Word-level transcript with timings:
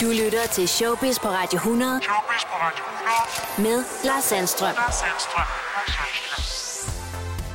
Du 0.00 0.06
lytter 0.06 0.46
til 0.52 0.68
Showbiz 0.68 1.18
på 1.18 1.28
Radio 1.28 1.56
100. 1.56 2.00
Showbiz 2.02 2.44
på 2.44 2.56
Radio 2.66 2.84
100. 3.58 3.78
Med 3.78 3.84
Lars 4.04 4.24
Sandstrøm. 4.24 4.74
Lars 4.74 4.94
Sandstrøm. 4.94 5.46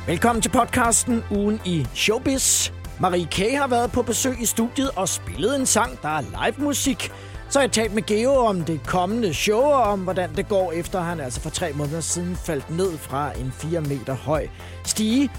Velkommen 0.06 0.42
til 0.42 0.50
podcasten 0.50 1.24
Ugen 1.30 1.60
i 1.64 1.86
Showbiz. 1.94 2.70
Marie 3.00 3.26
K. 3.26 3.38
har 3.38 3.66
været 3.66 3.92
på 3.92 4.02
besøg 4.02 4.40
i 4.40 4.46
studiet 4.46 4.90
og 4.96 5.08
spillet 5.08 5.56
en 5.56 5.66
sang, 5.66 6.02
der 6.02 6.08
er 6.08 6.20
live 6.20 6.64
musik. 6.64 7.12
Så 7.48 7.58
har 7.58 7.64
jeg 7.64 7.72
talt 7.72 7.94
med 7.94 8.02
Geo 8.02 8.34
om 8.34 8.64
det 8.64 8.86
kommende 8.86 9.34
show 9.34 9.62
og 9.62 9.82
om, 9.82 10.00
hvordan 10.00 10.36
det 10.36 10.48
går, 10.48 10.72
efter 10.72 11.00
han 11.00 11.20
altså 11.20 11.40
for 11.40 11.50
tre 11.50 11.72
måneder 11.72 12.00
siden 12.00 12.36
faldt 12.36 12.70
ned 12.70 12.98
fra 12.98 13.32
en 13.38 13.52
4 13.58 13.80
meter 13.80 14.14
høj 14.14 14.48
stige. 14.84 15.30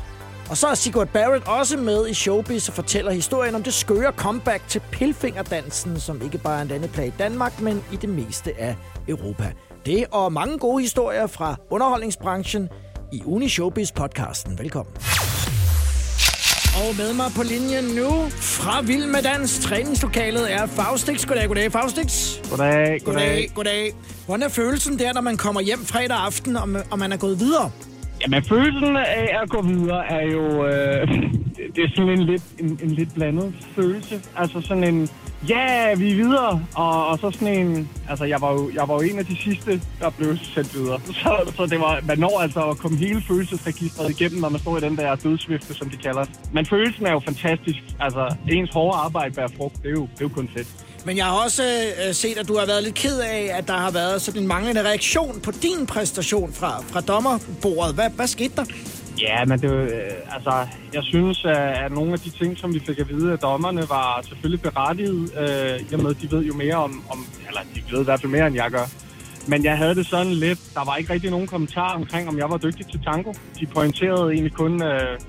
Og 0.50 0.58
så 0.58 0.68
er 0.68 0.74
Sigurd 0.74 1.08
Barrett 1.08 1.48
også 1.48 1.78
med 1.78 2.08
i 2.08 2.14
Showbiz 2.14 2.68
og 2.68 2.74
fortæller 2.74 3.12
historien 3.12 3.56
om 3.56 3.64
det 3.64 3.74
skøre 3.74 4.12
comeback 4.12 4.64
til 4.68 4.82
pilfingerdansen, 4.92 6.00
som 6.00 6.22
ikke 6.22 6.38
bare 6.38 6.58
er 6.58 6.62
en 6.62 6.68
landeplage 6.68 7.08
i 7.08 7.14
Danmark, 7.20 7.62
men 7.62 7.84
i 7.94 7.96
det 7.96 8.10
meste 8.10 8.54
af 8.60 8.76
Europa. 9.08 9.52
Det 9.86 10.06
og 10.12 10.34
mange 10.34 10.58
gode 10.58 10.82
historier 10.82 11.28
fra 11.28 11.56
underholdningsbranchen 11.72 12.70
i 13.14 13.24
Uni 13.26 13.50
Showbiz 13.50 13.92
podcasten. 13.92 14.60
Velkommen. 14.60 14.94
Og 16.76 16.96
med 16.98 17.14
mig 17.14 17.32
på 17.36 17.44
linjen 17.44 17.84
nu 17.84 18.10
fra 18.30 18.82
Vild 18.82 19.08
med 19.08 19.22
Dans 19.22 19.60
træningslokalet 19.60 20.54
er 20.54 20.66
Faustix. 20.66 21.26
Goddag, 21.26 21.48
goddag, 21.48 21.72
Faustix. 21.72 22.40
Goddag, 22.50 23.02
Goddag, 23.06 23.52
goddag. 23.56 23.94
Hvordan 24.26 24.44
er 24.44 24.50
følelsen 24.50 25.00
der, 25.00 25.14
når 25.14 25.22
man 25.22 25.38
kommer 25.38 25.62
hjem 25.62 25.86
fredag 25.86 26.18
aften, 26.18 26.58
og 26.92 27.00
man 27.00 27.12
er 27.12 27.18
gået 27.18 27.40
videre? 27.40 27.72
Jamen, 28.22 28.44
følelsen 28.44 28.96
af 28.98 29.38
at 29.44 29.50
gå 29.50 29.62
videre 29.62 30.06
er 30.12 30.26
jo... 30.32 30.66
Øh, 30.66 31.08
det- 31.76 31.84
er 31.84 31.90
sådan 31.96 32.10
en 32.10 32.24
lidt, 32.24 32.44
en, 32.60 32.80
en 32.84 32.92
lidt 32.92 33.14
blandet 33.16 33.54
følelse. 33.76 34.22
Altså 34.36 34.62
sådan 34.62 34.84
en... 34.84 35.10
Ja, 35.50 35.96
vi 35.96 36.12
er 36.12 36.16
videre. 36.16 36.66
Og, 36.76 37.08
og 37.08 37.20
så 37.20 37.32
sådan 37.32 37.48
en... 37.48 37.90
Altså, 38.10 38.26
jeg 38.26 38.42
var, 38.42 38.52
jo, 38.54 38.72
jeg 38.74 38.88
var 38.88 38.94
jo 38.94 39.02
en 39.02 39.20
af 39.20 39.26
de 39.26 39.38
sidste, 39.44 39.82
der 40.00 40.10
blev 40.10 40.38
sendt 40.38 40.74
videre. 40.76 41.02
Så, 41.24 41.54
så 41.58 41.66
det 41.66 41.80
var, 41.80 42.02
man 42.08 42.20
når 42.20 42.40
altså 42.40 42.70
at 42.70 42.78
komme 42.78 42.98
hele 42.98 43.24
følelsesregistret 43.28 44.10
igennem, 44.10 44.42
når 44.42 44.50
man 44.50 44.60
står 44.62 44.78
i 44.78 44.82
den 44.82 44.98
der 44.98 45.16
dødsvifte, 45.16 45.74
som 45.74 45.90
de 45.90 45.98
kalder. 45.98 46.26
Men 46.54 46.66
følelsen 46.66 47.06
er 47.06 47.12
jo 47.12 47.20
fantastisk. 47.20 47.78
Altså, 48.00 48.36
ens 48.50 48.70
hårde 48.74 48.98
arbejde 48.98 49.36
bærer 49.36 49.48
frugt. 49.58 49.76
Det 49.84 49.86
er 49.86 49.92
jo, 49.92 50.02
det 50.02 50.22
er 50.22 50.26
jo 50.26 50.30
kun 50.30 50.50
fedt. 50.58 50.68
Men 51.06 51.18
jeg 51.18 51.26
har 51.26 51.44
også 51.44 51.64
øh, 52.08 52.14
set, 52.14 52.38
at 52.38 52.48
du 52.48 52.58
har 52.58 52.66
været 52.66 52.84
lidt 52.84 52.96
ked 52.96 53.20
af, 53.20 53.50
at 53.58 53.68
der 53.68 53.78
har 53.78 53.92
været 53.92 54.22
sådan 54.22 54.42
en 54.42 54.48
manglende 54.48 54.84
reaktion 54.84 55.42
på 55.42 55.52
din 55.52 55.86
præstation 55.86 56.54
fra, 56.54 56.82
fra 56.82 57.02
dommerbordet. 57.02 57.96
Hvad, 57.96 58.10
hvad 58.10 58.28
skete 58.28 58.56
der? 58.56 58.66
Ja, 59.22 59.46
men 59.46 59.60
det, 59.60 59.72
øh, 59.72 60.36
altså, 60.36 60.68
jeg 60.94 61.04
synes, 61.04 61.46
at, 61.46 61.58
at 61.58 61.92
nogle 61.92 62.14
af 62.14 62.20
de 62.20 62.30
ting, 62.30 62.58
som 62.58 62.74
vi 62.74 62.80
fik 62.80 63.00
at 63.00 63.10
vide 63.10 63.32
af 63.32 63.40
dommerne, 63.40 63.82
var 63.90 64.22
selvfølgelig 64.28 64.62
berettiget, 64.62 65.32
øh, 65.38 65.92
i 65.92 65.94
og 65.94 66.04
med, 66.04 66.14
de 66.14 66.32
ved 66.32 66.44
jo 66.44 66.54
mere 66.54 66.76
om, 66.76 67.04
om, 67.10 67.26
eller 67.48 67.62
de 67.76 67.84
ved 67.92 68.02
i 68.02 68.04
hvert 68.04 68.22
fald 68.22 68.32
mere, 68.32 68.48
end 68.48 68.56
jeg 68.56 68.72
gør. 68.72 68.86
Men 69.48 69.64
jeg 69.64 69.78
havde 69.78 69.96
det 69.96 70.08
sådan 70.08 70.34
lidt, 70.34 70.60
der 70.74 70.86
var 70.86 70.96
ikke 70.96 71.14
rigtig 71.14 71.32
nogen 71.32 71.48
kommentar 71.48 71.96
omkring, 71.96 72.30
om 72.30 72.38
jeg 72.38 72.50
var 72.50 72.58
dygtig 72.58 72.86
til 72.92 73.00
tango. 73.04 73.34
De 73.60 73.66
pointerede 73.66 74.34
egentlig 74.34 74.54
kun, 74.54 74.84
øh, 74.84 75.20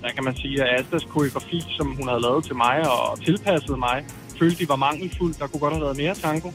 hvad 0.00 0.10
kan 0.14 0.24
man 0.24 0.36
sige, 0.36 0.78
Astas 0.78 1.04
koreografi, 1.04 1.64
som 1.76 1.86
hun 1.86 2.08
havde 2.08 2.22
lavet 2.22 2.44
til 2.44 2.56
mig 2.56 2.90
og 2.90 3.20
tilpasset 3.20 3.78
mig, 3.78 4.04
følte 4.38 4.58
de 4.58 4.68
var 4.68 4.76
mangelfuld. 4.76 5.34
Der 5.34 5.46
kunne 5.46 5.60
godt 5.60 5.72
have 5.72 5.84
været 5.84 5.96
mere 5.96 6.14
tango. 6.14 6.50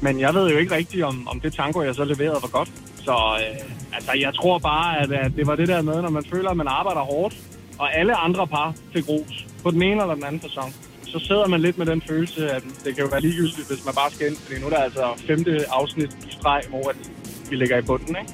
Men 0.00 0.20
jeg 0.20 0.34
ved 0.34 0.50
jo 0.50 0.58
ikke 0.58 0.74
rigtigt, 0.74 1.04
om, 1.04 1.28
om 1.28 1.40
det 1.40 1.52
tango, 1.52 1.82
jeg 1.82 1.94
så 1.94 2.04
leverede, 2.04 2.38
var 2.42 2.58
godt. 2.58 2.70
Så 3.06 3.16
øh, 3.40 3.96
altså, 3.96 4.12
jeg 4.24 4.34
tror 4.34 4.58
bare, 4.58 4.98
at, 5.00 5.12
at 5.12 5.32
det 5.36 5.46
var 5.46 5.56
det 5.56 5.68
der 5.68 5.82
med, 5.82 6.02
når 6.02 6.10
man 6.10 6.24
føler, 6.32 6.50
at 6.50 6.56
man 6.56 6.68
arbejder 6.68 7.00
hårdt, 7.00 7.34
og 7.78 7.98
alle 7.98 8.14
andre 8.16 8.46
par 8.46 8.74
fik 8.92 9.08
ros 9.08 9.46
på 9.62 9.70
den 9.70 9.82
ene 9.82 10.00
eller 10.02 10.14
den 10.14 10.24
anden 10.24 10.42
sæson. 10.42 10.74
Så 11.12 11.18
sidder 11.18 11.46
man 11.46 11.60
lidt 11.60 11.78
med 11.78 11.86
den 11.86 12.02
følelse, 12.08 12.50
at 12.50 12.62
det 12.84 12.94
kan 12.94 13.04
jo 13.04 13.10
være 13.10 13.20
ligegyldigt, 13.20 13.68
hvis 13.68 13.84
man 13.84 13.94
bare 13.94 14.10
skal 14.10 14.26
ind. 14.26 14.36
Fordi 14.36 14.60
nu 14.60 14.66
er 14.66 14.70
der 14.70 14.82
altså 14.88 15.04
femte 15.26 15.64
afsnit 15.70 16.12
i 16.28 16.30
streg, 16.30 16.62
hvor 16.68 16.92
vi 17.50 17.56
ligger 17.56 17.78
i 17.78 17.82
bunden, 17.82 18.16
ikke? 18.20 18.32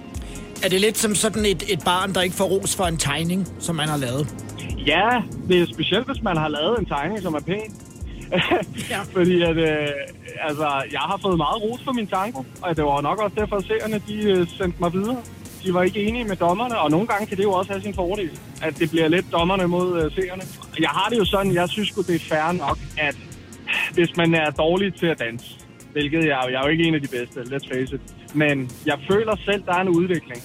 Er 0.65 0.69
det 0.69 0.81
lidt 0.81 0.99
som 0.99 1.15
sådan 1.15 1.45
et, 1.47 1.63
et 1.73 1.83
barn, 1.85 2.15
der 2.15 2.23
ikke 2.23 2.37
får 2.37 2.45
ros 2.45 2.77
for 2.77 2.85
en 2.85 2.97
tegning, 2.97 3.49
som 3.59 3.75
man 3.77 3.89
har 3.89 3.97
lavet? 3.97 4.35
Ja, 4.87 5.23
det 5.49 5.63
er 5.63 5.67
specielt, 5.67 6.07
hvis 6.07 6.23
man 6.23 6.37
har 6.37 6.49
lavet 6.49 6.79
en 6.79 6.87
tegning, 6.87 7.23
som 7.23 7.35
er 7.35 7.41
pæn. 7.41 7.75
Ja. 8.91 9.01
Fordi 9.17 9.43
at, 9.43 9.57
øh, 9.57 9.89
altså, 10.41 10.69
jeg 10.93 11.01
har 11.01 11.19
fået 11.23 11.37
meget 11.37 11.63
ros 11.63 11.81
for 11.85 11.93
min 11.93 12.07
tango, 12.07 12.43
og 12.63 12.77
det 12.77 12.85
var 12.85 13.01
nok 13.01 13.19
også 13.19 13.37
derfor, 13.41 13.57
at 13.57 13.65
seerne 13.65 14.03
de, 14.09 14.17
øh, 14.31 14.49
sendte 14.49 14.79
mig 14.81 14.93
videre. 14.93 15.23
De 15.65 15.75
var 15.75 15.83
ikke 15.83 16.01
enige 16.03 16.25
med 16.25 16.37
dommerne, 16.37 16.79
og 16.79 16.91
nogle 16.91 17.07
gange 17.07 17.27
kan 17.27 17.37
det 17.37 17.45
jo 17.45 17.53
også 17.53 17.73
have 17.73 17.83
sin 17.83 17.95
fordel, 17.95 18.31
at 18.63 18.79
det 18.79 18.91
bliver 18.91 19.09
lidt 19.09 19.27
dommerne 19.33 19.67
mod 19.69 20.03
øh, 20.03 20.15
seerne. 20.15 20.43
Jeg 20.81 20.89
har 20.89 21.09
det 21.09 21.19
jo 21.19 21.25
sådan, 21.25 21.55
jeg 21.55 21.69
synes 21.69 21.91
det 21.91 22.15
er 22.15 22.19
fair 22.19 22.53
nok, 22.53 22.79
at 22.99 23.17
hvis 23.95 24.17
man 24.17 24.35
er 24.35 24.51
dårlig 24.51 24.95
til 24.95 25.07
at 25.07 25.19
danse, 25.19 25.47
hvilket 25.93 26.25
jeg, 26.25 26.47
jeg 26.51 26.59
er 26.61 26.65
jo 26.65 26.69
ikke 26.69 26.85
en 26.85 26.95
af 26.95 27.01
de 27.01 27.09
bedste, 27.09 27.41
let's 27.41 27.69
face 27.75 27.95
it, 27.95 28.01
men 28.35 28.71
jeg 28.87 28.99
føler 29.11 29.37
selv, 29.45 29.63
der 29.67 29.75
er 29.75 29.81
en 29.81 29.89
udvikling. 29.89 30.43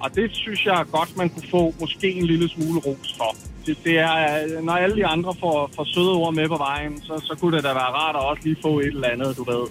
Og 0.00 0.14
det 0.14 0.30
synes 0.32 0.66
jeg 0.66 0.84
godt, 0.92 1.16
man 1.16 1.28
kunne 1.28 1.48
få 1.50 1.74
måske 1.80 2.12
en 2.12 2.26
lille 2.26 2.48
smule 2.48 2.80
ros 2.80 3.14
for. 3.16 3.36
Det, 3.66 3.78
det 3.84 3.98
er, 3.98 4.60
når 4.62 4.72
alle 4.72 4.96
de 4.96 5.06
andre 5.06 5.34
får, 5.40 5.70
får 5.76 5.84
søde 5.84 6.12
ord 6.12 6.34
med 6.34 6.48
på 6.48 6.56
vejen, 6.56 7.02
så, 7.02 7.20
så 7.24 7.36
kunne 7.40 7.56
det 7.56 7.64
da 7.64 7.68
være 7.68 7.92
rart 7.98 8.16
at 8.16 8.22
også 8.22 8.42
lige 8.44 8.56
få 8.62 8.78
et 8.78 8.86
eller 8.86 9.08
andet, 9.08 9.36
du 9.36 9.44
ved. 9.44 9.66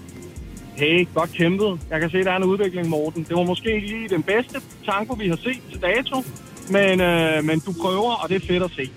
Hey, 0.76 1.08
godt 1.14 1.32
kæmpet. 1.32 1.80
Jeg 1.90 2.02
kan 2.02 2.10
se, 2.10 2.24
der 2.24 2.32
er 2.32 2.38
en 2.38 2.44
udvikling, 2.44 2.90
Morten. 2.90 3.24
Det 3.24 3.36
var 3.38 3.44
måske 3.44 3.76
ikke 3.76 3.88
lige 3.88 4.10
den 4.10 4.24
bedste 4.24 4.62
tango, 4.86 5.14
vi 5.14 5.28
har 5.28 5.36
set 5.36 5.62
til 5.72 5.82
dato, 5.82 6.24
men, 6.70 7.02
øh, 7.02 7.44
men 7.44 7.60
du 7.60 7.74
prøver, 7.82 8.14
og 8.24 8.30
det 8.30 8.36
er 8.36 8.48
fedt 8.48 8.64
at 8.64 8.72
se. 8.72 8.90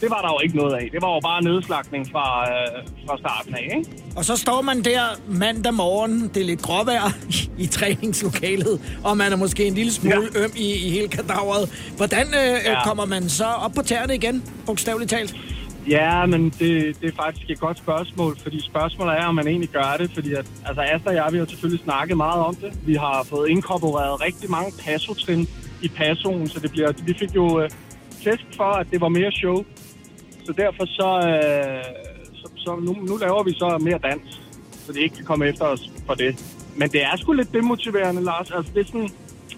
Det 0.00 0.10
var 0.10 0.20
der 0.22 0.28
jo 0.28 0.38
ikke 0.44 0.56
noget 0.56 0.74
af. 0.74 0.88
Det 0.92 1.02
var 1.02 1.14
jo 1.14 1.20
bare 1.20 1.42
nedslagning 1.42 2.08
fra, 2.12 2.50
øh, 2.50 2.86
fra 3.06 3.18
starten 3.18 3.54
af, 3.54 3.76
ikke? 3.76 3.90
Og 4.16 4.24
så 4.24 4.36
står 4.36 4.62
man 4.62 4.82
der 4.82 5.00
mandag 5.28 5.74
morgen, 5.74 6.30
det 6.34 6.36
er 6.36 6.44
lidt 6.44 6.62
gråvejr 6.62 7.10
i 7.58 7.66
træningslokalet, 7.66 9.00
og 9.04 9.16
man 9.16 9.32
er 9.32 9.36
måske 9.36 9.64
en 9.66 9.74
lille 9.74 9.92
smule 9.92 10.28
ja. 10.34 10.40
øm 10.40 10.52
i, 10.56 10.86
i 10.86 10.90
hele 10.90 11.08
kadaveret. 11.08 11.92
Hvordan 11.96 12.26
øh, 12.26 12.58
ja. 12.64 12.84
Kommer 12.84 13.04
man 13.04 13.28
så 13.28 13.44
op 13.44 13.72
på 13.72 13.82
tæerne 13.82 14.14
igen, 14.14 14.44
bogstaveligt 14.66 15.10
talt? 15.10 15.36
Ja, 15.88 16.26
men 16.26 16.44
det, 16.44 17.00
det 17.00 17.08
er 17.12 17.16
faktisk 17.16 17.50
et 17.50 17.60
godt 17.60 17.78
spørgsmål, 17.78 18.38
fordi 18.42 18.60
spørgsmålet 18.62 19.14
er, 19.14 19.24
om 19.24 19.34
man 19.34 19.46
egentlig 19.48 19.68
gør 19.68 19.96
det, 19.98 20.10
fordi 20.14 20.32
at, 20.32 20.46
altså 20.66 20.82
Asta 20.82 21.08
og 21.08 21.14
jeg, 21.14 21.28
vi 21.32 21.38
har 21.38 21.46
selvfølgelig 21.46 21.84
snakket 21.84 22.16
meget 22.16 22.40
om 22.44 22.54
det. 22.54 22.72
Vi 22.86 22.94
har 22.94 23.26
fået 23.30 23.48
inkorporeret 23.48 24.20
rigtig 24.20 24.50
mange 24.50 24.72
passotrin 24.84 25.48
i 25.82 25.88
passoen, 25.88 26.48
så 26.48 26.60
det 26.60 26.70
bliver, 26.70 26.92
vi 27.04 27.14
fik 27.18 27.34
jo 27.34 27.60
øh, 27.60 27.70
tæsk 28.24 28.44
for, 28.56 28.64
at 28.64 28.86
det 28.90 29.00
var 29.00 29.08
mere 29.08 29.32
show. 29.32 29.64
Så 30.48 30.54
derfor 30.56 30.84
så, 30.86 31.10
øh, 31.30 31.84
så, 32.40 32.46
så 32.56 32.70
nu, 32.86 32.92
nu 32.92 33.16
laver 33.16 33.42
vi 33.42 33.52
så 33.52 33.78
mere 33.80 33.98
dans, 33.98 34.40
så 34.86 34.92
det 34.92 35.00
ikke 35.00 35.16
kan 35.16 35.24
komme 35.24 35.46
efter 35.46 35.64
os 35.64 35.90
for 36.06 36.14
det. 36.14 36.44
Men 36.76 36.88
det 36.90 37.02
er 37.02 37.16
sgu 37.16 37.32
lidt 37.32 37.52
demotiverende, 37.52 38.24
Lars. 38.24 38.50
Altså 38.50 38.72
det 38.74 38.80
er 38.80 38.84
sådan, 38.84 39.10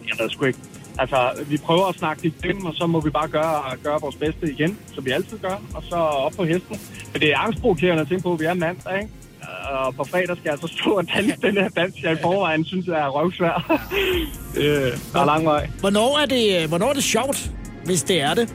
jeg 0.08 0.16
ved 0.18 0.30
sgu 0.30 0.44
ikke. 0.44 0.58
Altså, 0.98 1.44
vi 1.46 1.56
prøver 1.56 1.86
at 1.86 1.94
snakke 1.94 2.22
lidt 2.22 2.42
dem, 2.42 2.64
og 2.66 2.74
så 2.74 2.86
må 2.86 3.00
vi 3.00 3.10
bare 3.10 3.28
gøre, 3.28 3.62
gøre 3.82 4.00
vores 4.00 4.16
bedste 4.16 4.52
igen, 4.52 4.78
som 4.94 5.04
vi 5.04 5.10
altid 5.10 5.38
gør, 5.38 5.62
og 5.74 5.82
så 5.82 5.96
op 5.96 6.32
på 6.36 6.44
hesten. 6.44 6.80
Men 7.12 7.20
det 7.20 7.32
er 7.32 7.38
angstprovokerende 7.38 8.00
at 8.00 8.08
tænke 8.08 8.22
på, 8.22 8.32
at 8.32 8.40
vi 8.40 8.44
er 8.44 8.54
mandag, 8.54 8.96
ikke? 9.02 9.12
Øh, 9.42 9.86
og 9.86 9.94
på 9.94 10.04
fredag 10.04 10.36
skal 10.36 10.50
jeg 10.50 10.58
så 10.58 10.66
stå 10.80 10.90
og 10.90 11.04
danse 11.14 11.36
den 11.42 11.54
her 11.56 11.68
dans, 11.68 12.02
jeg 12.02 12.12
i 12.12 12.16
forvejen 12.22 12.64
synes 12.64 12.88
er 12.88 13.08
røvsvær. 13.08 13.56
øh, 14.62 14.92
der 15.12 15.20
er 15.20 15.24
lang 15.24 15.44
vej. 15.44 15.70
Hvornår 15.80 16.18
er, 16.22 16.26
det, 16.26 16.68
hvornår 16.68 16.88
er 16.88 16.92
det 16.92 17.04
sjovt, 17.04 17.50
hvis 17.84 18.02
det 18.02 18.20
er 18.20 18.34
det? 18.34 18.54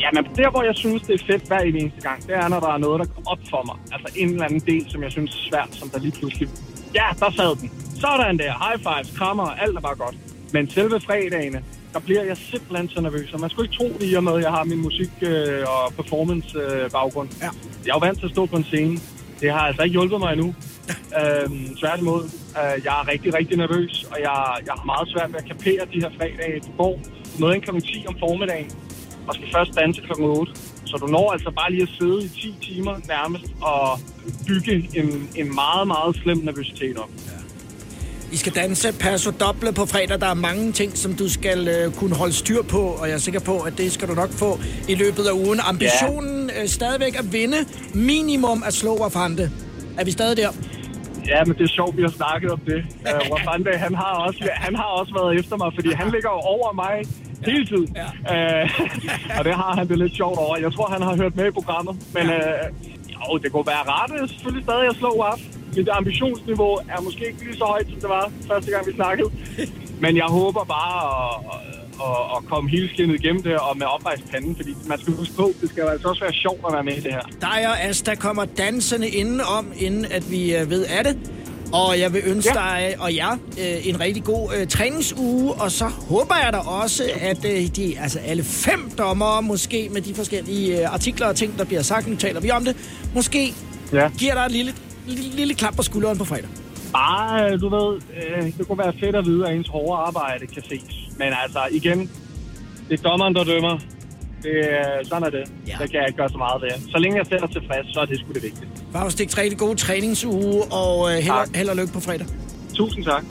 Ja, 0.00 0.08
men 0.12 0.24
der, 0.36 0.50
hvor 0.50 0.62
jeg 0.62 0.74
synes, 0.76 1.02
det 1.02 1.20
er 1.20 1.24
fedt 1.26 1.46
hver 1.48 1.58
eneste 1.58 2.00
gang, 2.00 2.26
det 2.26 2.34
er, 2.34 2.48
når 2.48 2.60
der 2.60 2.68
er 2.68 2.78
noget, 2.78 3.00
der 3.00 3.06
går 3.06 3.22
op 3.26 3.38
for 3.50 3.62
mig. 3.66 3.76
Altså 3.92 4.18
en 4.20 4.30
eller 4.30 4.44
anden 4.44 4.60
del, 4.60 4.90
som 4.90 5.02
jeg 5.02 5.12
synes 5.12 5.30
er 5.34 5.48
svært, 5.50 5.68
som 5.72 5.88
der 5.90 5.98
lige 5.98 6.12
pludselig... 6.18 6.48
Ja, 6.94 7.06
der 7.20 7.30
sad 7.30 7.56
den. 7.56 7.70
Sådan 8.00 8.38
der. 8.38 8.52
High 8.64 8.78
fives, 8.86 9.18
krammer, 9.18 9.46
alt 9.46 9.76
er 9.76 9.80
bare 9.80 9.94
godt. 9.94 10.16
Men 10.52 10.70
selve 10.70 11.00
fredagene, 11.00 11.62
der 11.92 12.00
bliver 12.00 12.22
jeg 12.24 12.36
simpelthen 12.36 12.88
så 12.88 13.00
nervøs. 13.00 13.32
Og 13.32 13.40
man 13.40 13.50
skulle 13.50 13.66
ikke 13.68 13.76
tro 13.76 13.88
det 14.00 14.10
i 14.12 14.14
og 14.14 14.24
med, 14.24 14.32
at 14.32 14.42
jeg 14.42 14.50
har 14.50 14.64
min 14.64 14.78
musik- 14.82 15.22
øh, 15.22 15.64
og 15.66 15.92
performance-baggrund. 15.94 17.28
Ja. 17.40 17.48
Jeg 17.84 17.90
er 17.90 17.94
jo 17.94 17.98
vant 18.06 18.18
til 18.18 18.26
at 18.26 18.32
stå 18.32 18.46
på 18.46 18.56
en 18.56 18.64
scene. 18.64 18.98
Det 19.40 19.50
har 19.52 19.60
altså 19.60 19.82
ikke 19.82 19.92
hjulpet 19.92 20.18
mig 20.20 20.32
endnu. 20.32 20.54
øhm, 21.20 21.76
tværtimod. 21.80 22.22
Øh, 22.60 22.84
jeg 22.84 22.92
er 23.00 23.08
rigtig, 23.12 23.34
rigtig 23.34 23.56
nervøs, 23.56 24.06
og 24.10 24.16
jeg, 24.20 24.36
jeg 24.66 24.74
har 24.78 24.84
meget 24.84 25.08
svært 25.08 25.32
ved 25.32 25.38
at 25.42 25.48
kapere 25.48 25.82
de 25.92 26.00
her 26.00 26.10
fredage. 26.18 26.60
Du 26.60 26.72
går 26.78 27.00
noget 27.38 27.62
kl. 27.62 27.80
10 27.80 28.04
om 28.08 28.16
formiddagen, 28.20 28.70
og 29.28 29.34
skal 29.34 29.48
først 29.54 29.74
danse 29.74 30.00
kl. 30.00 30.12
8. 30.22 30.52
Så 30.84 30.96
du 30.96 31.06
når 31.06 31.32
altså 31.32 31.50
bare 31.50 31.70
lige 31.70 31.82
at 31.82 31.88
sidde 31.98 32.24
i 32.24 32.28
10 32.28 32.54
timer 32.62 32.94
nærmest 33.08 33.44
og 33.60 34.00
bygge 34.46 34.88
en, 34.94 35.28
en 35.36 35.54
meget, 35.54 35.86
meget 35.86 36.16
slem 36.16 36.38
nervøsitet 36.38 36.96
op. 36.98 37.10
I 38.34 38.36
skal 38.36 38.54
danse 38.54 38.98
Paso 39.00 39.30
Doble 39.30 39.72
på 39.72 39.86
fredag. 39.86 40.20
Der 40.20 40.26
er 40.26 40.34
mange 40.34 40.72
ting, 40.72 40.96
som 40.96 41.14
du 41.14 41.28
skal 41.28 41.68
øh, 41.68 41.92
kunne 41.92 42.16
holde 42.16 42.32
styr 42.32 42.62
på, 42.62 42.82
og 43.00 43.08
jeg 43.08 43.14
er 43.14 43.18
sikker 43.18 43.40
på, 43.40 43.58
at 43.58 43.78
det 43.78 43.92
skal 43.92 44.08
du 44.08 44.14
nok 44.14 44.30
få 44.30 44.58
i 44.88 44.94
løbet 44.94 45.24
af 45.30 45.32
ugen. 45.32 45.60
Ambitionen 45.60 46.50
øh, 46.56 46.66
stadigvæk 46.66 47.18
at 47.18 47.32
vinde, 47.32 47.56
minimum 47.94 48.62
at 48.66 48.74
slå 48.74 48.92
Wafande. 49.02 49.50
Er 49.98 50.04
vi 50.04 50.10
stadig 50.10 50.36
der? 50.36 50.50
Ja, 51.26 51.44
men 51.44 51.54
det 51.58 51.64
er 51.64 51.74
sjovt, 51.78 51.96
vi 51.96 52.02
har 52.02 52.14
snakket 52.20 52.50
om 52.50 52.60
det. 52.60 52.80
Uh, 53.10 53.30
Wafande, 53.32 53.70
han 53.78 53.94
har, 53.94 54.12
også, 54.26 54.48
han 54.54 54.74
har 54.76 54.88
også 54.98 55.12
været 55.18 55.38
efter 55.40 55.56
mig, 55.56 55.70
fordi 55.74 55.90
han 55.92 56.10
ligger 56.10 56.28
over 56.28 56.72
mig 56.72 56.94
hele 57.46 57.66
tiden. 57.66 57.96
Ja. 57.96 58.62
Uh, 58.62 58.70
og 59.38 59.44
det 59.44 59.54
har 59.54 59.74
han 59.78 59.88
det 59.88 59.98
lidt 59.98 60.14
sjovt 60.16 60.38
over. 60.38 60.56
Jeg 60.56 60.72
tror, 60.72 60.86
han 60.86 61.02
har 61.02 61.16
hørt 61.16 61.36
med 61.36 61.46
i 61.46 61.50
programmet. 61.50 61.94
Men 62.14 62.26
uh, 62.26 62.94
jo, 63.32 63.38
det 63.38 63.52
kunne 63.52 63.66
være 63.66 63.84
rart 63.92 64.10
øh, 64.20 64.28
selvfølgelig 64.28 64.64
stadig 64.64 64.86
at 64.88 64.96
slå 64.96 65.10
Waf. 65.22 65.40
mit 65.76 65.88
ambitionsniveau 65.92 66.72
er 66.94 67.00
måske 67.00 67.26
ikke 67.26 67.44
lige 67.44 67.56
så 67.56 67.64
højt, 67.64 67.86
som 67.90 68.00
det 68.00 68.08
var 68.08 68.32
første 68.50 68.70
gang, 68.70 68.86
vi 68.86 68.92
snakkede. 68.92 69.30
Men 70.04 70.16
jeg 70.16 70.28
håber 70.28 70.64
bare 70.64 70.96
at, 71.14 71.60
at, 72.06 72.18
at 72.36 72.40
komme 72.50 72.70
hele 72.70 72.88
skinnet 72.88 73.14
igennem 73.20 73.42
det 73.42 73.56
og 73.56 73.78
med 73.78 73.86
oprejst 73.86 74.30
panden, 74.30 74.56
fordi 74.56 74.72
man 74.88 74.98
skal 75.00 75.14
huske 75.14 75.34
på, 75.36 75.52
det 75.60 75.68
skal 75.70 75.82
altså 75.82 76.08
også 76.08 76.22
være 76.24 76.32
sjovt 76.32 76.60
at 76.66 76.72
være 76.72 76.84
med 76.84 76.92
i 76.92 77.00
det 77.00 77.12
her. 77.12 77.24
Dig 77.40 77.60
og 77.70 77.80
Asta 77.80 78.14
kommer 78.14 78.44
dansende 78.44 79.08
indenom, 79.08 79.66
inden 79.76 80.04
at 80.04 80.30
vi 80.30 80.56
øh, 80.56 80.70
ved 80.70 80.84
af 80.84 81.04
det. 81.04 81.16
Og 81.74 82.00
jeg 82.00 82.12
vil 82.12 82.22
ønske 82.26 82.58
ja. 82.58 82.64
dig 82.64 82.94
og 82.98 83.14
jer 83.14 83.32
øh, 83.32 83.88
en 83.88 84.00
rigtig 84.00 84.24
god 84.24 84.50
øh, 84.56 84.66
træningsuge, 84.66 85.52
og 85.52 85.70
så 85.70 85.84
håber 85.84 86.34
jeg 86.44 86.52
da 86.52 86.58
også, 86.58 87.04
at 87.20 87.44
øh, 87.44 87.66
de, 87.76 87.98
altså 87.98 88.18
alle 88.18 88.44
fem 88.44 88.90
dommer, 88.98 89.40
måske 89.40 89.88
med 89.92 90.00
de 90.00 90.14
forskellige 90.14 90.80
øh, 90.80 90.94
artikler 90.94 91.26
og 91.26 91.36
ting, 91.36 91.58
der 91.58 91.64
bliver 91.64 91.82
sagt, 91.82 92.06
nu 92.06 92.16
taler 92.16 92.40
vi 92.40 92.50
om 92.50 92.64
det, 92.64 92.76
måske 93.14 93.54
ja. 93.92 94.08
giver 94.18 94.34
dig 94.34 94.44
et 94.46 94.52
lille, 94.52 94.72
lille, 95.06 95.36
lille 95.36 95.54
klap 95.54 95.76
på 95.76 95.82
skulderen 95.82 96.18
på 96.18 96.24
fredag. 96.24 96.48
Bare, 96.92 97.56
du 97.56 97.68
ved, 97.68 98.00
øh, 98.16 98.58
det 98.58 98.68
kunne 98.68 98.78
være 98.78 98.92
fedt 99.00 99.16
at 99.16 99.26
vide, 99.26 99.48
at 99.48 99.56
ens 99.56 99.68
hårde 99.68 100.02
arbejde 100.02 100.46
kan 100.46 100.62
ses. 100.68 100.94
Men 101.18 101.28
altså, 101.42 101.60
igen, 101.70 102.10
det 102.88 102.98
er 102.98 103.02
dommeren, 103.02 103.34
der 103.34 103.44
dømmer. 103.44 103.78
Det, 104.42 104.52
sådan 105.04 105.22
er 105.22 105.30
det. 105.30 105.44
Ja. 105.66 105.76
Det 105.80 105.90
kan 105.90 106.00
jeg 106.00 106.08
ikke 106.08 106.16
gøre 106.16 106.28
så 106.28 106.38
meget 106.38 106.62
ved. 106.62 106.70
Så 106.90 106.98
længe 106.98 107.18
jeg 107.18 107.26
sætter 107.26 107.46
tilfreds, 107.46 107.94
så 107.94 108.00
er 108.00 108.04
det 108.04 108.18
sgu 108.18 108.32
det 108.32 108.42
vigtige. 108.42 108.68
Faustik, 108.94 109.38
rigtig 109.38 109.58
god 109.58 109.76
træningsuge, 109.76 110.64
og 110.64 111.12
øh, 111.12 111.16
held, 111.16 111.30
og, 111.30 111.48
held 111.54 111.68
og 111.68 111.76
lykke 111.76 111.92
på 111.92 112.00
fredag. 112.00 112.26
Tusind 112.74 113.04
tak. 113.04 113.24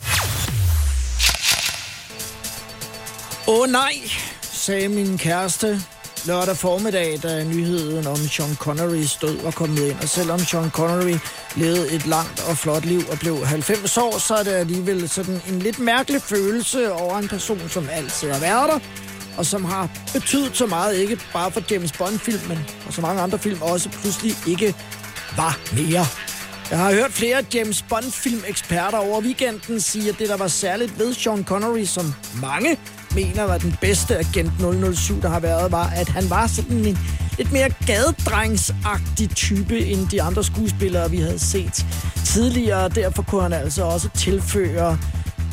Åh 3.48 3.60
oh, 3.60 3.70
nej, 3.70 3.94
sagde 4.42 4.90
min 4.90 5.18
kæreste 5.18 5.80
lørdag 6.26 6.58
formiddag, 6.58 7.20
da 7.24 7.44
nyheden 7.44 8.08
om 8.08 8.16
Sean 8.16 8.56
Connerys 8.56 9.16
død 9.16 9.42
var 9.44 9.52
kommet 9.52 9.88
ind. 9.90 9.96
Og 10.02 10.10
selvom 10.10 10.40
Sean 10.40 10.70
Connery 10.70 11.18
levede 11.56 11.96
et 11.96 12.08
langt 12.08 12.46
og 12.50 12.58
flot 12.58 12.86
liv 12.86 13.02
og 13.12 13.20
blev 13.20 13.46
90 13.46 13.98
år, 13.98 14.18
så 14.18 14.36
er 14.36 14.44
det 14.44 14.52
alligevel 14.52 15.10
sådan 15.10 15.42
en 15.50 15.60
lidt 15.60 15.80
mærkelig 15.80 16.22
følelse 16.22 16.94
over 16.94 17.18
en 17.18 17.28
person, 17.28 17.70
som 17.70 17.88
altid 17.92 18.32
har 18.32 18.40
været 18.40 18.70
der, 18.70 18.80
og 19.38 19.46
som 19.46 19.66
har 19.66 19.90
betydet 20.14 20.58
så 20.58 20.66
meget, 20.66 20.96
ikke 20.96 21.20
bare 21.34 21.52
for 21.52 21.62
James 21.72 21.92
Bond-filmen, 21.92 22.60
og 22.88 22.94
så 22.94 23.02
mange 23.02 23.22
andre 23.22 23.40
film 23.40 23.62
også 23.62 23.90
pludselig 23.90 24.36
ikke 24.48 24.76
var 25.38 25.60
mere. 25.74 26.06
Jeg 26.72 26.80
har 26.80 26.94
hørt 26.94 27.12
flere 27.12 27.44
James 27.54 27.82
Bond-filmeksperter 27.82 28.98
over 28.98 29.22
weekenden 29.22 29.82
sige, 29.82 30.10
at 30.10 30.20
det, 30.20 30.30
der 30.30 30.38
var 30.38 30.48
særligt 30.48 31.00
ved 31.00 31.14
Sean 31.14 31.44
Connery, 31.44 31.86
som 31.86 32.14
mange 32.42 32.78
mener 33.16 33.44
var 33.44 33.58
den 33.58 33.76
bedste 33.82 34.18
agent 34.18 34.52
007, 34.96 35.22
der 35.22 35.30
har 35.30 35.40
været, 35.40 35.72
var, 35.72 35.88
at 35.88 36.10
han 36.10 36.30
var 36.30 36.48
sådan 36.48 36.78
en 36.78 36.98
lidt 37.38 37.52
mere 37.52 37.70
gadedrengsagtig 37.88 39.36
type 39.36 39.86
end 39.86 40.08
de 40.08 40.22
andre 40.22 40.44
skuespillere, 40.44 41.12
vi 41.12 41.18
havde 41.18 41.40
set 41.40 41.86
tidligere. 42.26 42.90
Derfor 42.90 43.24
kunne 43.24 43.42
han 43.42 43.54
altså 43.54 43.84
også 43.84 44.10
tilføre 44.10 44.98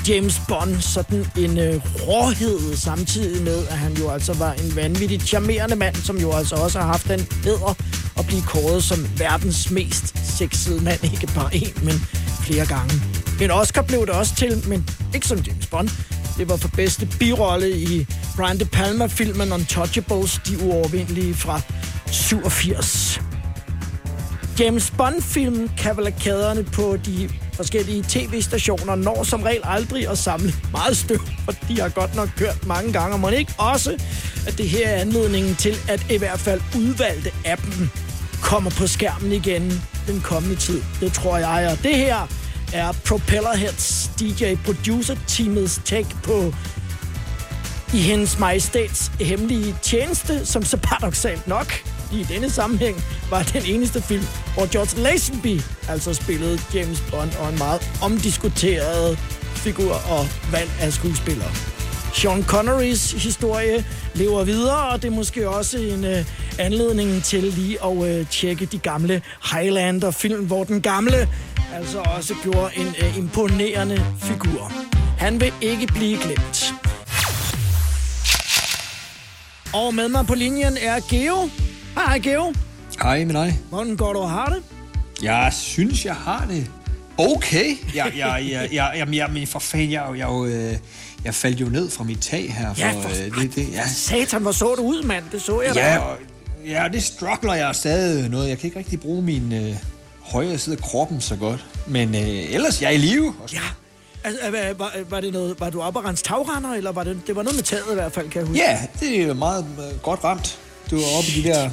James 0.08 0.40
Bond 0.48 0.80
sådan 0.80 1.26
en 1.36 1.58
øh, 1.58 1.80
råhed, 2.08 2.76
samtidig 2.76 3.42
med, 3.42 3.66
at 3.66 3.78
han 3.78 3.92
jo 3.92 4.10
altså 4.10 4.32
var 4.34 4.52
en 4.52 4.76
vanvittigt 4.76 5.22
charmerende 5.22 5.76
mand, 5.76 5.94
som 5.94 6.18
jo 6.18 6.32
altså 6.32 6.54
også 6.54 6.80
har 6.80 6.86
haft 6.86 7.08
den 7.08 7.20
æder 7.46 7.76
at 8.18 8.26
blive 8.26 8.42
kåret 8.42 8.84
som 8.84 8.98
verdens 9.18 9.70
mest 9.70 10.36
sexede 10.38 10.84
mand. 10.84 11.04
Ikke 11.04 11.26
bare 11.34 11.56
en, 11.56 11.72
men 11.82 11.94
flere 12.40 12.66
gange. 12.66 12.94
En 13.42 13.50
Oscar 13.50 13.82
blev 13.82 14.00
det 14.00 14.10
også 14.10 14.34
til, 14.34 14.64
men 14.68 14.88
ikke 15.14 15.26
som 15.26 15.38
James 15.38 15.66
Bond. 15.66 15.88
Det 16.38 16.48
var 16.48 16.56
for 16.56 16.68
bedste 16.68 17.08
birolle 17.18 17.70
i 17.70 18.06
Brian 18.36 18.58
De 18.58 18.64
Palma-filmen 18.64 19.52
Untouchables, 19.52 20.40
de 20.46 20.64
uovervindelige 20.64 21.34
fra 21.34 21.60
87. 22.10 23.29
James 24.58 24.90
Bond-film 24.90 25.70
kavalkaderne 25.78 26.64
på 26.64 26.96
de 27.06 27.30
forskellige 27.54 28.04
tv-stationer 28.08 28.94
når 28.94 29.24
som 29.24 29.42
regel 29.42 29.60
aldrig 29.64 30.08
at 30.08 30.18
samle 30.18 30.52
meget 30.72 30.96
støv, 30.96 31.20
for 31.44 31.52
de 31.68 31.80
har 31.80 31.88
godt 31.88 32.14
nok 32.16 32.28
kørt 32.36 32.66
mange 32.66 32.92
gange, 32.92 33.14
og 33.14 33.20
må 33.20 33.28
ikke 33.28 33.54
også, 33.58 33.96
at 34.46 34.58
det 34.58 34.68
her 34.68 34.88
er 34.88 35.00
anledningen 35.00 35.54
til, 35.54 35.76
at 35.88 36.06
i 36.10 36.18
hvert 36.18 36.40
fald 36.40 36.60
udvalgte 36.76 37.30
appen 37.44 37.90
kommer 38.42 38.70
på 38.70 38.86
skærmen 38.86 39.32
igen 39.32 39.82
den 40.06 40.20
kommende 40.20 40.56
tid. 40.56 40.82
Det 41.00 41.12
tror 41.12 41.36
jeg, 41.38 41.68
og 41.72 41.82
det 41.82 41.96
her 41.96 42.26
er 42.72 42.92
Propellerheads 43.06 44.10
DJ-producer-teamets 44.20 45.80
take 45.84 46.16
på 46.22 46.54
i 47.94 47.98
hendes 47.98 48.38
majestæts 48.38 49.12
hemmelige 49.20 49.74
tjeneste, 49.82 50.46
som 50.46 50.64
så 50.64 50.76
paradoxalt 50.76 51.46
nok 51.46 51.72
i 52.12 52.22
denne 52.22 52.50
sammenhæng 52.50 53.04
var 53.30 53.42
den 53.42 53.62
eneste 53.66 54.02
film, 54.02 54.24
hvor 54.54 54.72
George 54.72 55.02
Lazenby 55.02 55.60
altså 55.88 56.14
spillede 56.14 56.60
James 56.74 57.00
Bond 57.10 57.30
og 57.40 57.48
en 57.48 57.58
meget 57.58 57.90
omdiskuteret 58.02 59.18
figur 59.54 59.92
og 59.92 60.26
valg 60.52 60.70
af 60.80 60.92
skuespillere. 60.92 61.50
Sean 62.14 62.44
Connerys 62.44 63.12
historie 63.12 63.84
lever 64.14 64.44
videre, 64.44 64.88
og 64.88 65.02
det 65.02 65.08
er 65.08 65.16
måske 65.16 65.48
også 65.48 65.78
en 65.78 66.04
øh, 66.04 66.24
anledning 66.58 67.22
til 67.22 67.42
lige 67.42 67.84
at 67.84 68.08
øh, 68.08 68.26
tjekke 68.30 68.66
de 68.66 68.78
gamle 68.78 69.22
Highlander-film, 69.52 70.46
hvor 70.46 70.64
den 70.64 70.82
gamle 70.82 71.28
altså 71.74 71.98
også 71.98 72.34
gjorde 72.42 72.70
en 72.76 72.94
øh, 73.02 73.18
imponerende 73.18 74.04
figur. 74.20 74.72
Han 75.18 75.40
vil 75.40 75.52
ikke 75.60 75.86
blive 75.86 76.18
glemt. 76.18 76.74
Og 79.74 79.94
med 79.94 80.08
mig 80.08 80.26
på 80.26 80.34
linjen 80.34 80.76
er 80.80 81.00
Geo. 81.10 81.69
Hej, 81.94 82.18
Geo. 82.18 82.54
Hej 83.02 83.24
med 83.24 83.34
dig. 83.34 83.58
Hvordan 83.68 83.96
går 83.96 84.12
du 84.12 84.18
og 84.18 84.30
har 84.30 84.46
det? 84.46 84.62
Jeg 85.22 85.52
synes, 85.52 86.04
jeg 86.04 86.14
har 86.14 86.46
det 86.50 86.70
okay. 87.18 87.76
Jeg, 87.94 88.12
jeg, 88.16 88.46
jeg, 88.50 88.68
jeg, 88.72 88.92
jamen, 88.96 89.14
jeg, 89.14 89.30
men 89.32 89.46
for 89.46 89.58
fanden, 89.58 89.90
jeg, 89.90 90.04
jeg, 90.16 90.28
jeg, 90.48 90.78
jeg 91.24 91.34
faldt 91.34 91.60
jo 91.60 91.66
ned 91.66 91.90
fra 91.90 92.04
mit 92.04 92.20
tag 92.20 92.54
her. 92.54 92.74
For, 92.74 92.80
ja, 92.80 92.92
for 92.92 93.08
øh, 93.08 93.42
det, 93.42 93.54
det, 93.54 93.72
ja. 93.72 93.88
Satan, 93.88 94.42
hvor 94.42 94.52
så 94.52 94.74
du 94.74 94.82
ud, 94.82 95.02
mand. 95.02 95.24
Det 95.32 95.42
så 95.42 95.60
jeg 95.60 95.76
ja, 95.76 95.94
da. 95.94 95.98
og, 95.98 96.16
ja, 96.66 96.88
det 96.92 97.02
struggler 97.02 97.54
jeg 97.54 97.74
stadig 97.74 98.28
noget. 98.28 98.48
Jeg 98.48 98.58
kan 98.58 98.66
ikke 98.66 98.78
rigtig 98.78 99.00
bruge 99.00 99.22
min 99.22 99.52
øh, 99.52 99.76
højre 100.20 100.58
side 100.58 100.76
af 100.76 100.82
kroppen 100.82 101.20
så 101.20 101.36
godt. 101.36 101.66
Men 101.86 102.14
øh, 102.14 102.54
ellers, 102.54 102.82
jeg 102.82 102.88
er 102.88 102.94
i 102.94 102.98
live. 102.98 103.34
Ja. 103.52 103.58
Altså, 104.24 104.40
var, 104.50 104.74
var, 104.78 104.92
var, 105.10 105.20
det 105.20 105.32
noget, 105.32 105.60
var 105.60 105.70
du 105.70 105.80
oppe 105.80 105.98
og 105.98 106.04
rense 106.04 106.24
tagrender, 106.24 106.72
eller 106.72 106.92
var 106.92 107.04
det, 107.04 107.20
det 107.26 107.36
var 107.36 107.42
noget 107.42 107.56
med 107.56 107.64
taget 107.64 107.84
i 107.90 107.94
hvert 107.94 108.12
fald, 108.12 108.30
kan 108.30 108.40
jeg 108.40 108.48
huske? 108.48 108.62
Ja, 108.62 108.80
det 109.00 109.22
er 109.22 109.34
meget 109.34 109.66
øh, 109.78 110.00
godt 110.02 110.24
ramt. 110.24 110.58
Du 110.90 110.96
var 110.96 111.18
oppe 111.18 111.30
i 111.30 111.42
de 111.42 111.48
der 111.48 111.70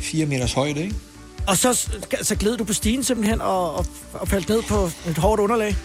4 0.00 0.26
meters 0.26 0.52
højde, 0.52 0.82
ikke? 0.82 0.94
Og 1.46 1.56
så, 1.56 1.88
så 2.22 2.34
gled 2.36 2.56
du 2.56 2.64
på 2.64 2.72
stigen 2.72 3.04
simpelthen 3.04 3.40
og, 3.40 3.74
og, 3.74 3.86
og 4.12 4.28
faldt 4.28 4.48
ned 4.48 4.62
på 4.62 4.90
et 5.08 5.18
hårdt 5.18 5.40
underlag? 5.40 5.76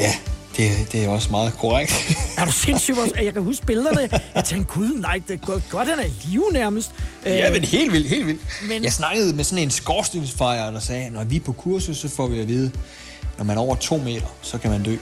Ja, 0.00 0.14
det, 0.56 0.70
det 0.92 1.04
er 1.04 1.08
også 1.08 1.30
meget 1.30 1.52
korrekt. 1.58 1.92
er 2.38 2.44
du 2.44 2.52
sindssygt? 2.52 2.96
Jeg 3.22 3.32
kan 3.32 3.42
huske 3.42 3.66
billederne. 3.66 4.20
Jeg 4.34 4.44
tænkte, 4.44 4.74
gud 4.74 4.88
nej, 5.00 5.20
det 5.28 5.40
er 5.42 5.60
godt, 5.70 5.88
han 5.88 5.98
er 5.98 6.04
i 6.04 6.12
live 6.24 6.44
nærmest. 6.52 6.90
Ja, 7.26 7.52
men 7.52 7.64
helt 7.64 7.92
vildt, 7.92 8.08
helt 8.08 8.26
vildt. 8.26 8.40
Men- 8.68 8.84
Jeg 8.84 8.92
snakkede 8.92 9.36
med 9.36 9.44
sådan 9.44 9.62
en 9.64 9.70
skorstensfejer, 9.70 10.70
der 10.70 10.80
sagde, 10.80 11.10
når 11.10 11.24
vi 11.24 11.36
er 11.36 11.40
på 11.40 11.52
kursus, 11.52 11.96
så 11.96 12.08
får 12.08 12.26
vi 12.26 12.40
at 12.40 12.48
vide, 12.48 12.70
når 13.38 13.44
man 13.44 13.56
er 13.56 13.60
over 13.60 13.74
to 13.76 13.96
meter, 13.96 14.26
så 14.42 14.58
kan 14.58 14.70
man 14.70 14.82
dø. 14.82 14.96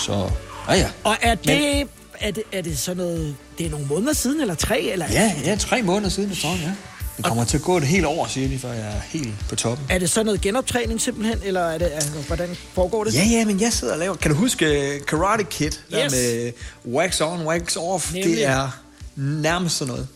Så, 0.00 0.30
ja 0.68 0.74
ja. 0.74 0.90
Og 1.04 1.16
er 1.22 1.34
det, 1.34 1.88
er 2.22 2.30
det, 2.30 2.42
er 2.52 2.62
det 2.62 2.78
sådan 2.78 2.96
noget, 2.96 3.36
det 3.58 3.66
er 3.66 3.70
nogle 3.70 3.86
måneder 3.86 4.12
siden, 4.12 4.40
eller 4.40 4.54
tre? 4.54 4.80
Eller 4.80 5.06
Ja, 5.12 5.34
ja, 5.44 5.56
tre 5.56 5.82
måneder 5.82 6.10
siden 6.10 6.32
efterhånden, 6.32 6.66
ja. 6.66 6.72
Det 7.16 7.24
kommer 7.24 7.44
til 7.44 7.56
at 7.56 7.62
gå 7.62 7.76
et 7.76 7.84
helt 7.84 8.06
år, 8.06 8.26
siger 8.26 8.48
de, 8.48 8.58
før 8.58 8.72
jeg 8.72 8.86
er 8.86 9.00
helt 9.08 9.34
på 9.48 9.56
toppen. 9.56 9.86
Er 9.90 9.98
det 9.98 10.10
sådan 10.10 10.26
noget 10.26 10.40
genoptræning 10.40 11.00
simpelthen, 11.00 11.38
eller 11.44 11.60
er 11.60 11.78
det, 11.78 11.90
altså, 11.94 12.10
hvordan 12.26 12.56
foregår 12.74 13.04
det? 13.04 13.14
Ja, 13.14 13.24
ja, 13.30 13.44
men 13.44 13.60
jeg 13.60 13.72
sidder 13.72 13.92
og 13.92 13.98
laver... 13.98 14.14
Kan 14.16 14.30
du 14.30 14.36
huske 14.36 14.96
uh, 15.00 15.06
Karate 15.06 15.44
Kid? 15.44 15.70
Der 15.90 16.04
Yes. 16.04 16.12
med 16.12 16.52
wax 16.94 17.20
on, 17.20 17.46
wax 17.46 17.76
off. 17.76 18.12
Nemlig. 18.12 18.30
Det 18.36 18.44
er 18.46 18.82
nærmest 19.16 19.76
sådan 19.76 19.92
noget. 19.92 20.08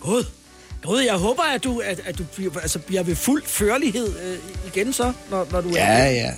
Gud. 0.00 0.24
Gud, 0.82 1.00
jeg 1.00 1.14
håber, 1.14 1.42
at 1.42 1.64
du, 1.64 1.78
at, 1.84 2.00
at 2.04 2.18
du 2.18 2.24
bliver, 2.36 2.58
altså, 2.62 2.78
bliver 2.78 3.02
ved 3.02 3.16
fuld 3.16 3.42
førlighed 3.46 4.08
øh, 4.24 4.38
igen 4.74 4.92
så, 4.92 5.12
når, 5.30 5.46
når 5.50 5.60
du 5.60 5.68
er 5.68 5.74
Ja, 5.74 6.10
ja. 6.12 6.30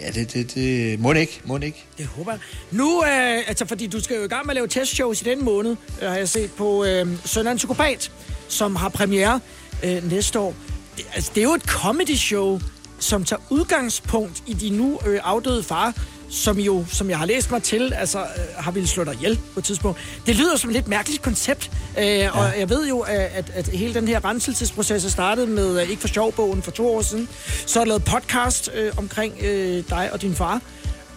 Ja, 0.00 0.10
det, 0.10 0.32
det, 0.32 0.54
det... 0.54 1.00
Må 1.00 1.12
det 1.12 1.20
ikke, 1.20 1.40
må 1.44 1.58
det 1.58 1.66
ikke. 1.66 1.84
Det 1.98 2.06
håber 2.06 2.32
jeg. 2.32 2.40
Nu, 2.70 3.04
øh, 3.04 3.48
altså 3.48 3.66
fordi 3.66 3.86
du 3.86 4.00
skal 4.00 4.16
jo 4.16 4.24
i 4.24 4.28
gang 4.28 4.46
med 4.46 4.50
at 4.50 4.54
lave 4.54 4.68
testshows 4.68 5.20
i 5.22 5.24
den 5.24 5.44
måned, 5.44 5.76
øh, 6.02 6.08
har 6.08 6.16
jeg 6.16 6.28
set 6.28 6.52
på 6.52 6.84
øh, 6.84 7.06
Søndag 7.24 7.56
Psykopat, 7.56 8.12
som 8.48 8.76
har 8.76 8.88
premiere 8.88 9.40
øh, 9.84 10.10
næste 10.10 10.38
år. 10.38 10.54
Det, 10.96 11.06
altså, 11.14 11.32
det 11.34 11.40
er 11.40 11.44
jo 11.44 11.54
et 11.54 11.62
comedy 11.62 12.16
show, 12.16 12.60
som 12.98 13.24
tager 13.24 13.42
udgangspunkt 13.50 14.42
i 14.46 14.54
din 14.54 14.72
nu 14.72 15.00
øh, 15.06 15.20
afdøde 15.22 15.62
far, 15.62 15.94
som 16.30 16.58
jo, 16.58 16.84
som 16.92 17.10
jeg 17.10 17.18
har 17.18 17.26
læst 17.26 17.50
mig 17.50 17.62
til, 17.62 17.92
altså 17.92 18.18
øh, 18.18 18.24
har 18.56 18.70
ville 18.70 18.88
slå 18.88 19.04
dig 19.04 19.14
ihjel 19.14 19.38
på 19.54 19.60
et 19.60 19.64
tidspunkt. 19.64 19.98
Det 20.26 20.36
lyder 20.36 20.56
som 20.56 20.70
et 20.70 20.74
lidt 20.74 20.88
mærkeligt 20.88 21.22
koncept, 21.22 21.70
øh, 21.98 22.04
ja. 22.06 22.30
og 22.30 22.58
jeg 22.58 22.70
ved 22.70 22.88
jo, 22.88 23.00
at, 23.00 23.50
at, 23.54 23.68
hele 23.68 23.94
den 23.94 24.08
her 24.08 24.24
renselsesproces 24.24 25.04
er 25.04 25.08
startet 25.08 25.48
med 25.48 25.82
øh, 25.82 25.90
Ikke 25.90 26.00
for 26.00 26.08
sjov-bogen 26.08 26.62
for 26.62 26.70
to 26.70 26.94
år 26.96 27.02
siden. 27.02 27.28
Så 27.66 27.80
der 27.80 27.86
lavet 27.86 28.04
podcast 28.04 28.70
øh, 28.74 28.92
omkring 28.96 29.34
øh, 29.40 29.84
dig 29.88 30.12
og 30.12 30.22
din 30.22 30.34
far, 30.34 30.60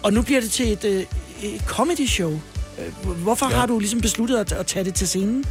og 0.04 0.14
nu 0.14 0.22
bliver 0.22 0.42
det 0.42 0.52
til 0.52 0.72
et, 0.72 0.84
øh, 0.84 1.06
et 1.44 1.62
comedy 1.66 2.08
show. 2.08 2.40
Øh, 2.80 3.08
Hvorfor 3.18 3.50
ja. 3.50 3.56
har 3.56 3.66
du 3.66 3.80
ligesom 3.80 4.02
besluttet 4.02 4.38
at, 4.38 4.52
at 4.52 4.66
tage 4.66 4.86
det 4.86 4.94
til 4.94 5.08
scenen? 5.08 5.46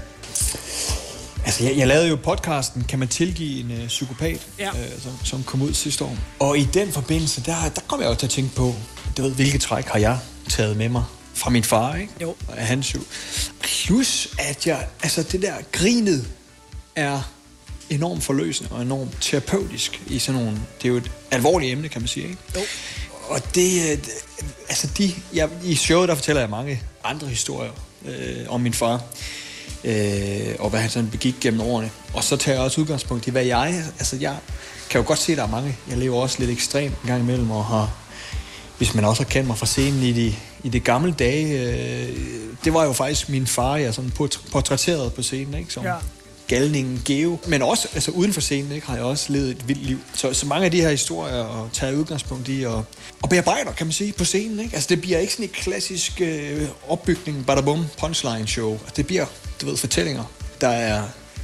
Altså, 1.45 1.65
jeg, 1.65 1.77
jeg 1.77 1.89
lavede 1.89 2.09
jo 2.09 2.17
podcasten, 2.17 2.85
kan 2.89 2.99
man 2.99 3.09
tilgive 3.09 3.61
en 3.61 3.71
øh, 3.71 3.87
psykopat, 3.89 4.47
Ja. 4.59 4.69
øh, 4.69 5.01
som, 5.03 5.13
som 5.25 5.43
kom 5.43 5.63
ud 5.63 5.75
sidste 5.75 6.05
år. 6.05 6.17
Og 6.39 6.59
i 6.59 6.65
den 6.75 6.93
forbindelse, 6.93 7.43
der, 7.47 7.55
der 7.75 7.81
kom 7.89 8.01
jeg 8.01 8.09
jo 8.09 8.15
til 8.15 8.27
at 8.27 8.31
tænke 8.31 8.55
på, 8.55 8.75
du 9.17 9.23
ved, 9.23 9.31
hvilke 9.31 9.59
træk 9.59 9.85
har 9.87 9.99
jeg 9.99 10.19
taget 10.49 10.77
med 10.77 10.89
mig 10.89 11.05
fra 11.35 11.51
min 11.51 11.65
far, 11.65 11.95
ikke? 11.97 12.13
Jo. 12.21 12.35
Og 12.49 12.59
af 12.59 12.67
hans 12.67 12.95
jo. 12.95 13.01
Plus, 13.61 14.29
at 14.39 14.67
jeg, 14.67 14.87
altså 15.03 15.23
det 15.23 15.43
der 15.43 15.55
grinet 15.73 16.27
er 16.97 17.21
enormt 17.91 18.25
forløsende 18.25 18.71
og 18.73 18.83
enormt 18.83 19.17
terapeutisk 19.21 20.03
i 20.07 20.19
sådan 20.19 20.41
nogle, 20.43 20.59
det 20.83 20.85
er 20.85 20.89
jo 20.89 20.97
et 20.97 21.11
alvorligt 21.31 21.73
emne, 21.73 21.89
kan 21.89 22.01
man 22.01 22.09
sige, 22.09 22.27
ikke? 22.29 22.39
Jo. 22.57 22.61
Og 23.29 23.55
det, 23.55 23.83
øh, 23.83 23.89
det- 23.91 24.09
altså 24.69 24.87
de, 24.99 25.15
jeg, 25.35 25.49
i 25.65 25.75
showet, 25.75 26.09
der 26.09 26.15
fortæller 26.15 26.41
jeg 26.43 26.51
mange 26.51 26.83
andre 27.05 27.27
historier 27.27 27.71
øh, 28.05 28.37
om 28.49 28.61
min 28.61 28.73
far, 28.75 29.01
øh, 29.85 30.55
og 30.59 30.71
hvad 30.71 30.81
han 30.81 30.91
sådan 30.91 31.11
begik 31.11 31.35
gennem 31.41 31.61
årene. 31.61 31.91
Og 32.15 32.25
så 32.25 32.37
tager 32.37 32.57
jeg 32.57 32.65
også 32.65 32.81
udgangspunkt 32.81 33.27
i, 33.27 33.31
hvad 33.31 33.45
jeg, 33.45 33.85
altså 33.99 34.17
jeg 34.17 34.37
kan 34.91 35.01
jo 35.01 35.07
godt 35.07 35.19
se, 35.19 35.33
at 35.33 35.39
der 35.39 35.45
er 35.45 35.49
mange, 35.49 35.77
jeg 35.89 35.99
lever 35.99 36.21
også 36.21 36.37
lidt 36.39 36.51
ekstremt 36.51 36.95
en 37.03 37.07
gang 37.09 37.23
imellem, 37.23 37.51
og 37.51 37.65
har, 37.65 37.91
hvis 38.83 38.95
man 38.95 39.05
også 39.05 39.23
har 39.23 39.31
kendt 39.31 39.47
mig 39.47 39.59
fra 39.59 39.67
scenen 39.67 40.03
i 40.03 40.13
de, 40.13 40.35
i 40.63 40.69
de 40.69 40.81
gamle 40.81 41.13
dage, 41.13 41.61
øh, 41.61 42.17
det 42.65 42.75
var 42.75 42.85
jo 42.85 42.93
faktisk 42.93 43.29
min 43.29 43.47
far, 43.47 43.77
jeg 43.77 43.95
sådan 43.95 44.11
port- 44.11 44.41
portrætterede 44.53 45.11
på 45.11 45.23
scenen, 45.23 45.55
ikke? 45.55 45.73
Som, 45.73 45.85
Ja. 45.85 45.95
galningen 46.49 47.03
Geo. 47.05 47.39
Men 47.47 47.63
også 47.63 47.89
altså 47.95 48.11
uden 48.11 48.33
for 48.33 48.41
scenen 48.41 48.73
ikke, 48.73 48.87
har 48.87 48.95
jeg 48.97 49.05
også 49.05 49.33
levet 49.33 49.51
et 49.51 49.69
vildt 49.69 49.87
liv. 49.87 49.99
Så, 50.15 50.33
så 50.33 50.47
mange 50.47 50.65
af 50.65 50.71
de 50.71 50.81
her 50.81 50.91
historier 50.91 51.43
og 51.43 51.69
tager 51.73 51.93
udgangspunkt 51.97 52.49
i 52.49 52.63
og, 52.63 52.85
og 53.23 53.29
bearbejder, 53.29 53.73
kan 53.73 53.87
man 53.87 53.93
sige, 53.93 54.13
på 54.13 54.25
scenen. 54.25 54.61
Ikke? 54.61 54.75
Altså 54.75 54.89
det 54.89 55.01
bliver 55.01 55.19
ikke 55.19 55.33
sådan 55.33 55.45
et 55.45 55.53
klassisk 55.53 56.21
øh, 56.21 56.63
opbygning, 56.89 57.47
badabum, 57.47 57.85
punchline 58.01 58.47
show. 58.47 58.73
Altså, 58.73 58.93
det 58.97 59.07
bliver, 59.07 59.27
du 59.61 59.67
ved, 59.67 59.77
fortællinger, 59.77 60.25
der 60.61 60.69
er 60.69 61.03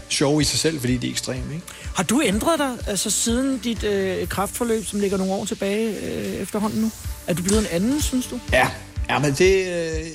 sjove 0.09 0.41
i 0.41 0.45
sig 0.45 0.59
selv, 0.59 0.81
fordi 0.81 0.97
de 0.97 1.07
er 1.07 1.11
ekstreme. 1.11 1.55
Ikke? 1.55 1.67
Har 1.95 2.03
du 2.03 2.23
ændret 2.25 2.59
dig 2.59 2.77
altså, 2.87 3.11
siden 3.11 3.59
dit 3.59 3.85
øh, 3.85 4.29
kraftforløb, 4.29 4.87
som 4.87 5.01
ligger 5.01 5.19
nogle 5.19 5.33
år 5.33 5.45
tilbage 5.45 5.95
øh, 6.03 6.35
efterhånden 6.35 6.81
nu? 6.81 6.91
Er 7.27 7.35
du 7.35 7.43
blevet 7.43 7.61
en 7.61 7.67
anden, 7.71 8.03
synes 8.03 8.27
du? 8.27 8.41
Ja, 8.53 8.69
ja 9.09 9.19
men 9.19 9.33
det, 9.33 9.67
øh, 9.67 10.07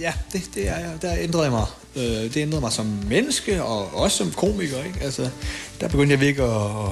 ja, 0.00 0.12
det, 0.32 0.42
det 0.54 0.68
er 0.68 0.78
jeg. 0.78 0.92
Der 1.02 1.16
ændrede 1.18 1.44
jeg 1.44 1.52
mig. 1.52 1.66
Øh, 1.96 2.02
det 2.04 2.36
ændrede 2.36 2.60
mig 2.60 2.72
som 2.72 2.86
menneske, 3.08 3.62
og 3.62 3.94
også 3.94 4.16
som 4.16 4.32
komiker. 4.32 4.84
Ikke? 4.84 4.98
Altså, 5.02 5.30
der 5.80 5.88
begyndte 5.88 6.12
jeg 6.12 6.20
virkelig 6.20 6.46
at, 6.46 6.88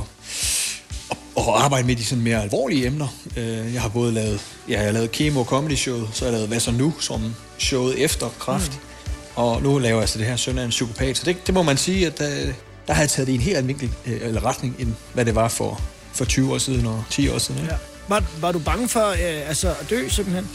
at, 1.10 1.16
at 1.36 1.44
arbejde 1.48 1.86
med 1.86 1.96
de 1.96 2.04
sådan 2.04 2.24
mere 2.24 2.42
alvorlige 2.42 2.86
emner. 2.86 3.08
Øh, 3.36 3.74
jeg 3.74 3.82
har 3.82 3.88
både 3.88 4.12
lavet, 4.12 4.40
ja, 4.68 4.72
jeg 4.72 4.84
har 4.84 4.92
lavet 4.92 5.12
Kemo 5.12 5.44
Comedy 5.44 5.74
Show, 5.76 6.08
så 6.12 6.24
har 6.24 6.26
jeg 6.26 6.32
lavet 6.32 6.48
Hvad 6.48 6.60
så 6.60 6.70
nu, 6.70 6.94
som 7.00 7.34
showet 7.58 8.04
efter 8.04 8.28
Kraft. 8.38 8.72
Mm. 8.72 8.91
Og 9.34 9.62
nu 9.62 9.78
laver 9.78 9.94
jeg 9.94 10.00
altså 10.00 10.18
det 10.18 10.26
her 10.26 10.36
Søn 10.36 10.58
af 10.58 10.64
en 10.64 10.70
psykopat. 10.70 11.16
Så 11.16 11.24
det, 11.24 11.46
det 11.46 11.54
må 11.54 11.62
man 11.62 11.76
sige, 11.76 12.06
at 12.06 12.18
der, 12.18 12.52
der 12.86 12.92
har 12.92 13.02
jeg 13.02 13.10
taget 13.10 13.26
det 13.26 13.32
i 13.32 13.36
en 13.36 13.40
helt 13.40 13.56
anden 13.56 13.68
vinkel, 13.68 13.90
øh, 14.06 14.20
eller 14.22 14.44
retning, 14.44 14.76
end 14.78 14.94
hvad 15.14 15.24
det 15.24 15.34
var 15.34 15.48
for, 15.48 15.80
for 16.12 16.24
20 16.24 16.52
år 16.52 16.58
siden 16.58 16.86
og 16.86 17.04
10 17.10 17.28
år 17.28 17.38
siden. 17.38 17.60
Ikke? 17.60 17.72
Ja. 17.72 17.78
Var, 18.08 18.24
var 18.40 18.52
du 18.52 18.58
bange 18.58 18.88
for 18.88 19.08
øh, 19.08 19.48
altså, 19.48 19.68
at 19.80 19.90
dø, 19.90 20.08
simpelthen? 20.08 20.48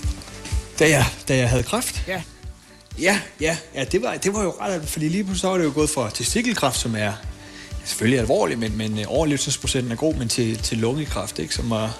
Da, 0.80 0.90
jeg, 0.90 1.06
da 1.28 1.38
jeg 1.38 1.50
havde 1.50 1.64
kræft, 1.64 2.04
Ja. 2.08 2.22
Ja, 3.02 3.20
ja, 3.42 3.58
ja 3.76 3.84
det, 3.84 4.02
var, 4.02 4.16
det 4.16 4.34
var 4.34 4.44
jo 4.44 4.54
ret, 4.62 4.90
fordi 4.90 5.10
lige 5.10 5.24
pludselig 5.24 5.42
så 5.42 5.48
var 5.48 5.58
det 5.58 5.66
jo 5.66 5.72
gået 5.76 5.90
fra 5.90 6.10
testikelkræft, 6.10 6.78
som 6.78 6.96
er 6.96 7.14
selvfølgelig 7.86 8.20
alvorlig, 8.20 8.60
men, 8.60 8.78
men 8.78 9.00
øh, 9.00 9.06
overlevelsesprocenten 9.08 9.92
er 9.92 9.96
god, 9.96 10.16
men 10.16 10.30
til, 10.30 10.58
til 10.58 10.78
lungekræft, 10.78 11.40
ikke, 11.40 11.54
som 11.56 11.70
var 11.70 11.98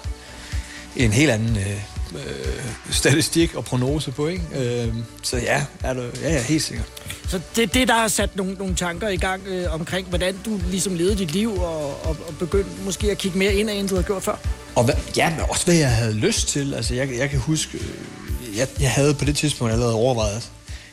en 0.96 1.12
helt 1.12 1.30
anden 1.30 1.56
øh, 1.56 1.82
øh, 2.14 2.64
statistik 2.90 3.54
og 3.54 3.64
prognose 3.64 4.10
på, 4.10 4.26
ikke? 4.26 4.42
Øh, 4.54 4.94
så 5.22 5.36
ja, 5.36 5.64
er 5.84 5.94
du, 5.94 6.00
ja, 6.22 6.32
ja, 6.32 6.42
helt 6.42 6.62
sikkert. 6.62 6.86
Så 7.28 7.40
det 7.56 7.74
det, 7.74 7.88
der 7.88 7.94
har 7.94 8.08
sat 8.08 8.36
nogle, 8.36 8.54
nogle 8.54 8.74
tanker 8.74 9.08
i 9.08 9.16
gang 9.16 9.42
øh, 9.46 9.74
omkring, 9.74 10.08
hvordan 10.08 10.38
du 10.44 10.60
ligesom 10.70 10.94
levede 10.94 11.18
dit 11.18 11.32
liv, 11.32 11.58
og, 11.58 12.06
og, 12.06 12.16
og 12.28 12.34
begyndte 12.38 12.70
måske 12.84 13.10
at 13.10 13.18
kigge 13.18 13.38
mere 13.38 13.54
ind 13.54 13.70
end 13.70 13.88
du 13.88 13.94
havde 13.94 14.06
gjort 14.06 14.22
før. 14.22 14.36
Og 14.74 14.84
hvad, 14.84 14.94
ja, 15.16 15.30
men 15.30 15.40
også 15.48 15.64
hvad 15.64 15.74
jeg 15.74 15.90
havde 15.90 16.14
lyst 16.14 16.48
til. 16.48 16.74
Altså, 16.74 16.94
jeg, 16.94 17.08
jeg 17.18 17.30
kan 17.30 17.38
huske, 17.38 17.78
øh, 17.78 18.56
jeg, 18.56 18.68
jeg 18.80 18.90
havde 18.90 19.14
på 19.14 19.24
det 19.24 19.36
tidspunkt 19.36 19.72
allerede 19.72 19.94
overvejet, 19.94 20.50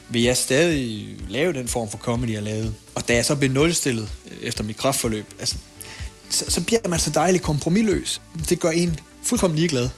vil 0.10 0.22
jeg 0.22 0.38
stadig 0.38 1.08
lave 1.30 1.54
den 1.54 1.68
form 1.68 1.90
for 1.90 1.98
comedy, 1.98 2.34
jeg 2.34 2.44
lavede? 2.44 2.74
Og 2.96 3.08
da 3.08 3.14
jeg 3.14 3.26
så 3.26 3.36
blev 3.36 3.52
nulstillet 3.52 4.10
øh, 4.32 4.38
efter 4.42 4.64
mit 4.64 4.78
kraftforløb, 4.78 5.26
altså, 5.40 5.56
så, 6.30 6.46
så 6.48 6.62
bliver 6.62 6.80
man 6.90 7.00
så 7.00 7.10
dejligt 7.10 7.44
kompromilløs. 7.44 8.22
Det 8.50 8.60
gør 8.60 8.70
en 8.70 9.00
fuldkommen 9.24 9.60
ligeglad 9.60 9.90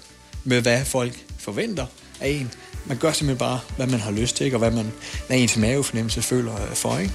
med, 0.48 0.62
hvad 0.62 0.86
folk 0.86 1.14
forventer 1.40 1.86
af 2.20 2.30
en. 2.30 2.52
Man 2.86 2.98
gør 2.98 3.12
simpelthen 3.12 3.38
bare, 3.38 3.60
hvad 3.76 3.88
man 3.88 4.00
har 4.00 4.12
lyst 4.12 4.36
til, 4.36 4.46
ikke? 4.46 4.56
og 4.56 4.60
hvad, 4.60 4.72
man, 4.72 4.92
hvad 5.28 5.38
ens 5.38 5.58
mavefornemmelse 5.58 6.22
føler 6.22 6.54
øh, 6.54 6.76
for. 6.76 6.98
Ikke? 6.98 7.14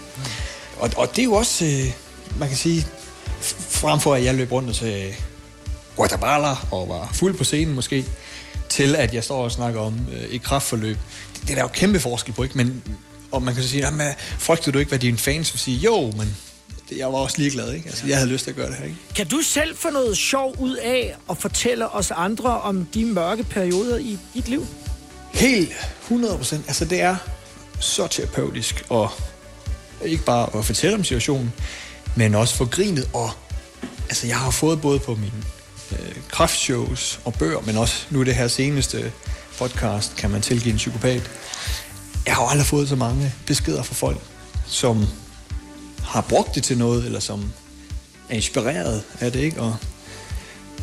Og, 0.78 0.90
og 0.96 1.10
det 1.10 1.18
er 1.18 1.24
jo 1.24 1.32
også, 1.32 1.64
øh, 1.64 1.92
man 2.38 2.48
kan 2.48 2.56
sige, 2.56 2.86
frem 3.68 4.00
for 4.00 4.14
at 4.14 4.24
jeg 4.24 4.34
løb 4.34 4.52
rundt 4.52 4.82
og 4.82 5.14
Guatemala 5.96 6.54
og 6.70 6.88
var 6.88 7.10
fuld 7.12 7.38
på 7.38 7.44
scenen 7.44 7.74
måske, 7.74 8.04
til 8.68 8.96
at 8.96 9.14
jeg 9.14 9.24
står 9.24 9.44
og 9.44 9.52
snakker 9.52 9.80
om 9.80 10.06
øh, 10.12 10.22
et 10.22 10.42
kraftforløb. 10.42 10.96
Det, 11.34 11.42
det 11.42 11.50
er 11.50 11.54
der 11.54 11.62
jo 11.62 11.68
kæmpe 11.68 12.00
forskel 12.00 12.34
på, 12.34 12.42
ikke? 12.42 12.56
Men, 12.56 12.82
og 13.32 13.42
man 13.42 13.54
kan 13.54 13.62
så 13.62 13.68
sige, 13.68 13.84
jamen, 13.84 14.06
frygter 14.38 14.72
du 14.72 14.78
ikke, 14.78 14.88
hvad 14.88 14.98
dine 14.98 15.18
fans 15.18 15.54
vil 15.54 15.60
sige? 15.60 15.76
Jo, 15.76 16.12
men 16.16 16.36
jeg 16.96 17.06
var 17.06 17.18
også 17.18 17.38
ligeglad, 17.38 17.72
ikke? 17.72 17.88
Altså, 17.88 18.06
jeg 18.06 18.16
havde 18.16 18.30
lyst 18.30 18.44
til 18.44 18.50
at 18.50 18.56
gøre 18.56 18.66
det 18.68 18.76
her, 18.76 18.84
ikke? 18.84 18.96
Kan 19.16 19.26
du 19.26 19.40
selv 19.40 19.76
få 19.76 19.90
noget 19.90 20.16
sjov 20.16 20.54
ud 20.58 20.76
af 20.76 21.14
at 21.30 21.38
fortælle 21.38 21.88
os 21.88 22.10
andre 22.10 22.60
om 22.60 22.84
de 22.84 23.04
mørke 23.04 23.44
perioder 23.44 23.98
i 23.98 24.18
dit 24.34 24.48
liv? 24.48 24.66
Helt 25.32 25.72
100 26.02 26.36
procent. 26.36 26.64
Altså, 26.66 26.84
det 26.84 27.00
er 27.00 27.16
så 27.80 28.06
terapeutisk, 28.06 28.84
og 28.88 29.10
ikke 30.04 30.24
bare 30.24 30.58
at 30.58 30.64
fortælle 30.64 30.96
om 30.96 31.04
situationen, 31.04 31.52
men 32.16 32.34
også 32.34 32.54
for 32.54 32.64
grinet, 32.64 33.08
og 33.12 33.30
altså, 34.08 34.26
jeg 34.26 34.38
har 34.38 34.50
fået 34.50 34.80
både 34.80 34.98
på 34.98 35.14
mine 35.14 35.44
øh, 35.92 36.16
kraftshows 36.30 37.20
og 37.24 37.34
bøger, 37.34 37.60
men 37.60 37.76
også 37.76 38.06
nu 38.10 38.22
det 38.22 38.34
her 38.34 38.48
seneste 38.48 39.12
podcast, 39.58 40.16
kan 40.16 40.30
man 40.30 40.42
tilgive 40.42 40.72
en 40.72 40.76
psykopat. 40.76 41.30
Jeg 42.26 42.34
har 42.34 42.42
aldrig 42.42 42.66
fået 42.66 42.88
så 42.88 42.96
mange 42.96 43.32
beskeder 43.46 43.82
fra 43.82 43.94
folk, 43.94 44.18
som 44.66 45.06
har 46.04 46.20
brugt 46.20 46.54
det 46.54 46.62
til 46.62 46.78
noget, 46.78 47.04
eller 47.04 47.20
som 47.20 47.52
er 48.28 48.34
inspireret 48.34 49.02
af 49.20 49.32
det, 49.32 49.40
ikke? 49.40 49.60
Og 49.60 49.76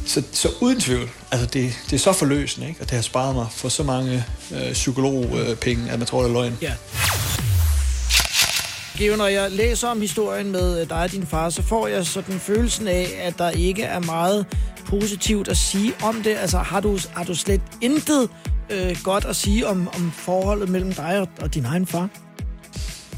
så, 0.06 0.24
så 0.32 0.50
uden 0.62 0.80
tvivl, 0.80 1.10
altså 1.32 1.48
det, 1.48 1.80
det 1.86 1.94
er 1.94 2.00
så 2.00 2.14
forløsende, 2.14 2.68
ikke? 2.68 2.82
og 2.82 2.90
det 2.90 2.96
har 2.96 3.02
sparet 3.02 3.36
mig 3.36 3.48
for 3.52 3.70
så 3.70 3.84
mange 3.84 4.26
øh, 4.54 4.74
psykologpenge, 4.74 5.50
øh, 5.50 5.56
penge, 5.56 5.92
at 5.92 6.00
man 6.00 6.08
tror, 6.08 6.22
det 6.22 6.30
er 6.30 6.34
løgn. 6.34 6.58
Ja. 6.62 6.74
Geo, 8.98 9.16
når 9.16 9.28
jeg 9.28 9.52
læser 9.52 9.88
om 9.88 10.02
historien 10.02 10.52
med 10.52 10.82
øh, 10.82 10.90
dig 10.90 10.98
og 11.04 11.12
din 11.12 11.28
far, 11.28 11.50
så 11.50 11.62
får 11.62 11.88
jeg 11.88 12.06
sådan 12.06 12.40
følelsen 12.40 12.88
af, 12.88 13.08
at 13.22 13.38
der 13.38 13.50
ikke 13.50 13.84
er 13.84 14.00
meget 14.00 14.46
positivt 14.86 15.48
at 15.48 15.58
sige 15.58 15.94
om 16.04 16.24
det. 16.24 16.36
Altså, 16.38 16.58
har 16.58 16.80
du, 16.80 17.00
har 17.14 17.24
du 17.24 17.36
slet 17.36 17.62
intet 17.82 18.30
øh, 18.70 18.98
godt 19.04 19.26
at 19.26 19.36
sige 19.36 19.68
om, 19.68 19.90
om 19.96 20.12
forholdet 20.12 20.70
mellem 20.70 20.94
dig 20.94 21.20
og, 21.20 21.28
og 21.42 21.54
din 21.54 21.66
egen 21.66 21.86
far? 21.86 22.10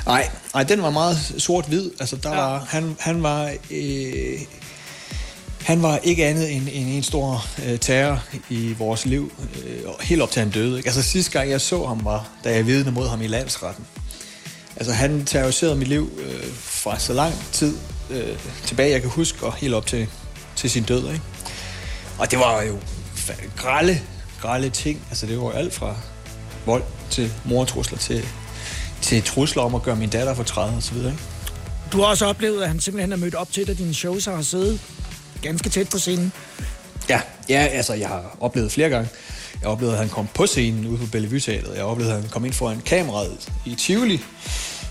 Nej, 0.06 0.30
nej, 0.54 0.64
den 0.64 0.82
var 0.82 0.90
meget 0.90 1.34
sort-hvid. 1.38 1.92
Altså, 2.00 2.16
der 2.16 2.30
Ja. 2.30 2.36
var, 2.36 2.66
han, 2.70 2.96
han 3.00 3.24
var... 3.24 3.54
Øh, 3.72 4.40
han 5.62 5.84
var 5.84 5.98
ikke 5.98 6.26
andet 6.26 6.56
end, 6.56 6.68
end 6.72 6.90
en 6.90 7.04
stor 7.04 7.46
øh, 7.66 7.80
terror 7.80 8.24
i 8.50 8.74
vores 8.78 9.06
liv, 9.06 9.32
øh, 9.66 9.80
helt 10.02 10.22
op 10.22 10.32
til 10.32 10.40
han 10.40 10.50
døde. 10.52 10.78
Ikke? 10.78 10.88
Altså 10.88 11.02
sidste 11.04 11.32
gang 11.32 11.50
jeg 11.50 11.62
så 11.62 11.86
ham 11.86 12.06
var, 12.06 12.28
da 12.44 12.54
jeg 12.56 12.66
vidne 12.68 12.92
mod 12.92 13.08
ham 13.10 13.22
i 13.22 13.28
landsretten. 13.28 13.86
Altså 14.76 14.94
han 14.94 15.26
terroriserede 15.26 15.76
mit 15.76 15.88
liv 15.88 16.12
øh, 16.20 16.44
fra 16.62 17.00
så 17.00 17.14
lang 17.14 17.34
tid 17.52 17.76
øh, 18.10 18.38
tilbage, 18.66 18.92
jeg 18.92 19.02
kan 19.02 19.10
huske, 19.10 19.46
og 19.46 19.54
helt 19.54 19.74
op 19.74 19.86
til, 19.86 20.08
til 20.56 20.70
sin 20.70 20.84
død. 20.84 21.08
Ikke? 21.08 21.22
Og 22.18 22.32
det 22.32 22.40
var 22.40 22.62
jo 22.62 22.78
grælde, 23.58 24.00
grælde 24.42 24.70
ting. 24.70 25.02
Altså 25.10 25.26
det 25.26 25.40
var 25.42 25.52
alt 25.52 25.74
fra 25.74 25.96
vold 26.66 26.84
til 27.10 27.32
mortrusler 27.46 27.98
til, 27.98 28.26
til 29.02 29.24
trusler 29.24 29.64
om 29.64 29.76
at 29.76 29.84
gøre 29.84 29.96
min 29.96 30.10
datter 30.10 30.34
for 30.34 30.44
30 30.44 30.78
og 30.78 30.84
så 30.84 30.94
videre. 30.94 31.12
Ikke? 31.12 31.24
Du 31.92 32.02
har 32.02 32.08
også 32.08 32.26
oplevet, 32.26 32.62
at 32.62 32.68
han 32.68 32.80
simpelthen 32.80 33.12
er 33.12 33.18
mødt 33.18 33.36
op 33.36 33.52
til 33.52 33.68
dig 33.68 33.78
dine 33.78 33.94
shows 33.94 34.26
har 34.26 34.42
siddet 34.42 34.82
ganske 35.42 35.70
tæt 35.70 35.90
på 35.90 35.98
scenen. 35.98 36.32
Ja, 37.10 37.22
ja, 37.50 37.68
altså 37.72 37.94
jeg 37.94 38.08
har 38.08 38.38
oplevet 38.40 38.72
flere 38.72 38.90
gange. 38.90 39.10
Jeg 39.54 39.68
har 39.68 39.72
oplevet, 39.72 39.94
at 39.94 40.00
han 40.00 40.10
kom 40.10 40.28
på 40.34 40.46
scenen 40.46 40.88
ude 40.88 40.98
på 40.98 41.06
Bellevue 41.06 41.40
Teatret. 41.40 41.74
Jeg 41.74 41.82
har 41.82 41.90
oplevet, 41.90 42.12
at 42.12 42.22
han 42.22 42.30
kom 42.30 42.46
ind 42.46 42.54
foran 42.54 42.82
kameraet 42.86 43.50
i 43.66 43.76
Tivoli. 43.76 44.20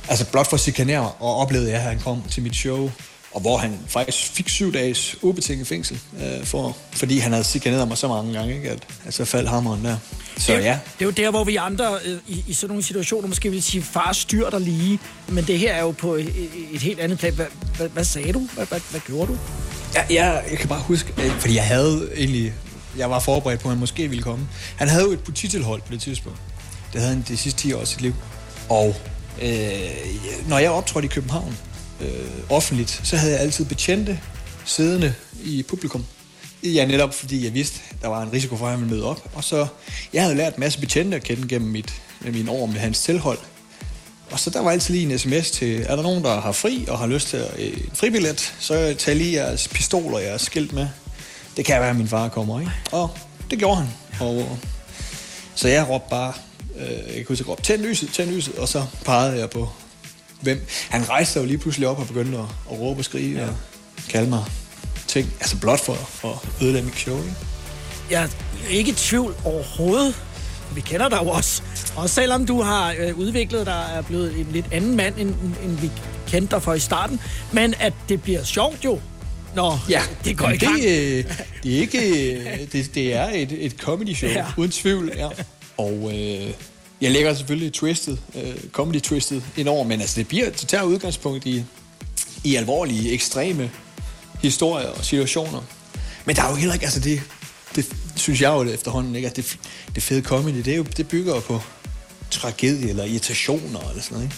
Altså 0.09 0.31
blot 0.31 0.47
for 0.47 0.55
at 0.57 0.61
chikanere 0.61 1.02
mig. 1.02 1.11
Og 1.19 1.37
oplevede 1.37 1.71
jeg, 1.71 1.76
at 1.76 1.83
han 1.83 1.99
kom 1.99 2.23
til 2.31 2.43
mit 2.43 2.57
show. 2.57 2.90
Og 3.33 3.40
hvor 3.40 3.57
han 3.57 3.79
faktisk 3.87 4.33
fik 4.33 4.49
syv 4.49 4.73
dages 4.73 5.17
ubetinget 5.23 5.67
fængsel. 5.67 6.00
Øh, 6.21 6.45
for, 6.45 6.76
fordi 6.93 7.19
han 7.19 7.33
havde 7.33 7.45
chikaneret 7.45 7.88
mig 7.88 7.99
så 7.99 8.09
mange 8.09 8.33
gange, 8.33 8.55
ikke? 8.55 8.71
At, 8.71 8.79
at 9.05 9.14
så 9.14 9.25
faldt 9.25 9.49
hammeren 9.49 9.85
der. 9.85 9.97
Så 10.40 10.52
det, 10.52 10.64
ja, 10.64 10.78
Det 10.99 11.02
er 11.02 11.04
jo 11.04 11.11
der, 11.11 11.30
hvor 11.30 11.44
vi 11.44 11.56
andre 11.56 11.99
øh, 12.04 12.18
i, 12.28 12.44
i 12.47 12.52
sådan 12.52 12.68
nogle 12.68 12.82
situationer 12.82 13.28
måske 13.28 13.50
vil 13.50 13.62
sige, 13.62 13.82
far 13.82 14.12
styr 14.12 14.50
dig 14.50 14.61
lige. 14.61 14.99
Men 15.28 15.44
det 15.44 15.59
her 15.59 15.73
er 15.73 15.80
jo 15.80 15.90
på 15.90 16.14
et, 16.14 16.26
et, 16.26 16.50
et 16.73 16.80
helt 16.82 17.00
andet 17.00 17.18
plan. 17.18 17.35
Hvad, 17.35 17.47
hvad, 17.76 17.88
hvad 17.88 18.04
sagde 18.04 18.32
du? 18.32 18.49
Hvad, 18.54 18.66
hvad, 18.66 18.80
hvad 18.90 19.00
gjorde 19.00 19.26
du? 19.32 19.38
Ja, 19.94 20.02
jeg, 20.11 20.44
jeg 20.50 20.59
kan 20.59 20.68
bare 20.68 20.80
huske, 20.80 21.12
øh, 21.18 21.30
fordi 21.40 21.54
jeg 21.54 21.64
havde 21.66 22.11
egentlig, 22.16 22.52
jeg 22.99 23.11
var 23.11 23.18
forberedt 23.20 23.61
på, 23.61 23.68
at 23.68 23.73
han 23.73 23.80
måske 23.80 24.09
ville 24.09 24.23
komme. 24.23 24.49
Han 24.76 24.88
havde 24.88 25.04
jo 25.04 25.11
et 25.12 25.20
polititilhold 25.20 25.80
på 25.82 25.92
det 25.92 26.00
tidspunkt. 26.00 26.38
Det 26.92 27.00
havde 27.00 27.14
han 27.14 27.25
de 27.28 27.37
sidste 27.37 27.61
10 27.61 27.73
år 27.73 27.80
af 27.80 27.87
sit 27.87 28.00
liv. 28.00 28.14
Og 28.68 28.97
øh, 29.42 29.50
når 30.49 30.59
jeg 30.59 30.70
optrådte 30.70 31.06
i 31.06 31.09
København, 31.09 31.56
øh, 32.00 32.09
offentligt, 32.50 33.00
så 33.04 33.16
havde 33.16 33.32
jeg 33.32 33.40
altid 33.40 33.64
betjente 33.64 34.20
siddende 34.64 35.14
i 35.44 35.62
publikum. 35.68 36.04
Ja, 36.62 36.87
netop 36.87 37.14
fordi 37.14 37.45
jeg 37.45 37.55
vidste, 37.55 37.81
der 38.02 38.09
var 38.09 38.23
en 38.23 38.33
risiko 38.33 38.57
for, 38.57 38.64
at 38.67 38.71
han 38.71 38.81
ville 38.81 38.95
møde 38.95 39.07
op. 39.07 39.31
Og 39.35 39.45
så, 39.45 39.67
jeg 40.12 40.23
havde 40.23 40.37
lært 40.37 40.55
en 40.55 40.61
masse 40.61 40.81
betjente 40.81 41.17
at 41.17 41.23
kende 41.23 41.49
gennem 41.49 41.71
mit, 41.71 42.02
mine 42.21 42.50
år 42.50 42.67
med 42.67 42.76
hans 42.76 43.02
tilhold. 43.02 43.38
Og 44.31 44.40
så 44.40 44.50
der 44.50 44.61
var 44.61 44.71
altid 44.71 44.95
lige 44.95 45.12
en 45.12 45.19
sms 45.19 45.50
til, 45.50 45.83
er 45.88 45.97
der 45.97 46.02
nogen, 46.02 46.25
der 46.25 46.40
har 46.40 46.52
fri 46.52 46.85
og 46.88 46.99
har 46.99 47.07
lyst 47.07 47.29
til 47.29 47.38
øh, 47.59 47.67
en 47.67 47.90
fribillet, 47.95 48.55
så 48.59 48.95
tag 48.99 49.17
lige 49.17 49.33
jeres 49.33 49.69
pistoler 49.69 50.17
og 50.17 50.23
jeres 50.23 50.43
skilt 50.43 50.73
med. 50.73 50.88
Det 51.57 51.64
kan 51.64 51.81
være, 51.81 51.90
at 51.90 51.97
min 51.97 52.09
far 52.09 52.29
kommer, 52.29 52.61
ikke? 52.61 52.73
Og 52.93 53.11
det 53.50 53.59
gjorde 53.59 53.76
han. 53.76 53.88
Og, 54.21 54.59
så 55.55 55.69
jeg 55.69 55.88
råbte 55.88 56.11
bare, 56.11 56.33
øh, 56.76 56.90
jeg 56.90 57.14
kan 57.14 57.25
huske, 57.29 57.43
jeg 57.43 57.49
råbte, 57.49 57.62
tænd 57.62 57.83
lyset, 57.83 58.12
tænd 58.12 58.31
lyset, 58.31 58.55
og 58.55 58.69
så 58.69 58.85
pegede 59.05 59.38
jeg 59.38 59.50
på, 59.50 59.69
hvem. 60.40 60.67
Han 60.88 61.09
rejste 61.09 61.40
jo 61.40 61.47
lige 61.47 61.59
pludselig 61.59 61.88
op 61.88 61.99
og 61.99 62.07
begyndte 62.07 62.38
at, 62.38 62.45
at 62.71 62.81
råbe 62.81 63.00
og 63.00 63.05
skrige 63.05 63.40
ja. 63.40 63.47
og 63.47 63.55
kalde 64.09 64.31
mig 64.31 64.45
ting, 65.11 65.33
altså 65.40 65.57
blot 65.57 65.81
for 65.81 65.93
at 66.25 66.62
ødelægge 66.62 66.87
mit 66.88 66.99
show, 66.99 67.17
ikke? 67.19 67.35
Jeg 68.11 68.23
er 68.23 68.29
ikke 68.71 68.90
i 68.90 68.95
tvivl 68.95 69.35
overhovedet. 69.45 70.14
Vi 70.75 70.81
kender 70.81 71.09
dig 71.09 71.19
jo 71.23 71.29
også. 71.29 71.62
Og 71.97 72.11
selvom 72.11 72.47
du 72.47 72.62
har 72.62 72.95
øh, 72.99 73.19
udviklet 73.19 73.67
dig 73.67 73.90
er 73.95 74.02
blevet 74.02 74.38
en 74.38 74.47
lidt 74.52 74.67
anden 74.73 74.97
mand, 74.97 75.14
end, 75.19 75.35
end 75.64 75.76
vi 75.81 75.90
kendte 76.29 76.55
dig 76.55 76.62
for 76.62 76.75
i 76.75 76.81
starten. 76.81 77.21
Men 77.52 77.75
at 77.81 77.93
det 78.09 78.23
bliver 78.23 78.45
sjovt 78.45 78.85
jo, 78.85 79.00
når 79.55 79.85
Ja, 79.88 80.02
det 80.25 80.38
går 80.38 80.49
i 80.50 80.57
det, 80.57 80.69
øh, 80.79 81.25
det 81.62 81.76
er 81.76 81.81
ikke... 81.81 82.35
øh, 82.35 82.59
Det, 82.73 82.90
det 82.95 83.14
er 83.14 83.29
et, 83.35 83.52
et 83.64 83.73
comedy 83.73 84.14
show, 84.14 84.31
Ja. 84.31 84.45
uden 84.57 84.71
tvivl. 84.71 85.12
Ja. 85.17 85.29
Og 85.76 86.11
øh, 86.14 86.50
jeg 87.00 87.11
lægger 87.11 87.35
selvfølgelig 87.35 87.73
twistet, 87.73 88.19
øh, 88.35 88.55
comedy 88.73 89.00
twistet 89.00 89.43
indover, 89.57 89.85
men 89.85 90.00
altså 90.00 90.17
det 90.17 90.29
bliver, 90.29 90.50
det 90.50 90.69
tager 90.69 90.85
udgangspunkt 90.85 91.47
i, 91.47 91.64
i 92.45 92.57
alvorlige, 92.57 93.12
ekstreme 93.12 93.71
historier 94.42 94.88
og 94.88 95.04
situationer. 95.04 95.61
Men 96.25 96.37
der 96.37 96.42
er 96.42 96.50
jo 96.50 96.54
heller 96.54 96.75
ikke, 96.75 96.85
altså 96.85 97.00
det, 97.00 97.23
det 97.76 97.87
synes 98.16 98.40
jeg 98.40 98.49
jo 98.49 98.62
efterhånden, 98.62 99.16
ikke, 99.16 99.28
at 99.28 99.37
det, 99.37 99.59
det 99.94 100.02
fede 100.02 100.23
comedy, 100.23 100.56
det, 100.56 100.68
er 100.68 100.76
jo, 100.76 100.82
det 100.82 101.09
bygger 101.09 101.35
jo 101.35 101.40
på 101.40 101.61
tragedie 102.30 102.88
eller 102.88 103.04
irritationer 103.04 103.88
eller 103.88 104.02
sådan 104.02 104.18
noget, 104.18 104.25
ikke? 104.25 104.37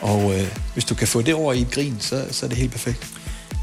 Og 0.00 0.34
øh, 0.34 0.48
hvis 0.72 0.84
du 0.84 0.94
kan 0.94 1.08
få 1.08 1.22
det 1.22 1.34
over 1.34 1.52
i 1.52 1.60
et 1.60 1.70
grin, 1.70 1.96
så, 2.00 2.26
så 2.30 2.46
er 2.46 2.48
det 2.48 2.58
helt 2.58 2.72
perfekt. 2.72 3.06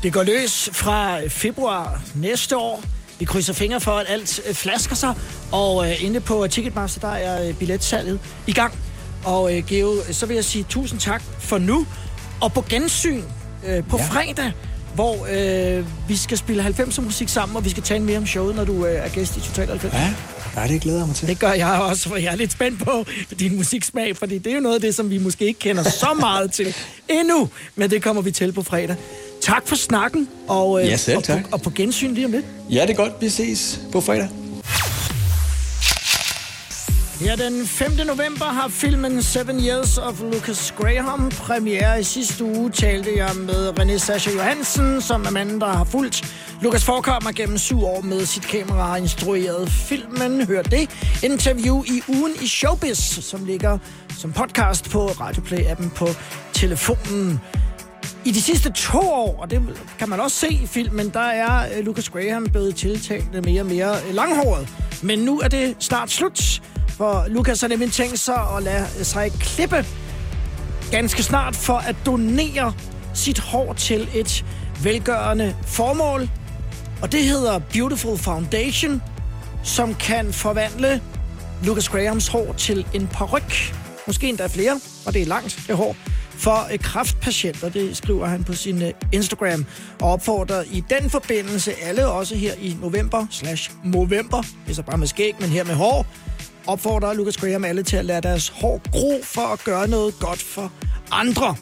Det 0.04 0.14
går 0.14 0.24
løs 0.24 0.70
fra 0.74 1.28
februar 1.28 2.02
næste 2.16 2.58
år. 2.58 2.84
Vi 3.20 3.26
krydser 3.26 3.54
fingre 3.54 3.82
for, 3.82 3.92
at 3.92 4.06
alt 4.10 4.42
øh, 4.48 4.56
flasker 4.56 4.96
sig. 4.96 5.14
Og 5.52 5.90
øh, 5.90 6.04
inde 6.04 6.20
på 6.20 6.48
Ticketmaster, 6.48 7.00
der 7.00 7.08
er 7.08 7.48
øh, 7.48 7.54
billetsalget 7.54 8.20
i 8.48 8.54
gang. 8.54 8.74
Og 9.24 9.58
øh, 9.58 9.68
Geo, 9.68 9.96
så 10.12 10.26
vil 10.26 10.36
jeg 10.36 10.46
sige 10.46 10.66
tusind 10.70 11.00
tak 11.00 11.24
for 11.40 11.58
nu. 11.58 11.88
Og 12.42 12.54
på 12.54 12.66
gensyn 12.70 13.22
øh, 13.66 13.84
på 13.88 13.98
ja. 13.98 14.04
Ja. 14.04 14.10
fredag, 14.10 14.52
hvor 14.96 15.28
øh, 15.78 15.86
vi 16.10 16.16
skal 16.16 16.38
spille 16.38 16.66
90'er 16.68 17.02
musik 17.02 17.30
sammen, 17.30 17.58
og 17.58 17.66
vi 17.66 17.70
skal 17.70 17.84
tale 17.84 18.04
mere 18.04 18.18
om 18.18 18.26
showet, 18.26 18.56
når 18.56 18.64
du 18.66 18.86
øh, 18.86 19.06
er 19.06 19.10
gæst 19.10 19.38
i 19.38 19.40
Total 19.40 19.68
90. 19.68 19.94
Ja, 19.94 20.14
ja 20.62 20.68
det 20.68 20.82
glæder 20.82 20.98
jeg 21.00 21.08
mig 21.08 21.16
til. 21.16 21.28
Det 21.28 21.40
gør 21.40 21.52
jeg 21.52 21.72
også, 21.82 22.10
for 22.10 22.16
jeg 22.16 22.32
er 22.32 22.36
lidt 22.36 22.52
spændt 22.52 22.80
på 22.84 23.06
din 23.40 23.56
musiksmag, 23.56 24.18
fordi 24.18 24.38
det 24.38 24.52
er 24.52 24.56
jo 24.56 24.62
noget 24.62 24.76
af 24.76 24.82
det, 24.82 24.96
som 24.96 25.10
vi 25.10 25.18
måske 25.18 25.46
ikke 25.46 25.60
kender 25.60 25.84
så 25.84 26.08
meget 26.20 26.52
til 26.52 26.76
endnu, 27.10 27.50
men 27.76 27.90
det 27.90 28.04
kommer 28.04 28.22
vi 28.22 28.32
til 28.32 28.52
på 28.52 28.64
fredag. 28.64 28.96
Tak 29.42 29.68
for 29.68 29.76
snakken, 29.76 30.28
og, 30.48 30.82
øh, 30.82 30.88
Ja, 30.88 30.98
selv 30.98 31.18
og, 31.18 31.24
tak. 31.24 31.44
På, 31.44 31.48
og 31.52 31.62
på 31.62 31.70
gensyn 31.70 32.14
lige 32.14 32.26
om 32.26 32.32
lidt. 32.32 32.46
Ja, 32.70 32.82
det 32.82 32.90
er 32.90 32.94
godt. 32.94 33.14
Vi 33.22 33.30
ses 33.30 33.80
på 33.92 34.02
fredag. 34.02 34.45
Her 37.20 37.36
den 37.36 37.66
5. 37.66 37.92
november 38.08 38.46
har 38.46 38.68
filmen 38.68 39.24
Seven 39.24 39.60
Years 39.60 39.98
of 39.98 40.22
Lucas 40.22 40.74
Graham 40.78 41.30
premiere. 41.30 42.00
I 42.00 42.04
sidste 42.04 42.44
uge 42.44 42.72
talte 42.72 43.18
jeg 43.18 43.30
med 43.36 43.80
René 43.80 43.98
Sascha 43.98 44.32
Johansen, 44.32 45.02
som 45.02 45.26
er 45.26 45.30
manden, 45.30 45.62
der 45.62 45.68
har 45.68 45.84
fulgt 45.84 46.36
Lucas 46.62 46.86
Forkammer 46.86 47.32
gennem 47.32 47.58
syv 47.58 47.84
år 47.84 48.02
med 48.02 48.26
sit 48.26 48.48
kamera 48.48 48.92
og 48.92 49.00
instrueret 49.00 49.70
filmen. 49.70 50.48
Hør 50.48 50.62
det. 50.62 50.90
Interview 51.24 51.84
i 51.84 52.02
ugen 52.08 52.32
i 52.42 52.48
Showbiz, 52.48 53.24
som 53.24 53.46
ligger 53.46 53.78
som 54.18 54.32
podcast 54.32 54.90
på 54.90 55.08
Radioplay-appen 55.08 55.90
på 55.96 56.08
telefonen. 56.54 57.40
I 58.26 58.32
de 58.32 58.42
sidste 58.42 58.72
to 58.72 59.00
år, 59.00 59.40
og 59.42 59.52
det 59.52 59.62
kan 60.00 60.10
man 60.10 60.20
også 60.20 60.38
se 60.38 60.48
i 60.50 60.68
filmen, 60.68 61.10
der 61.10 61.20
er 61.20 61.78
øh, 61.78 61.86
Lucas 61.86 62.10
Graham 62.10 62.46
blevet 62.46 62.76
tiltalt 62.76 63.46
mere 63.46 63.62
og 63.62 63.68
mere 63.68 63.96
langhåret. 64.12 64.70
Men 65.04 65.20
nu 65.20 65.40
er 65.40 65.48
det 65.48 65.76
snart 65.80 66.12
slut, 66.12 66.62
for 66.98 67.26
Lukas 67.28 67.62
har 67.62 67.68
nemlig 67.68 67.92
tænkt 67.92 68.20
sig 68.20 68.40
at 68.58 68.64
lade 68.64 68.88
sig 69.04 69.32
klippe 69.32 69.86
ganske 70.92 71.24
snart 71.24 71.56
for 71.56 71.74
at 71.74 71.96
donere 72.06 72.74
sit 73.14 73.40
hår 73.40 73.74
til 73.74 74.10
et 74.14 74.46
velgørende 74.84 75.56
formål. 75.66 76.30
Og 77.02 77.12
det 77.12 77.24
hedder 77.24 77.60
Beautiful 77.60 78.18
Foundation, 78.18 79.02
som 79.64 79.96
kan 79.96 80.34
forvandle 80.34 81.02
Lucas 81.64 81.90
Grahams 81.90 82.28
hår 82.28 82.54
til 82.58 82.86
en 82.94 83.08
paryk. 83.08 83.76
Måske 84.08 84.30
endda 84.30 84.48
flere, 84.48 84.80
og 85.06 85.14
det 85.14 85.22
er 85.22 85.26
langt, 85.26 85.60
det 85.68 85.76
hår. 85.76 85.96
For 86.30 86.68
øh, 86.74 86.80
kraftpatienter, 86.80 87.70
det 87.70 87.98
skriver 87.98 88.28
han 88.28 88.44
på 88.44 88.54
sin 88.54 88.82
øh, 88.82 88.92
Instagram, 89.12 89.66
og 90.02 90.12
opfordrer 90.12 90.64
i 90.72 90.84
den 90.90 91.10
forbindelse 91.10 91.74
alle 91.84 92.08
også 92.08 92.36
her 92.36 92.54
i 92.54 92.78
november 92.82 93.26
slash 93.32 93.72
november, 93.84 94.42
det 94.42 94.72
er 94.72 94.74
så 94.74 94.84
bare 94.84 94.98
med 94.98 95.08
skæg, 95.08 95.36
men 95.40 95.50
her 95.50 95.64
med 95.64 95.74
hår, 95.74 96.06
opfordrer 96.68 97.14
Lucas 97.14 97.38
Graham 97.38 97.66
alle 97.66 97.84
til 97.84 97.98
at 97.98 98.06
lade 98.06 98.22
deres 98.22 98.50
hår 98.50 98.82
gro 98.92 99.20
for 99.24 99.42
at 99.42 99.64
gøre 99.64 99.88
noget 99.88 100.20
godt 100.20 100.42
for 100.42 100.72
andre. 101.12 101.56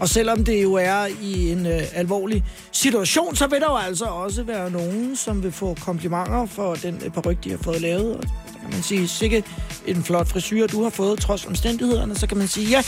Og 0.00 0.08
selvom 0.08 0.44
det 0.44 0.62
jo 0.62 0.74
er 0.74 1.06
i 1.22 1.50
en 1.50 1.66
øh, 1.66 1.82
alvorlig 1.94 2.44
situation, 2.72 3.36
så 3.36 3.46
vil 3.46 3.60
der 3.60 3.66
jo 3.70 3.76
altså 3.76 4.04
også 4.04 4.42
være 4.42 4.70
nogen, 4.70 5.16
som 5.16 5.42
vil 5.42 5.52
få 5.52 5.76
komplimenter 5.80 6.46
for 6.46 6.74
den 6.74 7.02
øh, 7.04 7.10
peruk, 7.10 7.44
de 7.44 7.50
har 7.50 7.58
fået 7.62 7.80
lavet. 7.80 8.16
Og 8.16 8.22
så 8.22 8.58
kan 8.60 8.70
man 8.70 8.82
sige, 8.82 9.08
sikke 9.08 9.44
en 9.86 10.04
flot 10.04 10.28
frisyr, 10.28 10.66
du 10.66 10.82
har 10.82 10.90
fået 10.90 11.20
trods 11.20 11.46
omstændighederne. 11.46 12.14
Så 12.14 12.26
kan 12.26 12.36
man 12.36 12.48
sige, 12.48 12.68
ja, 12.68 12.82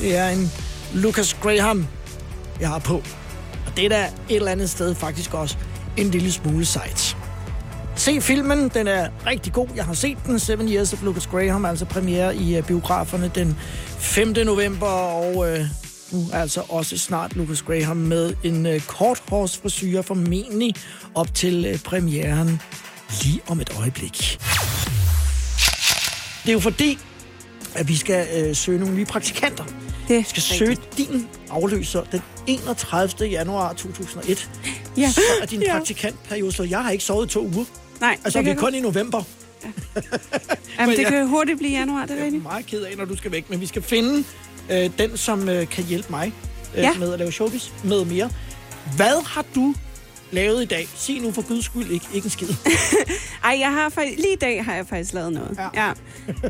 det 0.00 0.16
er 0.16 0.28
en 0.28 0.52
Lucas 0.94 1.34
Graham, 1.34 1.86
jeg 2.60 2.68
har 2.68 2.78
på. 2.78 2.94
Og 3.66 3.76
det 3.76 3.84
er 3.84 3.88
da 3.88 4.10
et 4.28 4.36
eller 4.36 4.52
andet 4.52 4.70
sted 4.70 4.94
faktisk 4.94 5.34
også 5.34 5.56
en 5.96 6.10
lille 6.10 6.32
smule 6.32 6.64
sejt. 6.64 7.17
Se 8.08 8.20
filmen, 8.20 8.68
den 8.68 8.86
er 8.86 9.08
rigtig 9.26 9.52
god. 9.52 9.68
Jeg 9.76 9.84
har 9.84 9.94
set 9.94 10.18
den, 10.26 10.38
Seven 10.38 10.68
Years 10.68 10.92
of 10.92 11.02
Lucas 11.02 11.26
Graham, 11.26 11.64
altså 11.64 11.84
premiere 11.84 12.36
i 12.36 12.58
uh, 12.58 12.66
biograferne 12.66 13.30
den 13.34 13.56
5. 13.98 14.28
november, 14.28 14.86
og 14.86 15.36
uh, 15.36 15.58
nu 16.12 16.26
er 16.32 16.40
altså 16.40 16.62
også 16.68 16.98
snart 16.98 17.36
Lucas 17.36 17.62
Graham 17.62 17.96
med 17.96 18.34
en 18.42 18.66
uh, 18.66 18.80
korthårsfrisyr 18.86 20.02
formentlig 20.02 20.74
op 21.14 21.34
til 21.34 21.70
uh, 21.74 21.80
premieren 21.80 22.60
lige 23.22 23.40
om 23.48 23.60
et 23.60 23.70
øjeblik. 23.78 24.38
Det 26.42 26.48
er 26.48 26.52
jo 26.52 26.60
fordi, 26.60 26.98
at 27.74 27.88
vi 27.88 27.96
skal 27.96 28.48
uh, 28.48 28.56
søge 28.56 28.78
nogle 28.78 28.94
nye 28.94 29.06
praktikanter. 29.06 29.64
Det 30.08 30.18
Vi 30.18 30.24
skal 30.28 30.42
søge 30.42 30.76
din 30.96 31.28
afløser 31.50 32.02
den 32.12 32.20
31. 32.46 33.30
januar 33.30 33.72
2001. 33.72 34.50
Ja. 34.96 35.10
Så 35.10 35.20
er 35.42 35.46
din 35.46 35.62
Ja. 35.62 35.72
praktikantperiode 35.72 36.52
slået. 36.52 36.70
Jeg 36.70 36.82
har 36.82 36.90
ikke 36.90 37.04
sovet 37.04 37.28
to 37.28 37.46
uger. 37.46 37.64
Nej, 38.00 38.16
Altså, 38.24 38.38
det 38.38 38.44
vi 38.46 38.50
er 38.50 38.54
kan, 38.54 38.62
kun 38.62 38.74
i 38.74 38.80
november. 38.80 39.22
jamen, 40.78 40.96
det 40.96 41.02
jeg- 41.02 41.12
kan 41.12 41.26
hurtigt 41.28 41.58
blive 41.58 41.72
januar, 41.78 42.02
det 42.02 42.10
er 42.10 42.14
Jeg 42.14 42.20
er 42.20 42.24
rigtigt. 42.24 42.42
meget 42.42 42.66
ked 42.66 42.82
af, 42.82 42.96
når 42.96 43.04
du 43.04 43.16
skal 43.16 43.32
væk. 43.32 43.50
Men 43.50 43.60
vi 43.60 43.66
skal 43.66 43.82
finde 43.82 44.24
øh, 44.70 44.90
den, 44.98 45.16
som 45.16 45.48
øh, 45.48 45.68
kan 45.68 45.84
hjælpe 45.84 46.06
mig 46.10 46.32
øh, 46.76 46.82
Ja. 46.82 46.92
med 46.98 47.12
at 47.12 47.18
lave 47.18 47.32
showbiz 47.32 47.68
med 47.84 48.04
mere. 48.04 48.30
Hvad 48.96 49.24
har 49.26 49.44
du 49.54 49.74
lavet 50.32 50.62
i 50.62 50.66
dag? 50.66 50.88
Sig 50.96 51.20
nu 51.20 51.32
for 51.32 51.48
guds 51.48 51.64
skyld 51.64 51.90
ikke, 51.90 52.06
ikke 52.14 52.26
en 52.26 52.30
skid. 52.30 52.48
Ej, 53.44 53.56
jeg 53.60 53.72
har 53.72 53.88
faktisk, 53.88 54.18
lige 54.18 54.32
i 54.32 54.36
dag 54.36 54.64
har 54.64 54.74
jeg 54.74 54.86
faktisk 54.86 55.12
lavet 55.14 55.32
noget. 55.32 55.58
Ja. 55.74 55.86
ja. 55.86 55.92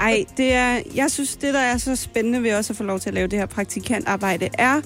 Ej, 0.01 0.25
det 0.37 0.53
er, 0.53 0.81
jeg 0.95 1.11
synes, 1.11 1.37
det 1.37 1.55
der 1.55 1.61
er 1.61 1.79
så 1.79 1.97
spændende 1.97 2.43
ved 2.43 2.55
også 2.55 2.73
at 2.73 2.77
få 2.77 2.83
lov 2.83 3.01
til 3.01 3.09
at 3.09 3.15
lave 3.15 3.27
det 3.27 3.39
her 3.39 3.47
praktikantarbejde, 3.47 4.49
er, 4.53 4.81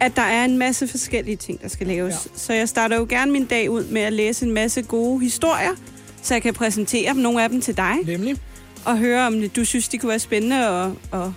at 0.00 0.16
der 0.16 0.22
er 0.22 0.44
en 0.44 0.58
masse 0.58 0.88
forskellige 0.88 1.36
ting, 1.36 1.62
der 1.62 1.68
skal 1.68 1.86
laves. 1.86 2.14
Ja. 2.14 2.18
Ja. 2.34 2.38
Så 2.38 2.52
jeg 2.52 2.68
starter 2.68 2.96
jo 2.98 3.06
gerne 3.08 3.32
min 3.32 3.44
dag 3.46 3.70
ud 3.70 3.84
med 3.84 4.02
at 4.02 4.12
læse 4.12 4.46
en 4.46 4.52
masse 4.52 4.82
gode 4.82 5.20
historier, 5.20 5.70
så 6.22 6.34
jeg 6.34 6.42
kan 6.42 6.54
præsentere 6.54 7.12
dem, 7.12 7.16
nogle 7.22 7.42
af 7.42 7.48
dem 7.50 7.60
til 7.60 7.76
dig, 7.76 7.94
Nemlig. 8.06 8.36
og 8.84 8.98
høre, 8.98 9.26
om 9.26 9.48
du 9.48 9.64
synes, 9.64 9.88
de 9.88 9.98
kunne 9.98 10.08
være 10.10 10.18
spændende 10.18 10.66
at, 10.68 10.90
at 11.12 11.28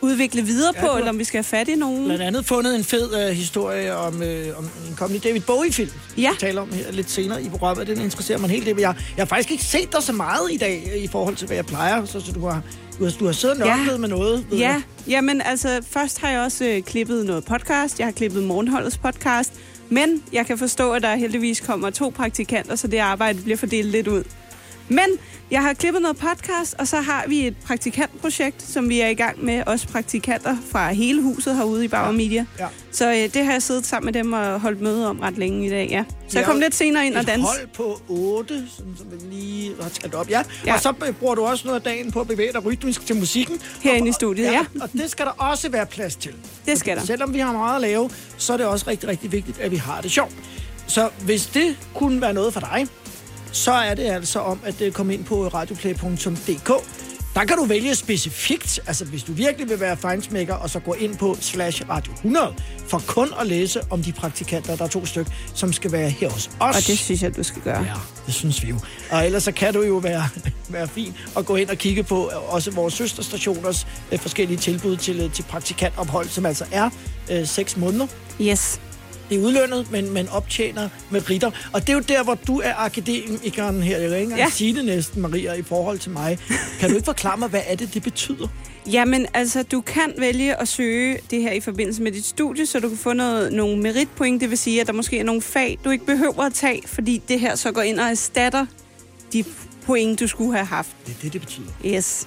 udvikle 0.00 0.42
videre 0.42 0.72
Ja, 0.76 0.80
på, 0.86 0.96
eller 0.96 1.10
om 1.10 1.18
vi 1.18 1.24
skal 1.24 1.38
have 1.38 1.44
fat 1.44 1.68
i 1.68 1.74
nogen. 1.74 2.04
Blandt 2.04 2.22
andet 2.22 2.46
fundet 2.46 2.76
en 2.76 2.84
fed 2.84 3.26
øh, 3.28 3.36
historie 3.36 3.96
om, 3.96 4.22
øh, 4.22 4.58
om 4.58 4.64
en 4.64 4.94
kommende 4.96 5.28
David 5.28 5.40
Bowie-film. 5.40 5.90
Ja. 6.18 6.30
Vi 6.30 6.36
taler 6.40 6.60
om 6.62 6.72
her 6.72 6.92
lidt 6.92 7.10
senere 7.10 7.42
i 7.42 7.48
programmet. 7.48 7.86
Den 7.86 8.00
interesserer 8.00 8.38
mig 8.38 8.44
en 8.46 8.50
hel 8.50 8.66
del. 8.66 8.76
Jeg, 8.78 8.94
jeg 9.16 9.22
har 9.22 9.24
faktisk 9.24 9.50
ikke 9.50 9.64
set 9.64 9.92
dig 9.92 10.02
så 10.02 10.12
meget 10.12 10.52
i 10.52 10.56
dag, 10.56 10.90
øh, 10.96 11.02
i 11.04 11.08
forhold 11.08 11.36
til, 11.36 11.46
hvad 11.46 11.56
jeg 11.56 11.66
plejer. 11.66 12.04
Så, 12.04 12.20
så 12.20 12.32
du, 12.32 12.46
har, 12.46 12.62
du, 12.98 13.04
har, 13.04 13.12
du 13.20 13.24
har 13.26 13.32
siddet 13.32 13.60
og 13.62 13.66
Ja. 13.66 13.96
med 13.98 14.08
noget. 14.08 14.46
ved 14.50 14.58
Ja, 14.58 14.68
jeg. 14.68 14.82
jamen 15.08 15.42
altså, 15.42 15.80
først 15.90 16.18
har 16.20 16.30
jeg 16.30 16.40
også 16.40 16.64
øh, 16.64 16.82
klippet 16.82 17.26
noget 17.26 17.44
podcast. 17.44 17.98
Jeg 17.98 18.06
har 18.06 18.12
klippet 18.12 18.42
Morgenholdets 18.42 18.98
podcast. 18.98 19.52
Men 19.92 20.22
jeg 20.32 20.46
kan 20.46 20.58
forstå, 20.58 20.92
at 20.92 21.02
der 21.02 21.14
heldigvis 21.14 21.60
kommer 21.60 21.90
to 21.90 22.10
praktikanter, 22.10 22.76
så 22.76 22.86
det 22.86 22.98
arbejde 22.98 23.42
bliver 23.42 23.56
fordelt 23.56 23.88
lidt 23.88 24.08
ud. 24.08 24.24
Men 24.92 25.04
jeg 25.50 25.62
har 25.62 25.72
klippet 25.72 26.02
noget 26.02 26.16
podcast, 26.16 26.74
og 26.78 26.88
så 26.88 26.96
har 27.00 27.24
vi 27.28 27.46
et 27.46 27.56
praktikantprojekt, 27.56 28.62
som 28.62 28.88
vi 28.88 29.00
er 29.00 29.08
i 29.08 29.14
gang 29.14 29.44
med. 29.44 29.62
Også 29.66 29.88
praktikanter 29.88 30.56
fra 30.70 30.92
hele 30.92 31.22
huset 31.22 31.56
herude 31.56 31.84
i 31.84 31.88
Bauer 31.88 32.12
Media. 32.12 32.46
Ja. 32.58 32.66
Så 32.92 33.10
øh, 33.10 33.16
det 33.34 33.44
har 33.44 33.52
jeg 33.52 33.62
siddet 33.62 33.86
sammen 33.86 34.04
med 34.14 34.22
dem 34.22 34.32
og 34.32 34.60
holdt 34.60 34.80
møde 34.80 35.08
om 35.08 35.20
ret 35.20 35.38
længe 35.38 35.66
i 35.66 35.70
dag, 35.70 35.88
ja. 35.90 36.04
Så 36.28 36.38
jeg 36.38 36.46
Ja, 36.46 36.52
kom 36.52 36.60
lidt 36.60 36.74
senere 36.74 37.06
ind 37.06 37.14
og 37.14 37.20
Et 37.20 37.26
danse. 37.26 37.42
hold 37.46 37.66
på 37.74 38.00
8, 38.08 38.64
sådan, 38.76 38.94
som 38.98 39.06
vi 39.12 39.34
lige 39.36 39.72
har 39.82 39.88
talt 39.88 40.14
op. 40.14 40.30
Ja. 40.30 40.38
ja. 40.38 40.44
Ja. 40.66 40.74
Og 40.74 40.80
så 40.80 40.92
bruger 41.20 41.34
du 41.34 41.42
også 41.44 41.66
noget 41.66 41.80
af 41.80 41.84
dagen 41.84 42.12
på 42.12 42.20
at 42.20 42.28
bevæge 42.28 42.52
dig 42.52 42.64
rytmisk 42.64 43.06
til 43.06 43.16
musikken. 43.16 43.60
Herinde 43.82 44.08
i 44.08 44.12
studiet, 44.12 44.44
ja. 44.52 44.60
Og 44.80 44.92
det 44.92 45.10
skal 45.10 45.26
der 45.26 45.32
også 45.32 45.68
være 45.68 45.86
plads 45.86 46.16
til. 46.16 46.32
Det 46.66 46.78
skal 46.78 46.96
der. 46.96 47.04
Selvom 47.04 47.34
vi 47.34 47.38
har 47.38 47.52
meget 47.52 47.74
at 47.74 47.80
lave, 47.80 48.10
så 48.36 48.52
er 48.52 48.56
det 48.56 48.66
også 48.66 48.84
rigtig, 48.88 49.08
rigtig 49.08 49.32
vigtigt, 49.32 49.60
at 49.60 49.70
vi 49.70 49.76
har 49.76 50.00
det 50.00 50.10
sjovt. 50.10 50.32
Så 50.86 51.08
hvis 51.24 51.46
det 51.46 51.76
kunne 51.94 52.20
være 52.20 52.32
noget 52.34 52.52
for 52.52 52.60
dig, 52.60 52.86
så 53.52 53.72
er 53.72 53.94
det 53.94 54.04
altså 54.04 54.38
om 54.38 54.60
at 54.64 54.80
øh, 54.80 54.92
komme 54.92 55.14
ind 55.14 55.24
på 55.24 55.48
radioplay.dk. 55.48 56.70
Der 57.34 57.44
kan 57.44 57.56
du 57.56 57.64
vælge 57.64 57.94
specifikt, 57.94 58.80
altså 58.86 59.04
hvis 59.04 59.22
du 59.22 59.32
virkelig 59.32 59.68
vil 59.68 59.80
være 59.80 59.96
fejnsmækker, 59.96 60.54
og 60.54 60.70
så 60.70 60.80
gå 60.80 60.92
ind 60.92 61.16
på 61.16 61.36
slash 61.40 61.88
radio 61.88 62.12
100, 62.12 62.54
for 62.86 63.02
kun 63.06 63.28
at 63.40 63.46
læse 63.46 63.80
om 63.90 64.02
de 64.02 64.12
praktikanter, 64.12 64.76
der 64.76 64.84
er 64.84 64.88
to 64.88 65.06
stykker, 65.06 65.32
som 65.54 65.72
skal 65.72 65.92
være 65.92 66.10
her 66.10 66.30
hos 66.30 66.50
os. 66.60 66.76
Og 66.76 66.82
det 66.86 66.98
synes 66.98 67.22
jeg, 67.22 67.36
du 67.36 67.42
skal 67.42 67.62
gøre. 67.62 67.82
Ja, 67.82 67.94
det 68.26 68.34
synes 68.34 68.62
vi 68.62 68.68
jo. 68.68 68.78
Og 69.10 69.26
ellers 69.26 69.42
så 69.42 69.52
kan 69.52 69.74
du 69.74 69.82
jo 69.82 69.96
være, 69.96 70.28
være 70.68 70.88
fin 70.88 71.14
og 71.34 71.46
gå 71.46 71.56
ind 71.56 71.70
og 71.70 71.76
kigge 71.76 72.02
på 72.02 72.30
øh, 72.32 72.54
også 72.54 72.70
vores 72.70 72.94
søsterstationers 72.94 73.86
øh, 74.12 74.18
forskellige 74.18 74.58
tilbud 74.58 74.96
til, 74.96 75.30
til 75.30 75.42
praktikantophold, 75.42 76.28
som 76.28 76.46
altså 76.46 76.64
er 76.72 76.90
øh, 77.30 77.46
6 77.46 77.76
måneder. 77.76 78.06
Yes. 78.40 78.80
Det 79.28 79.38
er 79.38 79.42
udlønnet, 79.42 79.90
men 79.90 80.12
man 80.12 80.28
optjener 80.28 80.88
med 81.10 81.30
ritter. 81.30 81.50
Og 81.72 81.80
det 81.80 81.88
er 81.88 81.94
jo 81.94 82.00
der, 82.00 82.24
hvor 82.24 82.34
du 82.34 82.60
er 82.64 82.74
akademikeren 82.76 83.82
her. 83.82 83.98
Jeg 83.98 84.08
kan 84.08 84.18
ikke 84.18 84.22
engang 84.22 84.40
ja. 84.40 84.50
sige 84.50 84.74
det 84.76 84.84
næsten, 84.84 85.22
Maria, 85.22 85.52
i 85.52 85.62
forhold 85.62 85.98
til 85.98 86.10
mig. 86.10 86.38
Kan 86.80 86.88
du 86.90 86.94
ikke 86.94 87.04
forklare 87.04 87.36
mig, 87.38 87.48
hvad 87.48 87.62
er 87.66 87.76
det, 87.76 87.94
det 87.94 88.02
betyder? 88.02 88.48
Jamen, 88.92 89.26
altså, 89.34 89.62
du 89.62 89.80
kan 89.80 90.12
vælge 90.18 90.60
at 90.60 90.68
søge 90.68 91.18
det 91.30 91.42
her 91.42 91.52
i 91.52 91.60
forbindelse 91.60 92.02
med 92.02 92.12
dit 92.12 92.24
studie, 92.24 92.66
så 92.66 92.80
du 92.80 92.88
kan 92.88 92.98
få 92.98 93.12
noget, 93.12 93.52
nogle 93.52 93.82
meritpoint. 93.82 94.40
Det 94.40 94.50
vil 94.50 94.58
sige, 94.58 94.80
at 94.80 94.86
der 94.86 94.92
måske 94.92 95.18
er 95.18 95.24
nogle 95.24 95.42
fag, 95.42 95.78
du 95.84 95.90
ikke 95.90 96.06
behøver 96.06 96.42
at 96.42 96.54
tage, 96.54 96.82
fordi 96.86 97.22
det 97.28 97.40
her 97.40 97.54
så 97.54 97.72
går 97.72 97.82
ind 97.82 98.00
og 98.00 98.06
erstatter 98.06 98.66
de 99.32 99.44
point, 99.86 100.20
du 100.20 100.26
skulle 100.26 100.52
have 100.52 100.66
haft. 100.66 100.96
Det 101.06 101.12
er 101.12 101.20
det, 101.22 101.32
det 101.32 101.40
betyder. 101.40 101.66
Yes. 101.86 102.26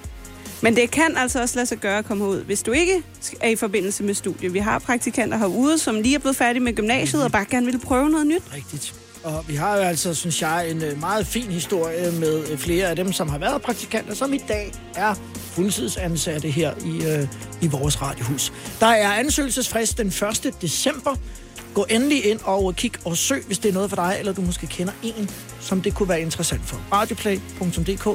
Men 0.62 0.76
det 0.76 0.90
kan 0.90 1.16
altså 1.16 1.40
også 1.40 1.56
lade 1.56 1.66
sig 1.66 1.78
gøre 1.78 1.98
at 1.98 2.04
komme 2.04 2.26
ud, 2.26 2.44
hvis 2.44 2.62
du 2.62 2.72
ikke 2.72 3.02
er 3.40 3.48
i 3.48 3.56
forbindelse 3.56 4.02
med 4.02 4.14
studie. 4.14 4.52
Vi 4.52 4.58
har 4.58 4.78
praktikanter 4.78 5.38
herude, 5.38 5.78
som 5.78 6.00
lige 6.00 6.14
er 6.14 6.18
blevet 6.18 6.36
færdige 6.36 6.62
med 6.62 6.74
gymnasiet 6.74 7.24
og 7.24 7.32
bare 7.32 7.44
gerne 7.50 7.66
vil 7.66 7.78
prøve 7.78 8.10
noget 8.10 8.26
nyt. 8.26 8.42
Rigtigt. 8.54 8.94
Og 9.24 9.44
vi 9.48 9.54
har 9.54 9.76
jo 9.76 9.82
altså, 9.82 10.14
synes 10.14 10.42
jeg, 10.42 10.70
en 10.70 10.82
øh, 10.82 11.00
meget 11.00 11.26
fin 11.26 11.42
historie 11.42 12.12
med 12.12 12.50
øh, 12.50 12.58
flere 12.58 12.86
af 12.86 12.96
dem, 12.96 13.12
som 13.12 13.28
har 13.28 13.38
været 13.38 13.62
praktikanter, 13.62 14.14
som 14.14 14.32
i 14.32 14.38
dag 14.38 14.72
er 14.94 15.14
fuldtidsansatte 15.36 16.50
her 16.50 16.72
i, 16.84 17.06
øh, 17.06 17.28
i 17.60 17.66
vores 17.66 18.02
radiohus. 18.02 18.52
Der 18.80 18.86
er 18.86 19.12
ansøgelsesfrist 19.12 19.98
den 19.98 20.06
1. 20.06 20.54
december. 20.62 21.16
Gå 21.74 21.86
endelig 21.90 22.26
ind 22.26 22.40
og 22.44 22.74
kig 22.76 22.92
og 23.04 23.16
søg, 23.16 23.44
hvis 23.46 23.58
det 23.58 23.68
er 23.68 23.72
noget 23.72 23.90
for 23.90 23.96
dig, 23.96 24.16
eller 24.18 24.32
du 24.32 24.40
måske 24.40 24.66
kender 24.66 24.92
en, 25.02 25.30
som 25.60 25.82
det 25.82 25.94
kunne 25.94 26.08
være 26.08 26.20
interessant 26.20 26.62
for. 26.64 26.80
Radioplay.dk, 26.92 28.06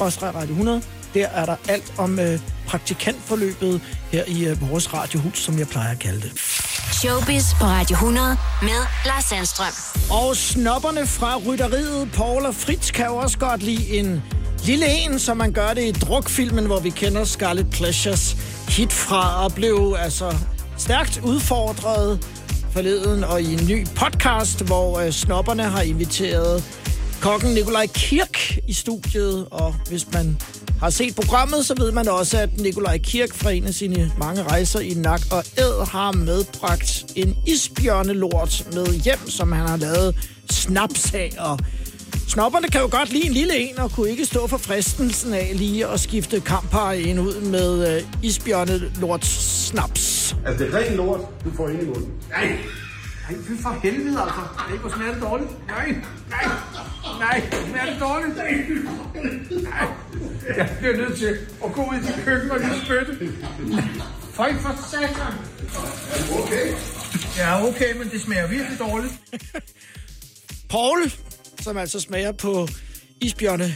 radio 0.00 0.50
100. 0.50 0.82
Der 1.16 1.26
er 1.26 1.46
der 1.46 1.56
alt 1.68 1.92
om 1.98 2.18
øh, 2.18 2.40
praktikantforløbet 2.66 3.80
her 4.12 4.24
i 4.26 4.44
øh, 4.44 4.70
vores 4.70 4.94
radiohus, 4.94 5.38
som 5.38 5.58
jeg 5.58 5.68
plejer 5.68 5.90
at 5.90 5.98
kalde 5.98 6.20
det. 6.20 6.32
Showbiz 6.92 7.44
på 7.60 7.64
Radio 7.64 7.94
100 7.94 8.36
med 8.62 8.86
Lars 9.06 9.24
Sandstrøm. 9.24 9.72
Og 10.10 10.36
snopperne 10.36 11.06
fra 11.06 11.36
rytteriet, 11.36 12.12
Paul 12.12 12.46
og 12.46 12.54
Fritz, 12.54 12.92
kan 12.92 13.06
jo 13.06 13.16
også 13.16 13.38
godt 13.38 13.62
lide 13.62 13.98
en 13.98 14.22
lille 14.64 14.86
en, 14.88 15.18
som 15.18 15.36
man 15.36 15.52
gør 15.52 15.74
det 15.74 15.82
i 15.82 15.92
drukfilmen, 15.92 16.66
hvor 16.66 16.80
vi 16.80 16.90
kender 16.90 17.24
Scarlet 17.24 17.70
Pleasures 17.70 18.36
hit 18.68 18.92
fra 18.92 19.44
og 19.44 19.52
blev 19.54 19.96
altså 19.98 20.36
stærkt 20.78 21.20
udfordret 21.24 22.26
forleden 22.72 23.24
og 23.24 23.42
i 23.42 23.52
en 23.52 23.66
ny 23.68 23.86
podcast, 23.86 24.64
hvor 24.64 24.98
øh, 25.00 25.12
snopperne 25.12 25.62
har 25.62 25.82
inviteret 25.82 26.64
kokken 27.20 27.54
Nikolaj 27.54 27.86
Kirk 27.86 28.58
i 28.68 28.72
studiet, 28.72 29.46
og 29.50 29.74
hvis 29.88 30.12
man 30.12 30.38
har 30.80 30.90
set 30.90 31.14
programmet, 31.14 31.66
så 31.66 31.74
ved 31.78 31.92
man 31.92 32.08
også, 32.08 32.38
at 32.38 32.60
Nikolaj 32.60 32.98
Kirk 32.98 33.34
fra 33.34 33.50
en 33.50 33.64
af 33.64 33.74
sine 33.74 34.12
mange 34.18 34.42
rejser 34.42 34.80
i 34.80 34.94
Nak 34.94 35.20
og 35.30 35.44
Æd 35.58 35.86
har 35.88 36.12
medbragt 36.12 37.04
en 37.16 37.36
isbjørnelort 37.46 38.66
med 38.72 38.86
hjem, 38.86 39.30
som 39.30 39.52
han 39.52 39.66
har 39.68 39.76
lavet 39.76 40.14
snaps 40.50 41.14
af. 41.14 41.32
Og 41.38 41.58
snopperne 42.28 42.68
kan 42.68 42.80
jo 42.80 42.88
godt 42.90 43.12
lide 43.12 43.26
en 43.26 43.32
lille 43.32 43.56
en, 43.58 43.78
og 43.78 43.90
kunne 43.90 44.10
ikke 44.10 44.24
stå 44.24 44.46
for 44.46 44.56
fristelsen 44.58 45.34
af 45.34 45.52
lige 45.54 45.86
at 45.86 46.00
skifte 46.00 46.40
kamparien 46.40 47.18
ud 47.18 47.40
med 47.40 47.96
øh, 47.96 48.02
isbjørnelort 48.22 49.24
snaps. 49.24 50.36
Altså, 50.46 50.64
det 50.64 50.74
er 50.74 50.78
ren 50.78 50.96
lort, 50.96 51.20
du 51.44 51.50
får 51.56 51.68
ind 51.68 51.82
i 51.82 51.86
munden. 51.86 52.10
Nej, 52.30 52.48
nej, 53.30 53.38
for 53.62 53.78
helvede 53.82 54.20
altså. 54.20 54.40
Nej, 54.68 54.78
hvor 54.78 54.90
smager 54.90 55.12
det 55.12 55.22
dårligt. 55.22 55.50
Nej, 55.68 55.86
nej, 56.30 56.44
nej, 57.18 57.42
smager 57.68 57.86
det 57.92 58.00
dårligt. 58.00 58.36
Nej, 59.62 59.86
jeg 60.56 60.76
bliver 60.78 60.96
nødt 60.96 61.18
til 61.18 61.38
at 61.64 61.72
gå 61.72 61.82
ud 61.82 61.96
i 61.96 62.20
køkkenet 62.24 62.50
og 62.50 62.58
lige 62.60 62.80
spytte. 62.84 63.32
Føj 64.34 64.54
for 64.54 64.88
satan. 64.90 65.32
Okay. 66.42 66.72
Ja, 67.36 67.66
okay, 67.68 67.96
men 67.96 68.10
det 68.10 68.20
smager 68.20 68.46
virkelig 68.46 68.78
dårligt. 68.78 69.12
Paul, 70.70 71.12
som 71.60 71.76
altså 71.76 72.00
smager 72.00 72.32
på 72.32 72.68
isbjørne 73.20 73.74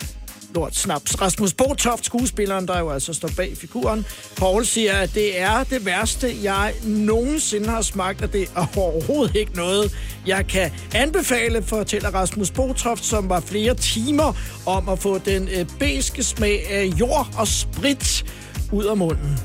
lort 0.55 0.77
snaps. 0.77 1.21
Rasmus 1.21 1.53
Botoft, 1.53 2.05
skuespilleren, 2.07 2.69
der 2.69 2.79
jo 2.79 2.91
altså 2.91 3.13
står 3.13 3.31
bag 3.37 3.57
figuren. 3.57 4.07
Paul 4.37 4.65
siger, 4.65 4.93
at 4.93 5.15
det 5.15 5.41
er 5.41 5.65
det 5.65 5.87
værste, 5.87 6.37
jeg 6.43 6.75
nogensinde 6.85 7.69
har 7.69 7.83
smagt, 7.83 8.23
og 8.23 8.33
det 8.33 8.51
er 8.57 8.67
overhovedet 8.77 9.37
ikke 9.37 9.53
noget, 9.57 9.95
jeg 10.27 10.47
kan 10.47 10.73
anbefale, 10.95 11.63
fortæller 11.63 12.11
Rasmus 12.11 12.51
Botoft, 12.51 13.05
som 13.05 13.29
var 13.29 13.41
flere 13.41 13.75
timer 13.75 14.33
om 14.67 14.89
at 14.89 14.99
få 14.99 15.19
den 15.19 15.49
øh, 15.49 15.67
beske 15.79 16.23
smag 16.23 16.71
af 16.71 16.85
jord 16.85 17.29
og 17.37 17.49
sprit 17.49 18.25
ud 18.73 18.85
af 18.85 18.97
munden. 18.97 19.39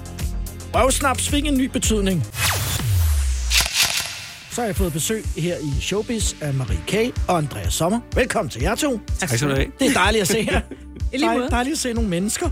Røvsnaps 0.75 1.29
fik 1.29 1.45
en 1.45 1.57
ny 1.57 1.65
betydning. 1.65 2.25
Så 4.51 4.61
har 4.61 4.65
jeg 4.65 4.75
fået 4.75 4.93
besøg 4.93 5.25
her 5.37 5.57
i 5.57 5.81
Showbiz 5.81 6.33
af 6.41 6.53
Marie 6.53 6.79
K. 6.87 6.93
og 7.27 7.37
Andreas 7.37 7.73
Sommer. 7.73 7.99
Velkommen 8.15 8.49
til 8.49 8.61
jer 8.61 8.75
to. 8.75 8.99
Tak 9.19 9.29
skal 9.29 9.49
du 9.49 9.55
have. 9.55 9.67
Det 9.79 9.87
er 9.87 9.93
dejligt 9.93 10.21
at 10.21 10.27
se 10.27 10.47
jer. 10.51 10.61
I 11.13 11.17
lige 11.17 11.29
måde. 11.29 11.41
Dej, 11.41 11.49
dejligt 11.49 11.73
at 11.73 11.79
se 11.79 11.93
nogle 11.93 12.09
mennesker. 12.09 12.49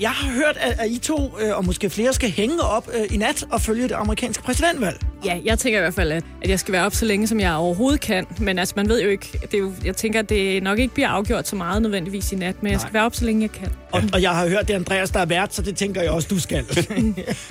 Jeg 0.00 0.10
har 0.10 0.32
hørt, 0.32 0.56
at, 0.60 0.80
at 0.80 0.90
I 0.90 0.98
to, 0.98 1.34
øh, 1.40 1.56
og 1.56 1.64
måske 1.64 1.90
flere, 1.90 2.12
skal 2.12 2.30
hænge 2.30 2.60
op 2.60 2.88
øh, 2.94 3.14
i 3.14 3.16
nat 3.16 3.44
og 3.50 3.60
følge 3.60 3.82
det 3.82 3.92
amerikanske 3.92 4.42
præsidentvalg. 4.42 5.00
Ja, 5.24 5.38
jeg 5.44 5.58
tænker 5.58 5.78
i 5.78 5.82
hvert 5.82 5.94
fald, 5.94 6.12
at, 6.12 6.24
at 6.42 6.50
jeg 6.50 6.60
skal 6.60 6.72
være 6.72 6.86
op 6.86 6.94
så 6.94 7.04
længe, 7.04 7.26
som 7.26 7.40
jeg 7.40 7.54
overhovedet 7.54 8.00
kan. 8.00 8.26
Men 8.38 8.58
altså, 8.58 8.74
man 8.76 8.88
ved 8.88 9.02
jo 9.02 9.08
ikke, 9.08 9.38
det 9.42 9.54
er 9.54 9.58
jo, 9.58 9.72
jeg 9.84 9.96
tænker, 9.96 10.18
at 10.20 10.28
det 10.28 10.62
nok 10.62 10.78
ikke 10.78 10.94
bliver 10.94 11.08
afgjort 11.08 11.48
så 11.48 11.56
meget 11.56 11.82
nødvendigvis 11.82 12.32
i 12.32 12.36
nat, 12.36 12.62
men 12.62 12.72
jeg 12.72 12.80
skal 12.80 12.94
være 12.94 13.04
op 13.04 13.14
så 13.14 13.24
længe, 13.24 13.42
jeg 13.42 13.52
kan. 13.52 13.68
Og, 13.92 14.02
og 14.12 14.22
jeg 14.22 14.30
har 14.30 14.48
hørt, 14.48 14.68
det 14.68 14.74
er 14.74 14.78
Andreas, 14.78 15.10
der 15.10 15.20
er 15.20 15.26
vært, 15.26 15.54
så 15.54 15.62
det 15.62 15.76
tænker 15.76 16.02
jeg 16.02 16.10
også, 16.10 16.28
du 16.30 16.40
skal. 16.40 16.64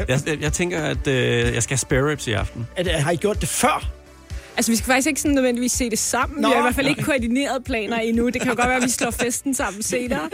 Jeg, 0.07 0.19
jeg, 0.27 0.41
jeg 0.41 0.53
tænker, 0.53 0.83
at 0.83 1.07
øh, 1.07 1.53
jeg 1.53 1.63
skal 1.63 1.73
have 1.73 1.77
spare 1.77 2.09
ribs 2.11 2.27
i 2.27 2.31
aften. 2.31 2.67
at, 2.75 2.88
har 2.88 3.11
I 3.11 3.15
gjort 3.15 3.41
det 3.41 3.49
før? 3.49 3.94
Altså, 4.57 4.71
vi 4.71 4.75
skal 4.75 4.85
faktisk 4.85 5.07
ikke 5.07 5.21
sådan 5.21 5.35
nødvendigvis 5.35 5.71
se 5.71 5.89
det 5.89 5.99
sammen. 5.99 6.41
Nå. 6.41 6.47
Vi 6.47 6.51
har 6.53 6.59
i 6.59 6.63
hvert 6.63 6.75
fald 6.75 6.87
ikke 6.87 7.03
koordineret 7.03 7.63
planer 7.63 7.97
endnu. 7.97 8.29
Det 8.29 8.41
kan 8.41 8.49
jo 8.51 8.55
godt 8.55 8.67
være, 8.67 8.77
at 8.77 8.83
vi 8.83 8.89
slår 8.89 9.11
festen 9.11 9.53
sammen 9.53 9.83
senere. 9.83 10.29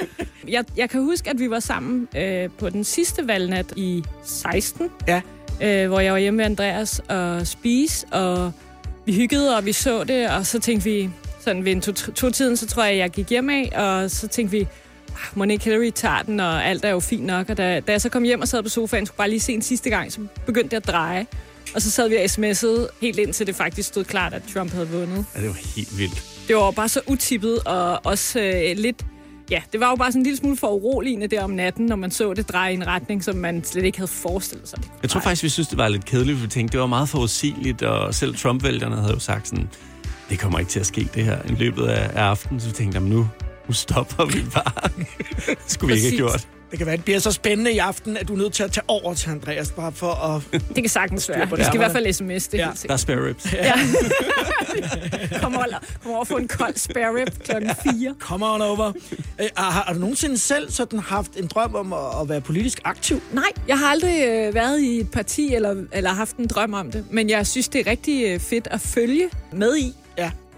Jeg, 0.48 0.66
jeg 0.78 0.90
kan 0.90 1.02
huske, 1.04 1.30
at 1.30 1.40
vi 1.40 1.50
var 1.50 1.60
sammen 1.60 2.08
øh, 2.18 2.50
på 2.60 2.70
den 2.70 2.84
sidste 2.84 3.28
valgnat 3.28 3.66
i 3.76 4.04
16. 4.26 4.90
Ja. 5.08 5.22
Øh, 5.62 5.88
hvor 5.88 6.00
jeg 6.00 6.14
var 6.14 6.20
hjemme 6.20 6.38
med 6.38 6.46
Andreas 6.46 7.02
og 7.10 7.48
spise, 7.48 8.08
og 8.12 8.52
vi 9.06 9.14
hyggede, 9.16 9.58
og 9.58 9.66
vi 9.66 9.74
så 9.74 10.04
det, 10.04 10.30
og 10.30 10.46
så 10.46 10.60
tænkte 10.60 10.84
vi, 10.90 11.10
sådan 11.40 11.66
ved 11.66 11.72
en 11.72 11.82
to- 11.82 11.92
to-tiden, 12.12 12.58
så 12.58 12.68
tror 12.68 12.84
jeg, 12.84 12.98
jeg 12.98 13.10
gik 13.10 13.30
hjem 13.30 13.50
af, 13.50 13.72
og 13.76 14.12
så 14.12 14.28
tænkte 14.28 14.52
vi, 14.58 14.62
"Ah, 15.10 15.16
Monique 15.36 15.64
Hillary 15.64 15.90
tager 15.96 16.22
den, 16.22 16.40
og 16.40 16.66
alt 16.66 16.86
er 16.86 16.90
jo 16.90 17.00
fint 17.00 17.26
nok. 17.26 17.50
Og 17.50 17.58
da, 17.58 17.80
da 17.80 17.92
jeg 17.92 18.02
så 18.02 18.10
kom 18.10 18.24
hjem 18.24 18.42
og 18.42 18.48
sad 18.48 18.64
på 18.64 18.70
sofaen, 18.70 19.06
skulle 19.06 19.18
bare 19.18 19.30
lige 19.30 19.40
se 19.40 19.54
en 19.54 19.62
sidste 19.62 19.90
gang, 19.90 20.12
så 20.12 20.20
begyndte 20.46 20.70
det 20.70 20.78
at 20.78 20.88
dreje. 20.88 21.26
Og 21.76 21.82
så 21.82 21.92
sad 21.92 22.10
vi 22.10 22.16
og 22.16 22.24
sms'ede 22.24 22.88
helt 23.02 23.20
indtil 23.20 23.48
det 23.48 23.56
faktisk 23.56 23.88
stod 23.88 24.04
klart, 24.04 24.34
at 24.34 24.42
Trump 24.54 24.72
havde 24.72 24.90
vundet. 24.90 25.26
Ja, 25.36 25.40
det 25.42 25.48
var 25.48 25.58
helt 25.76 25.98
vildt. 25.98 26.24
Det 26.48 26.56
var 26.56 26.72
bare 26.72 26.90
så 26.90 27.02
utippet, 27.08 27.60
og 27.60 28.06
også 28.06 28.40
øh, 28.40 28.78
lidt... 28.78 29.06
Ja, 29.52 29.62
det 29.72 29.80
var 29.80 29.90
jo 29.90 29.96
bare 29.96 30.12
sådan 30.12 30.20
en 30.20 30.24
lille 30.24 30.38
smule 30.38 30.58
for 30.58 30.68
uroligende 30.68 31.28
der 31.28 31.44
om 31.44 31.50
natten, 31.50 31.86
når 31.86 31.96
man 31.96 32.12
så 32.12 32.34
det 32.34 32.50
dreje 32.50 32.72
i 32.72 32.76
en 32.76 32.88
retning, 32.88 33.24
som 33.24 33.36
man 33.36 33.64
slet 33.64 33.84
ikke 33.86 33.98
havde 33.98 34.12
forestillet 34.12 34.70
sig. 34.70 34.80
Jeg 35.02 35.10
tror 35.10 35.22
faktisk, 35.22 35.44
vi 35.44 35.50
synes, 35.50 35.68
det 35.68 35.78
var 35.78 35.88
lidt 35.88 36.06
kedeligt, 36.06 36.38
for 36.38 36.46
vi 36.46 36.50
tænkte, 36.52 36.72
det 36.72 36.80
var 36.80 36.88
meget 36.88 37.10
forudsigeligt, 37.10 37.82
og 37.84 38.16
selv 38.16 38.36
Trump-vælgerne 38.36 38.96
havde 38.96 39.14
jo 39.14 39.20
sagt 39.20 39.48
sådan, 39.48 39.70
det 40.30 40.40
kommer 40.40 40.60
ikke 40.60 40.70
til 40.72 40.80
at 40.80 40.86
ske 40.86 41.08
det 41.16 41.24
her 41.24 41.38
i 41.50 41.52
løbet 41.52 41.86
af, 41.88 42.10
af 42.16 42.24
aftenen. 42.24 42.60
Så 42.60 42.68
vi 42.68 42.74
tænkte, 42.74 42.96
"Jamen, 42.96 43.10
nu, 43.10 43.28
nu 43.68 43.74
stopper 43.74 44.26
vi 44.26 44.42
bare. 44.54 44.90
det 45.48 45.58
skulle 45.68 45.94
vi 45.94 46.00
ikke 46.00 46.10
have 46.10 46.18
gjort. 46.18 46.48
Det 46.72 46.78
kan 46.80 46.88
være, 46.88 46.98
det 46.98 47.06
bliver 47.06 47.20
så 47.20 47.32
spændende 47.32 47.72
i 47.74 47.78
aften, 47.78 48.18
at 48.18 48.28
du 48.28 48.34
er 48.34 48.38
nødt 48.38 48.54
til 48.54 48.64
at 48.64 48.72
tage 48.72 48.84
over 48.88 49.14
til 49.14 49.30
Andreas, 49.30 49.72
bare 49.72 49.92
for 49.92 50.12
at... 50.12 50.62
Det 50.68 50.76
kan 50.76 50.90
sagtens 50.90 51.30
være. 51.30 51.40
Vi 51.40 51.46
skal 51.48 51.60
i 51.60 51.66
det. 51.72 51.78
hvert 51.80 51.92
fald 51.92 52.14
sms, 52.14 52.48
det 52.48 52.60
er 52.60 52.64
Ja. 52.64 52.70
helt 52.70 52.84
Der 52.88 52.94
er 52.94 52.98
spare 52.98 53.28
ribs. 53.28 53.54
Ja. 53.54 53.74
kom, 55.42 55.56
over, 55.56 55.66
kom 56.04 56.12
over 56.12 56.20
og 56.20 56.28
få 56.28 56.38
en 56.38 56.48
kold 56.48 56.76
spare 56.78 57.16
rib 57.20 57.28
klokken 57.44 57.72
4. 57.84 58.16
Come 58.20 58.46
on 58.46 58.62
over. 58.62 58.92
Øh, 59.42 59.48
har, 59.58 59.72
har 59.72 59.94
du 59.94 60.00
nogensinde 60.00 60.38
selv 60.38 60.72
sådan 60.72 61.00
haft 61.00 61.32
en 61.38 61.48
drøm 61.48 61.76
om 61.76 61.94
at, 61.94 62.00
at 62.22 62.30
være 62.30 62.42
politisk 62.42 62.80
aktiv? 62.84 63.22
Nej, 63.34 63.44
jeg 63.68 63.80
har 63.80 63.88
aldrig 63.88 64.24
øh, 64.28 64.54
været 64.56 64.80
i 64.82 65.00
et 65.00 65.12
parti 65.12 65.54
eller, 65.56 65.76
eller 65.94 66.10
haft 66.10 66.36
en 66.38 66.48
drøm 66.48 66.74
om 66.74 66.92
det, 66.92 67.06
men 67.12 67.30
jeg 67.30 67.48
synes, 67.48 67.68
det 67.70 67.88
er 67.88 67.92
rigtig 67.92 68.26
øh, 68.28 68.40
fedt 68.40 68.68
at 68.72 68.82
følge 68.82 69.30
med 69.54 69.78
i. 69.78 69.94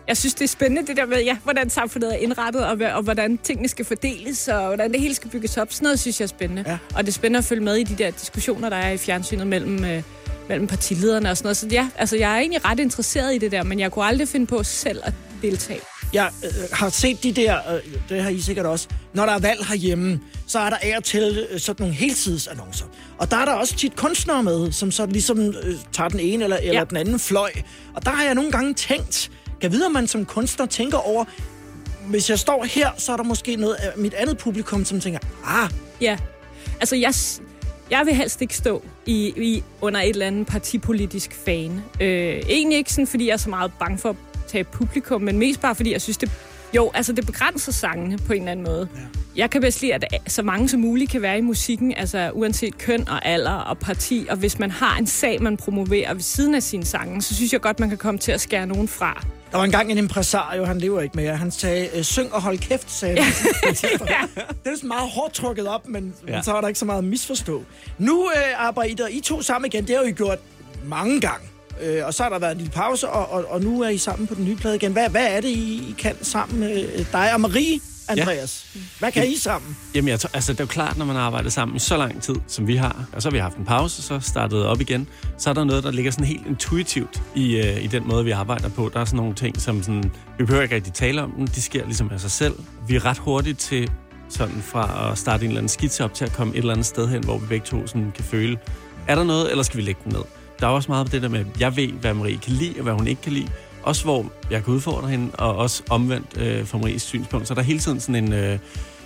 Jeg 0.07 0.17
synes, 0.17 0.33
det 0.33 0.43
er 0.43 0.47
spændende, 0.47 0.87
det 0.87 0.97
der 0.97 1.05
med, 1.05 1.23
ja, 1.23 1.37
hvordan 1.43 1.69
samfundet 1.69 2.13
er 2.13 2.17
indrettet, 2.17 2.65
og, 2.65 2.77
og 2.93 3.01
hvordan 3.03 3.37
tingene 3.37 3.67
skal 3.67 3.85
fordeles, 3.85 4.47
og 4.47 4.67
hvordan 4.67 4.91
det 4.91 4.99
hele 5.01 5.15
skal 5.15 5.29
bygges 5.29 5.57
op. 5.57 5.73
Sådan 5.73 5.83
noget 5.85 5.99
synes 5.99 6.19
jeg 6.19 6.25
er 6.25 6.27
spændende. 6.27 6.63
Ja. 6.67 6.77
Og 6.95 7.03
det 7.03 7.07
er 7.09 7.13
spændende 7.13 7.37
at 7.37 7.45
følge 7.45 7.63
med 7.63 7.75
i 7.75 7.83
de 7.83 7.95
der 8.03 8.11
diskussioner, 8.11 8.69
der 8.69 8.77
er 8.77 8.91
i 8.91 8.97
fjernsynet 8.97 9.47
mellem, 9.47 9.85
øh, 9.85 10.03
mellem 10.49 10.67
partilederne 10.67 11.29
og 11.31 11.37
sådan 11.37 11.45
noget. 11.45 11.57
Så 11.57 11.67
ja, 11.71 11.87
altså, 11.97 12.17
jeg 12.17 12.33
er 12.33 12.37
egentlig 12.37 12.65
ret 12.65 12.79
interesseret 12.79 13.35
i 13.35 13.37
det 13.37 13.51
der, 13.51 13.63
men 13.63 13.79
jeg 13.79 13.91
kunne 13.91 14.05
aldrig 14.05 14.27
finde 14.27 14.45
på 14.45 14.63
selv 14.63 15.01
at 15.03 15.13
deltage. 15.41 15.79
Jeg 16.13 16.31
øh, 16.45 16.51
har 16.71 16.89
set 16.89 17.23
de 17.23 17.31
der, 17.31 17.57
øh, 17.75 17.81
det 18.09 18.23
har 18.23 18.29
I 18.29 18.41
sikkert 18.41 18.65
også, 18.65 18.87
når 19.13 19.25
der 19.25 19.33
er 19.33 19.39
valg 19.39 19.65
herhjemme, 19.65 20.19
så 20.47 20.59
er 20.59 20.69
der 20.69 20.77
af 20.81 20.97
og 20.97 21.03
til 21.03 21.47
øh, 21.51 21.59
sådan 21.59 21.83
nogle 21.83 21.95
heltidsannoncer. 21.95 22.85
Og 23.17 23.31
der 23.31 23.37
er 23.37 23.45
der 23.45 23.51
også 23.51 23.75
tit 23.75 23.95
kunstnere 23.95 24.43
med, 24.43 24.71
som 24.71 24.91
så 24.91 25.05
ligesom 25.05 25.39
øh, 25.41 25.75
tager 25.93 26.09
den 26.09 26.19
ene 26.19 26.43
eller, 26.43 26.57
eller 26.57 26.79
Ja. 26.79 26.83
den 26.85 26.97
anden 26.97 27.19
fløj. 27.19 27.51
Og 27.95 28.05
der 28.05 28.11
har 28.11 28.23
jeg 28.23 28.35
nogle 28.35 28.51
gange 28.51 28.73
tænkt, 28.73 29.31
kan 29.63 29.71
vide, 29.71 29.85
om 29.85 29.91
man 29.91 30.07
som 30.07 30.25
kunstner 30.25 30.65
tænker 30.65 30.97
over, 30.97 31.25
hvis 32.07 32.29
jeg 32.29 32.39
står 32.39 32.63
her, 32.63 32.89
så 32.97 33.11
er 33.11 33.17
der 33.17 33.23
måske 33.23 33.55
noget 33.55 33.73
af 33.73 33.91
mit 33.97 34.13
andet 34.13 34.37
publikum, 34.37 34.85
som 34.85 34.99
tænker, 34.99 35.19
ah, 35.45 35.69
Ja, 36.01 36.17
altså 36.79 36.95
jeg, 36.95 37.13
jeg 37.89 38.05
vil 38.05 38.15
helst 38.15 38.41
ikke 38.41 38.55
stå 38.55 38.83
i, 39.05 39.33
i 39.37 39.63
under 39.81 40.01
et 40.01 40.09
eller 40.09 40.27
andet 40.27 40.47
partipolitisk 40.47 41.33
fane. 41.45 41.83
Øh, 42.01 42.41
egentlig 42.49 42.77
ikke 42.77 42.93
sådan, 42.93 43.07
fordi 43.07 43.27
jeg 43.27 43.33
er 43.33 43.37
så 43.37 43.49
meget 43.49 43.71
bange 43.79 43.97
for 43.97 44.09
at 44.09 44.15
tage 44.47 44.63
publikum, 44.63 45.21
men 45.21 45.39
mest 45.39 45.61
bare 45.61 45.75
fordi 45.75 45.91
jeg 45.91 46.01
synes, 46.01 46.17
det, 46.17 46.31
jo, 46.75 46.91
altså 46.93 47.13
det 47.13 47.25
begrænser 47.25 47.71
sangene 47.71 48.17
på 48.17 48.33
en 48.33 48.39
eller 48.39 48.51
anden 48.51 48.65
måde. 48.65 48.87
Ja. 48.95 49.01
Jeg 49.35 49.49
kan 49.49 49.61
bedst 49.61 49.81
lide, 49.81 49.93
at 49.93 50.03
så 50.27 50.43
mange 50.43 50.69
som 50.69 50.79
muligt 50.79 51.11
kan 51.11 51.21
være 51.21 51.37
i 51.37 51.41
musikken, 51.41 51.93
altså 51.97 52.31
uanset 52.33 52.77
køn 52.77 53.09
og 53.09 53.25
alder 53.25 53.51
og 53.51 53.77
parti, 53.77 54.27
og 54.29 54.37
hvis 54.37 54.59
man 54.59 54.71
har 54.71 54.97
en 54.97 55.07
sag, 55.07 55.41
man 55.41 55.57
promoverer 55.57 56.13
ved 56.13 56.21
siden 56.21 56.55
af 56.55 56.63
sine 56.63 56.85
sange, 56.85 57.21
så 57.21 57.35
synes 57.35 57.53
jeg 57.53 57.61
godt, 57.61 57.79
man 57.79 57.89
kan 57.89 57.97
komme 57.97 58.19
til 58.19 58.31
at 58.31 58.41
skære 58.41 58.67
nogen 58.67 58.87
fra. 58.87 59.23
Der 59.53 59.57
var 59.57 59.65
engang 59.65 59.91
en 59.91 59.97
impresario, 59.97 60.65
han 60.65 60.79
lever 60.79 61.01
ikke 61.01 61.15
mere. 61.15 61.37
Han 61.37 61.51
sagde, 61.51 61.89
øh, 61.97 62.03
syng 62.03 62.33
og 62.33 62.41
hold 62.41 62.57
kæft, 62.57 62.91
sagde 62.91 63.21
han. 63.21 63.33
det 64.63 64.71
er 64.71 64.75
sådan 64.75 64.87
meget 64.87 65.09
hårdt 65.09 65.33
trukket 65.33 65.67
op, 65.67 65.87
men, 65.87 66.13
ja. 66.27 66.31
Ja. 66.31 66.35
men 66.37 66.43
så 66.43 66.55
er 66.55 66.61
der 66.61 66.67
ikke 66.67 66.79
så 66.79 66.85
meget 66.85 66.97
at 66.97 67.03
misforstå. 67.03 67.63
Nu 67.97 68.29
øh, 68.35 68.67
arbejder 68.67 69.07
I 69.07 69.19
to 69.19 69.41
sammen 69.41 69.71
igen. 69.73 69.87
Det 69.87 69.95
har 69.95 70.03
I 70.03 70.11
gjort 70.11 70.39
mange 70.85 71.21
gange. 71.21 71.47
Øh, 71.81 72.05
og 72.05 72.13
så 72.13 72.23
har 72.23 72.29
der 72.29 72.39
været 72.39 72.51
en 72.51 72.57
lille 72.57 72.71
pause, 72.71 73.09
og, 73.09 73.31
og, 73.31 73.45
og 73.51 73.61
nu 73.61 73.81
er 73.81 73.89
I 73.89 73.97
sammen 73.97 74.27
på 74.27 74.35
den 74.35 74.45
nye 74.45 74.55
plade 74.55 74.75
igen. 74.75 74.91
Hvad, 74.91 75.09
hvad 75.09 75.27
er 75.27 75.41
det, 75.41 75.49
I, 75.49 75.89
I 75.89 75.95
kan 75.97 76.15
sammen? 76.21 76.63
Øh, 76.63 77.05
dig 77.11 77.33
og 77.33 77.41
Marie, 77.41 77.79
Andreas. 78.09 78.65
Ja. 78.75 78.79
Hvad 78.99 79.11
kan 79.11 79.27
I 79.27 79.37
sammen? 79.37 79.77
Jamen, 79.95 80.07
jeg 80.09 80.19
tror, 80.19 80.29
altså, 80.33 80.53
det 80.53 80.59
er 80.59 80.63
jo 80.63 80.67
klart, 80.67 80.97
når 80.97 81.05
man 81.05 81.15
har 81.15 81.23
arbejdet 81.23 81.53
sammen 81.53 81.75
i 81.75 81.79
så 81.79 81.97
lang 81.97 82.21
tid, 82.21 82.35
som 82.47 82.67
vi 82.67 82.75
har, 82.75 83.05
og 83.13 83.21
så 83.21 83.29
har 83.29 83.31
vi 83.31 83.39
haft 83.39 83.57
en 83.57 83.65
pause, 83.65 84.01
så 84.01 84.19
startet 84.19 84.65
op 84.65 84.81
igen, 84.81 85.07
så 85.37 85.49
er 85.49 85.53
der 85.53 85.63
noget, 85.63 85.83
der 85.83 85.91
ligger 85.91 86.11
sådan 86.11 86.25
helt 86.25 86.47
intuitivt 86.47 87.21
i, 87.35 87.55
øh, 87.55 87.83
i 87.83 87.87
den 87.87 88.07
måde, 88.07 88.25
vi 88.25 88.31
arbejder 88.31 88.69
på. 88.69 88.89
Der 88.93 88.99
er 88.99 89.05
sådan 89.05 89.17
nogle 89.17 89.35
ting, 89.35 89.61
som 89.61 89.83
sådan, 89.83 90.11
vi 90.37 90.45
behøver 90.45 90.63
ikke 90.63 90.75
rigtig 90.75 90.93
tale 90.93 91.21
om 91.21 91.31
dem, 91.31 91.47
de 91.47 91.61
sker 91.61 91.85
ligesom 91.85 92.11
af 92.11 92.19
sig 92.19 92.31
selv. 92.31 92.55
Vi 92.87 92.95
er 92.95 93.05
ret 93.05 93.17
hurtigt 93.17 93.59
til 93.59 93.91
sådan 94.29 94.61
fra 94.61 95.11
at 95.11 95.17
starte 95.17 95.43
en 95.43 95.49
eller 95.49 95.59
anden 95.59 95.69
skitse 95.69 96.03
op 96.03 96.13
til 96.13 96.25
at 96.25 96.33
komme 96.33 96.53
et 96.53 96.59
eller 96.59 96.73
andet 96.73 96.85
sted 96.85 97.07
hen, 97.07 97.23
hvor 97.23 97.37
vi 97.37 97.45
begge 97.47 97.65
to 97.65 97.87
sådan 97.87 98.11
kan 98.15 98.23
føle, 98.23 98.57
er 99.07 99.15
der 99.15 99.23
noget, 99.23 99.51
eller 99.51 99.63
skal 99.63 99.77
vi 99.77 99.81
lægge 99.81 100.01
den 100.03 100.13
ned? 100.13 100.23
Der 100.59 100.67
er 100.67 100.71
også 100.71 100.91
meget 100.91 101.05
af 101.05 101.11
det 101.11 101.21
der 101.21 101.29
med, 101.29 101.45
jeg 101.59 101.75
ved, 101.75 101.87
hvad 101.87 102.13
Marie 102.13 102.37
kan 102.37 102.53
lide, 102.53 102.73
og 102.77 102.83
hvad 102.83 102.93
hun 102.93 103.07
ikke 103.07 103.21
kan 103.21 103.31
lide. 103.31 103.47
Også 103.83 104.03
hvor 104.03 104.25
jeg 104.51 104.63
kan 104.63 104.73
udfordre 104.73 105.07
hende, 105.09 105.31
og 105.33 105.55
også 105.55 105.83
omvendt 105.89 106.37
øh, 106.37 106.67
fra 106.67 106.77
Maries 106.77 107.01
synspunkt. 107.01 107.47
Så 107.47 107.53
der 107.53 107.59
er 107.59 107.63
hele 107.65 107.79
tiden 107.79 107.99
sådan 107.99 108.23
en... 108.23 108.33
Øh, 108.33 108.59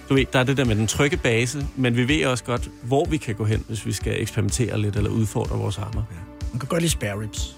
du 0.09 0.13
ved, 0.13 0.25
der 0.33 0.39
er 0.39 0.43
det 0.43 0.57
der 0.57 0.65
med 0.65 0.75
den 0.75 0.87
trygge 0.87 1.17
base, 1.17 1.65
men 1.75 1.95
vi 1.95 2.07
ved 2.07 2.25
også 2.25 2.43
godt, 2.43 2.69
hvor 2.83 3.05
vi 3.05 3.17
kan 3.17 3.35
gå 3.35 3.45
hen, 3.45 3.63
hvis 3.67 3.85
vi 3.85 3.91
skal 3.91 4.21
eksperimentere 4.21 4.81
lidt 4.81 4.95
eller 4.95 5.09
udfordre 5.09 5.57
vores 5.57 5.79
rammer. 5.79 6.03
Man 6.51 6.59
kan 6.59 6.67
godt 6.69 6.81
lide 6.81 6.91
spare 6.91 7.19
ribs. 7.21 7.55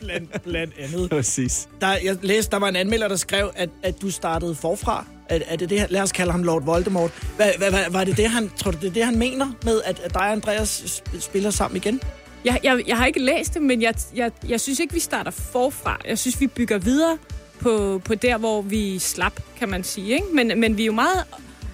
blandt, 0.00 0.42
blandt 0.44 0.74
andet. 0.78 1.10
Præcis. 1.10 1.68
Der, 1.80 1.96
jeg 2.04 2.16
læste, 2.22 2.50
der 2.50 2.56
var 2.56 2.68
en 2.68 2.76
anmelder, 2.76 3.08
der 3.08 3.16
skrev, 3.16 3.50
at, 3.56 3.68
at 3.82 4.02
du 4.02 4.10
startede 4.10 4.54
forfra. 4.54 5.04
At, 5.28 5.42
at 5.46 5.60
det 5.60 5.70
det, 5.70 5.86
lad 5.90 6.02
os 6.02 6.12
kalde 6.12 6.32
ham 6.32 6.42
Lord 6.42 6.64
Voldemort. 6.64 7.10
Hvad, 7.36 7.50
hvad, 7.58 7.70
hvad, 7.70 7.84
var 7.90 8.04
det 8.04 8.16
det, 8.16 8.30
han, 8.30 8.50
tror 8.56 8.70
du, 8.70 8.78
det 8.80 8.86
er 8.88 8.92
det, 8.92 9.04
han 9.04 9.18
mener 9.18 9.46
med, 9.64 9.80
at, 9.84 10.00
at 10.04 10.14
dig 10.14 10.22
og 10.22 10.32
Andreas 10.32 10.80
sp- 10.80 11.20
spiller 11.20 11.50
sammen 11.50 11.76
igen? 11.76 12.00
Jeg, 12.44 12.60
jeg, 12.64 12.82
jeg 12.86 12.96
har 12.96 13.06
ikke 13.06 13.20
læst 13.20 13.54
det, 13.54 13.62
men 13.62 13.82
jeg, 13.82 13.94
jeg, 14.14 14.30
jeg 14.48 14.60
synes 14.60 14.80
ikke, 14.80 14.94
vi 14.94 15.00
starter 15.00 15.30
forfra. 15.30 16.00
Jeg 16.08 16.18
synes, 16.18 16.40
vi 16.40 16.46
bygger 16.46 16.78
videre 16.78 17.18
på, 17.60 18.02
på 18.04 18.14
der, 18.14 18.38
hvor 18.38 18.62
vi 18.62 18.98
slap, 18.98 19.40
kan 19.58 19.68
man 19.68 19.84
sige. 19.84 20.14
Ikke? 20.14 20.26
Men, 20.34 20.60
men 20.60 20.76
vi 20.76 20.82
er 20.82 20.86
jo 20.86 20.92
meget 20.92 21.24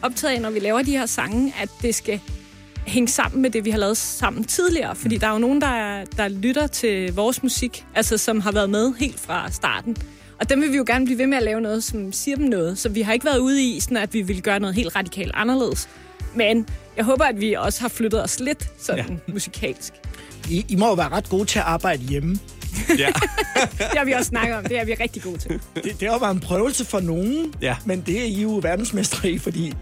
optaget 0.02 0.34
af, 0.34 0.40
når 0.40 0.50
vi 0.50 0.58
laver 0.58 0.82
de 0.82 0.90
her 0.90 1.06
sange, 1.06 1.54
at 1.62 1.68
det 1.82 1.94
skal 1.94 2.20
hænge 2.86 3.08
sammen 3.08 3.42
med 3.42 3.50
det, 3.50 3.64
vi 3.64 3.70
har 3.70 3.78
lavet 3.78 3.96
sammen 3.96 4.44
tidligere. 4.44 4.96
Fordi 4.96 5.16
der 5.16 5.26
er 5.26 5.32
jo 5.32 5.38
nogen, 5.38 5.60
der, 5.60 6.04
der 6.16 6.28
lytter 6.28 6.66
til 6.66 7.14
vores 7.14 7.42
musik, 7.42 7.84
altså 7.94 8.18
som 8.18 8.40
har 8.40 8.52
været 8.52 8.70
med 8.70 8.94
helt 8.94 9.20
fra 9.20 9.50
starten. 9.50 9.96
Og 10.40 10.50
dem 10.50 10.60
vil 10.60 10.72
vi 10.72 10.76
jo 10.76 10.84
gerne 10.86 11.04
blive 11.04 11.18
ved 11.18 11.26
med 11.26 11.36
at 11.36 11.42
lave 11.42 11.60
noget, 11.60 11.84
som 11.84 12.12
siger 12.12 12.36
dem 12.36 12.46
noget. 12.46 12.78
Så 12.78 12.88
vi 12.88 13.02
har 13.02 13.12
ikke 13.12 13.24
været 13.24 13.38
ude 13.38 13.62
i, 13.62 13.80
sådan 13.80 13.96
at 13.96 14.14
vi 14.14 14.22
vil 14.22 14.42
gøre 14.42 14.60
noget 14.60 14.74
helt 14.74 14.96
radikalt 14.96 15.30
anderledes. 15.34 15.88
Men 16.34 16.68
jeg 16.96 17.04
håber, 17.04 17.24
at 17.24 17.40
vi 17.40 17.52
også 17.52 17.80
har 17.80 17.88
flyttet 17.88 18.22
os 18.22 18.40
lidt 18.40 18.70
sådan 18.78 19.20
ja. 19.28 19.32
musikalsk. 19.32 19.92
I, 20.50 20.64
I 20.68 20.76
må 20.76 20.86
jo 20.86 20.94
være 20.94 21.08
ret 21.08 21.28
gode 21.28 21.44
til 21.44 21.58
at 21.58 21.64
arbejde 21.64 22.02
hjemme. 22.02 22.38
Ja. 22.98 23.06
Det 23.78 23.98
har 23.98 24.04
vi 24.04 24.12
også 24.12 24.28
snakket 24.28 24.56
om. 24.56 24.64
Det 24.64 24.78
er 24.80 24.84
vi 24.84 24.94
rigtig 24.94 25.22
gode 25.22 25.38
til. 25.38 25.50
Det, 25.74 26.00
det 26.00 26.10
har 26.10 26.18
været 26.18 26.34
en 26.34 26.40
prøvelse 26.40 26.84
for 26.84 27.00
nogen, 27.00 27.54
Ja. 27.62 27.76
men 27.84 28.00
det 28.00 28.20
er 28.20 28.24
I 28.24 28.42
jo 28.42 28.58
verdensmestre 28.62 29.30
i, 29.30 29.38
fordi... 29.38 29.72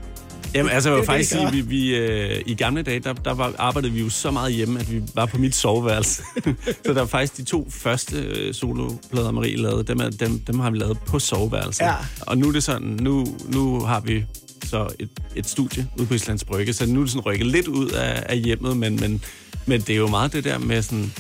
Jamen, 0.55 0.72
altså, 0.72 0.88
jeg 0.90 0.94
Det 0.94 1.00
vil 1.00 1.07
faktisk 1.07 1.33
det, 1.33 1.37
I 1.38 1.40
sige, 1.50 1.53
vi, 1.53 1.61
vi, 1.61 1.96
øh, 1.96 2.42
i 2.46 2.55
gamle 2.55 2.83
dage, 2.83 3.00
der, 3.00 3.12
der 3.12 3.35
var, 3.35 3.53
arbejdede 3.59 3.92
vi 3.92 4.00
jo 4.00 4.11
så 4.11 4.31
meget 4.31 4.53
hjemme, 4.53 4.81
at 4.81 4.92
vi 4.92 5.03
var 5.14 5.27
på 5.27 5.38
mit 5.38 5.55
soveværelse. 5.55 6.22
så 6.87 6.92
der 6.92 6.92
var 6.92 7.07
faktisk 7.07 7.37
de 7.37 7.44
to 7.44 7.68
første 7.70 8.16
øh, 8.16 8.55
soloplader, 8.55 9.31
Marie 9.31 9.57
lavede, 9.57 9.85
dem, 9.85 10.00
er, 10.00 10.11
dem, 10.11 10.38
dem 10.38 10.59
har 10.59 10.70
vi 10.70 10.79
lavet 10.79 10.98
på 11.07 11.18
soveværelset. 11.18 11.85
Ja. 11.85 11.94
Og 12.20 12.38
nu 12.38 12.48
er 12.48 12.53
det 12.53 12.62
sådan, 12.64 12.87
nu, 13.00 13.27
nu 13.48 13.81
har 13.81 14.00
vi 14.00 14.24
så 14.64 14.88
et, 14.98 15.11
et 15.37 15.46
studie 15.48 15.88
ude 15.98 16.07
på 16.07 16.14
Islands 16.14 16.44
Brygge, 16.44 16.72
så 16.72 16.87
nu 16.87 17.00
er 17.00 17.05
det 17.05 17.12
sådan 17.12 17.27
rykket 17.27 17.46
lidt 17.46 17.68
ud 17.68 17.88
af, 17.90 18.22
af 18.29 18.38
hjemmet, 18.38 18.77
men, 18.77 19.00
men, 19.00 19.22
men 19.66 19.81
det 19.81 19.90
er 19.90 19.96
jo 19.96 20.07
meget 20.07 20.33
det 20.33 20.44
der 20.44 20.59
med 20.59 20.83
sådan 20.83 21.12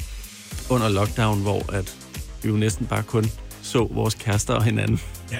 under 0.70 0.88
lockdown, 0.88 1.42
hvor 1.42 1.72
at 1.72 1.96
vi 2.42 2.48
jo 2.48 2.56
næsten 2.56 2.86
bare 2.86 3.02
kun 3.02 3.30
så 3.62 3.88
vores 3.90 4.14
kærester 4.14 4.54
og 4.54 4.64
hinanden. 4.64 5.00
Ja. 5.32 5.38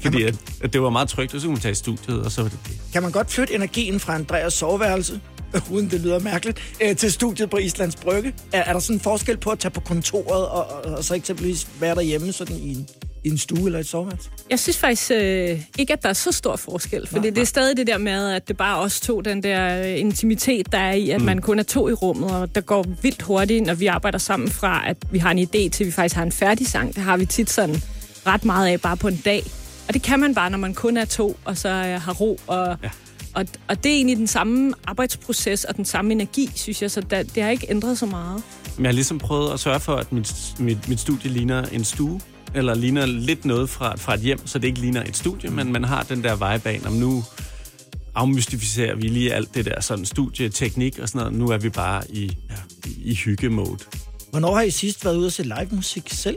Fordi 0.00 0.22
at, 0.22 0.34
at 0.62 0.72
det 0.72 0.82
var 0.82 0.90
meget 0.90 1.08
trygt, 1.08 1.34
og 1.34 1.40
så 1.40 1.46
kunne 1.46 1.54
man 1.54 1.60
tage 1.60 1.72
i 1.72 1.74
studiet, 1.74 2.22
og 2.22 2.32
så 2.32 2.42
var 2.42 2.48
det 2.48 2.58
det. 2.66 2.80
Kan 2.92 3.02
man 3.02 3.12
godt 3.12 3.30
flytte 3.30 3.54
energien 3.54 4.00
fra 4.00 4.14
Andreas 4.14 4.52
soveværelse, 4.52 5.20
uden 5.72 5.90
det 5.90 6.00
lyder 6.00 6.18
mærkeligt, 6.18 6.74
øh, 6.82 6.96
til 6.96 7.12
studiet 7.12 7.50
på 7.50 7.56
Islands 7.56 7.96
Brygge? 7.96 8.34
Er, 8.52 8.62
er 8.62 8.72
der 8.72 8.80
sådan 8.80 8.96
en 8.96 9.00
forskel 9.00 9.36
på 9.36 9.50
at 9.50 9.58
tage 9.58 9.72
på 9.72 9.80
kontoret, 9.80 10.48
og, 10.48 10.66
og, 10.66 10.92
og 10.96 11.04
så 11.04 11.14
eksempelvis 11.14 11.68
være 11.80 11.94
derhjemme 11.94 12.32
sådan 12.32 12.56
i 12.56 12.72
en, 12.72 12.88
i 13.24 13.28
en 13.28 13.38
stue 13.38 13.66
eller 13.66 13.78
et 13.78 13.86
soveværelse? 13.86 14.30
Jeg 14.50 14.58
synes 14.58 14.78
faktisk 14.78 15.10
øh, 15.14 15.62
ikke, 15.78 15.92
at 15.92 16.02
der 16.02 16.08
er 16.08 16.12
så 16.12 16.32
stor 16.32 16.56
forskel. 16.56 17.08
For 17.08 17.18
det 17.18 17.38
er 17.38 17.44
stadig 17.44 17.76
det 17.76 17.86
der 17.86 17.98
med, 17.98 18.30
at 18.30 18.48
det 18.48 18.56
bare 18.56 18.78
os 18.78 19.00
to, 19.00 19.20
den 19.20 19.42
der 19.42 19.80
øh, 19.80 20.00
intimitet, 20.00 20.72
der 20.72 20.78
er 20.78 20.92
i, 20.92 21.10
at 21.10 21.20
mm. 21.20 21.26
man 21.26 21.40
kun 21.40 21.58
er 21.58 21.62
to 21.62 21.88
i 21.88 21.92
rummet, 21.92 22.30
og 22.30 22.54
der 22.54 22.60
går 22.60 22.86
vildt 23.02 23.22
hurtigt, 23.22 23.66
når 23.66 23.74
vi 23.74 23.86
arbejder 23.86 24.18
sammen 24.18 24.50
fra, 24.50 24.88
at 24.88 24.96
vi 25.12 25.18
har 25.18 25.30
en 25.30 25.38
idé 25.38 25.68
til, 25.68 25.80
at 25.80 25.86
vi 25.86 25.90
faktisk 25.90 26.16
har 26.16 26.22
en 26.22 26.32
færdig 26.32 26.66
sang. 26.66 26.94
Det 26.94 27.02
har 27.02 27.16
vi 27.16 27.26
tit 27.26 27.50
sådan 27.50 27.82
ret 28.26 28.44
meget 28.44 28.68
af 28.68 28.80
bare 28.80 28.96
på 28.96 29.08
en 29.08 29.22
dag. 29.24 29.42
Og 29.88 29.94
det 29.94 30.02
kan 30.02 30.20
man 30.20 30.34
bare, 30.34 30.50
når 30.50 30.58
man 30.58 30.74
kun 30.74 30.96
er 30.96 31.04
to, 31.04 31.38
og 31.44 31.58
så 31.58 31.68
øh, 31.68 32.00
har 32.00 32.12
ro. 32.12 32.40
Og, 32.46 32.76
ja. 32.82 32.90
og, 33.34 33.46
og 33.68 33.84
det 33.84 33.92
er 33.92 33.96
egentlig 33.96 34.16
den 34.16 34.26
samme 34.26 34.74
arbejdsproces 34.86 35.64
og 35.64 35.76
den 35.76 35.84
samme 35.84 36.12
energi, 36.12 36.50
synes 36.54 36.82
jeg, 36.82 36.90
så 36.90 37.00
der, 37.00 37.22
det 37.22 37.42
har 37.42 37.50
ikke 37.50 37.66
ændret 37.70 37.98
så 37.98 38.06
meget. 38.06 38.42
Jeg 38.78 38.86
har 38.86 38.92
ligesom 38.92 39.18
prøvet 39.18 39.52
at 39.52 39.60
sørge 39.60 39.80
for, 39.80 39.96
at 39.96 40.12
mit, 40.12 40.54
mit, 40.58 40.88
mit 40.88 41.00
studie 41.00 41.30
ligner 41.30 41.62
en 41.62 41.84
stue, 41.84 42.20
eller 42.54 42.74
ligner 42.74 43.06
lidt 43.06 43.44
noget 43.44 43.70
fra, 43.70 43.96
fra 43.96 44.14
et 44.14 44.20
hjem, 44.20 44.46
så 44.46 44.58
det 44.58 44.68
ikke 44.68 44.80
ligner 44.80 45.02
et 45.02 45.16
studie, 45.16 45.50
men 45.50 45.72
man 45.72 45.84
har 45.84 46.02
den 46.02 46.24
der 46.24 46.34
vibe 46.34 46.68
af, 46.68 46.80
om 46.86 46.92
nu 46.92 47.24
afmystificerer 48.14 48.94
vi 48.96 49.08
lige 49.08 49.34
alt 49.34 49.54
det 49.54 49.64
der 49.64 49.80
sådan 49.80 50.04
studieteknik 50.04 50.98
og 50.98 51.08
sådan 51.08 51.18
noget. 51.18 51.38
Nu 51.38 51.48
er 51.48 51.58
vi 51.58 51.68
bare 51.68 52.02
i, 52.10 52.36
ja, 52.50 52.54
i 52.86 53.14
hygge-mode. 53.14 53.78
Hvornår 54.30 54.54
har 54.54 54.62
I 54.62 54.70
sidst 54.70 55.04
været 55.04 55.16
ude 55.16 55.26
og 55.26 55.32
se 55.32 55.42
live 55.42 55.68
musik 55.70 56.02
selv? 56.06 56.36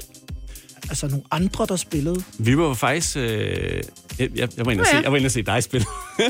Altså 0.89 1.07
nogle 1.07 1.23
andre, 1.31 1.65
der 1.69 1.75
spillede? 1.75 2.23
Vi 2.37 2.57
var 2.57 2.73
faktisk 2.73 3.17
øh, 3.17 3.23
Jeg, 4.19 4.29
jeg, 4.35 4.49
jeg, 4.57 4.65
var 4.65 4.71
inde 4.71 4.81
og 4.81 4.87
se, 4.87 4.95
Ja. 4.95 5.01
jeg 5.01 5.11
var 5.11 5.17
inde 5.17 5.27
og 5.27 5.31
se 5.31 5.41
dig 5.41 5.63
spille. 5.63 5.85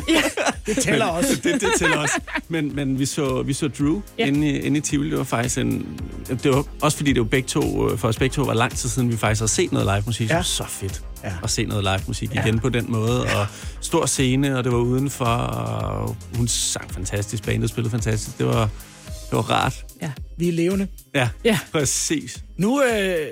Det 0.66 0.78
tæller 0.78 1.06
Men- 1.06 1.16
også. 1.16 1.36
det, 1.44 1.62
det 1.62 1.70
tæller 1.78 1.98
også. 1.98 2.20
Men, 2.50 2.76
men 2.76 3.00
vi, 3.00 3.06
så, 3.06 3.42
vi 3.42 3.54
så 3.54 3.68
Drew 3.68 4.02
Ja. 4.20 4.24
ja. 4.24 4.28
inde, 4.28 4.50
i, 4.50 4.60
inde 4.60 4.78
i 4.78 4.82
Tivoli. 4.82 5.10
Det 5.10 5.18
var 5.18 5.24
faktisk 5.24 5.58
en... 5.58 6.00
Det 6.44 6.52
var 6.56 6.66
også 6.82 6.98
fordi, 6.98 7.14
det 7.14 7.20
var 7.22 7.28
begge 7.28 7.48
to, 7.48 7.90
øh, 7.90 7.98
for 7.98 8.08
os 8.08 8.18
begge 8.18 8.34
to 8.34 8.42
var 8.42 8.54
lang 8.54 8.76
tid 8.78 8.90
siden, 8.90 9.12
vi 9.12 9.18
faktisk 9.18 9.40
har 9.42 9.48
set 9.48 9.72
noget 9.72 9.86
live 9.88 10.04
musik. 10.06 10.30
Ja. 10.30 10.34
Det 10.34 10.38
var 10.38 10.44
så 10.44 10.66
fedt 10.70 11.02
Ja. 11.24 11.28
ja. 11.30 11.34
at 11.44 11.50
se 11.50 11.66
noget 11.66 11.84
live 11.84 12.00
musik 12.08 12.36
igen 12.36 12.60
på 12.60 12.70
den 12.70 12.86
måde. 12.92 13.22
Og 13.24 13.48
stor 13.82 14.06
scene, 14.06 14.58
og 14.58 14.64
det 14.64 14.72
var 14.72 14.78
udenfor, 14.78 15.26
og 15.26 16.16
hun 16.36 16.48
sang 16.48 16.94
fantastisk. 16.94 17.44
Bandet 17.46 17.70
spillede 17.70 17.92
fantastisk. 17.92 18.38
Det 18.38 18.46
var, 18.46 18.70
det 19.38 19.48
var 19.50 19.52
rart. 19.56 19.86
Vi 20.38 20.48
er 20.48 20.52
levende. 20.54 20.88
Ja, 21.16 21.30
Ja. 21.44 21.60
præcis. 21.72 22.44
Nu 22.58 22.84
øh, 22.84 23.28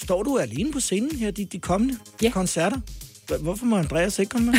står 0.00 0.22
du 0.22 0.38
alene 0.38 0.72
på 0.72 0.80
scenen 0.80 1.16
her, 1.16 1.30
de, 1.30 1.44
de 1.44 1.58
kommende 1.58 1.96
Ja. 2.22 2.30
koncerter. 2.30 2.76
Hvorfor 3.40 3.64
må 3.66 3.76
Andreas 3.76 4.18
ikke 4.18 4.30
komme 4.30 4.46
med? 4.46 4.58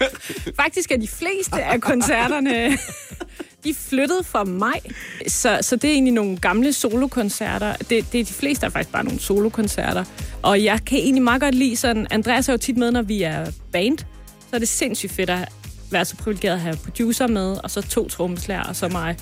Faktisk 0.62 0.90
er 0.90 0.96
de 0.96 1.08
fleste 1.08 1.62
af 1.62 1.80
koncerterne, 1.80 2.78
de 3.64 3.74
flyttet 3.74 4.26
fra 4.26 4.44
mig. 4.44 4.80
Så, 5.28 5.58
så 5.62 5.76
det 5.76 5.90
er 5.90 5.92
egentlig 5.94 6.14
nogle 6.14 6.36
gamle 6.38 6.72
solokoncerter. 6.72 7.76
Det, 7.76 8.12
det 8.12 8.20
er 8.20 8.24
de 8.24 8.32
fleste 8.32 8.66
er 8.66 8.70
faktisk 8.70 8.92
bare 8.92 9.04
nogle 9.04 9.20
solokoncerter. 9.20 10.04
Og 10.42 10.64
jeg 10.64 10.80
kan 10.86 10.98
egentlig 10.98 11.22
meget 11.22 11.40
godt 11.40 11.54
lide 11.54 11.76
sådan, 11.76 12.06
Andreas 12.10 12.48
er 12.48 12.52
jo 12.52 12.56
tit 12.58 12.76
med, 12.76 12.90
når 12.90 13.02
vi 13.02 13.22
er 13.22 13.50
band. 13.72 13.98
Så 13.98 14.04
er 14.52 14.58
det 14.58 14.68
sindssygt 14.68 15.12
fedt 15.12 15.30
at 15.30 15.48
være 15.90 16.04
så 16.04 16.16
privilegeret 16.16 16.54
at 16.54 16.60
have 16.60 16.76
producer 16.84 17.26
med, 17.26 17.56
og 17.64 17.70
så 17.70 17.82
to 17.82 18.08
trommeslager, 18.08 18.62
og 18.62 18.76
så 18.76 18.88
mig. 18.88 19.16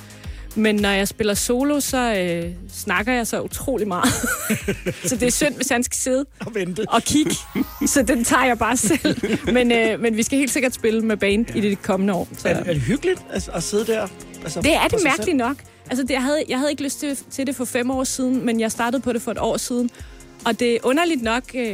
Men 0.57 0.75
når 0.75 0.89
jeg 0.89 1.09
spiller 1.09 1.35
solo, 1.35 1.81
så 1.81 2.15
øh, 2.15 2.51
snakker 2.73 3.13
jeg 3.13 3.27
så 3.27 3.41
utrolig 3.43 3.89
meget. 3.89 4.09
så 5.09 5.17
det 5.17 5.23
er 5.23 5.31
synd, 5.31 5.55
hvis 5.55 5.69
han 5.69 5.83
skal 5.83 5.97
sidde 5.97 6.25
Og 6.47 6.55
vente. 6.55 6.85
og 6.89 7.03
kigge. 7.03 7.35
Så 7.87 8.03
den 8.03 8.25
tager 8.25 8.45
jeg 8.45 8.59
bare 8.59 8.77
selv. 8.77 9.39
Men, 9.53 9.73
øh, 9.73 10.01
men 10.01 10.17
vi 10.17 10.23
skal 10.23 10.39
helt 10.39 10.51
sikkert 10.51 10.75
spille 10.75 11.01
med 11.01 11.17
band 11.17 11.57
i 11.57 11.61
det 11.61 11.83
kommende 11.83 12.15
år. 12.15 12.29
Så. 12.39 12.49
Er, 12.49 12.55
er 12.55 12.63
det 12.73 12.81
hyggeligt 12.83 13.21
at, 13.31 13.51
at 13.55 13.63
sidde 13.63 13.87
der? 13.87 14.09
Altså, 14.45 14.61
Det 14.61 14.75
er 14.75 14.89
det 14.89 14.99
mærkeligt 15.05 15.37
nok. 15.37 15.57
Altså, 15.91 16.03
det, 16.03 16.11
jeg, 16.11 16.23
havde, 16.23 16.43
jeg 16.49 16.59
havde 16.59 16.71
ikke 16.71 16.83
lyst 16.83 17.01
til, 17.01 17.19
til 17.31 17.47
det 17.47 17.57
for 17.57 17.65
fem 17.65 17.91
år 17.91 18.05
siden, 18.05 18.47
men 18.47 18.61
jeg 18.61 18.73
startede 18.73 19.03
på 19.03 19.13
det 19.13 19.23
for 19.23 19.31
et 19.31 19.39
år 19.39 19.57
siden. 19.57 19.91
Og 20.45 20.61
det 20.61 20.75
er 20.75 20.79
underligt 20.83 21.23
nok, 21.23 21.43
øh, 21.55 21.65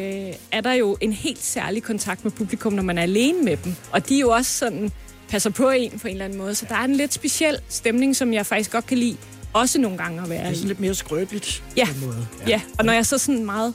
er 0.53 0.61
der 0.61 0.73
jo 0.73 0.97
en 1.01 1.13
helt 1.13 1.45
særlig 1.45 1.83
kontakt 1.83 2.25
med 2.25 2.33
publikum, 2.33 2.73
når 2.73 2.83
man 2.83 2.99
er 2.99 3.03
alene 3.03 3.43
med 3.43 3.57
dem. 3.65 3.75
Og 3.93 4.09
de 4.09 4.17
er 4.17 4.21
jo 4.21 4.31
også 4.31 4.53
sådan, 4.59 4.91
passer 5.31 5.51
på 5.51 5.71
en 5.71 5.99
på 5.99 6.09
en 6.09 6.13
eller 6.13 6.25
anden 6.25 6.39
måde. 6.39 6.55
Så 6.55 6.67
der 6.69 6.75
er 6.75 6.85
en 6.85 6.97
lidt 6.97 7.13
speciel 7.15 7.59
stemning, 7.69 8.17
som 8.17 8.33
jeg 8.33 8.47
faktisk 8.47 8.71
godt 8.73 8.87
kan 8.87 8.99
lide. 8.99 9.17
Også 9.53 9.81
nogle 9.81 9.99
gange 9.99 10.23
at 10.23 10.29
være 10.31 10.39
selv. 10.39 10.45
Det 10.45 10.49
er 10.49 10.53
i. 10.53 10.55
sådan 10.57 10.69
lidt 10.69 10.81
mere 10.81 10.95
skrøbeligt 10.95 11.63
Ja. 11.77 11.85
på 11.85 11.93
en 11.95 12.07
måde. 12.07 12.27
Ja. 12.41 12.49
ja, 12.49 12.61
og 12.79 12.85
når 12.85 12.93
jeg 12.93 13.07
så 13.07 13.19
sådan 13.19 13.45
meget... 13.45 13.75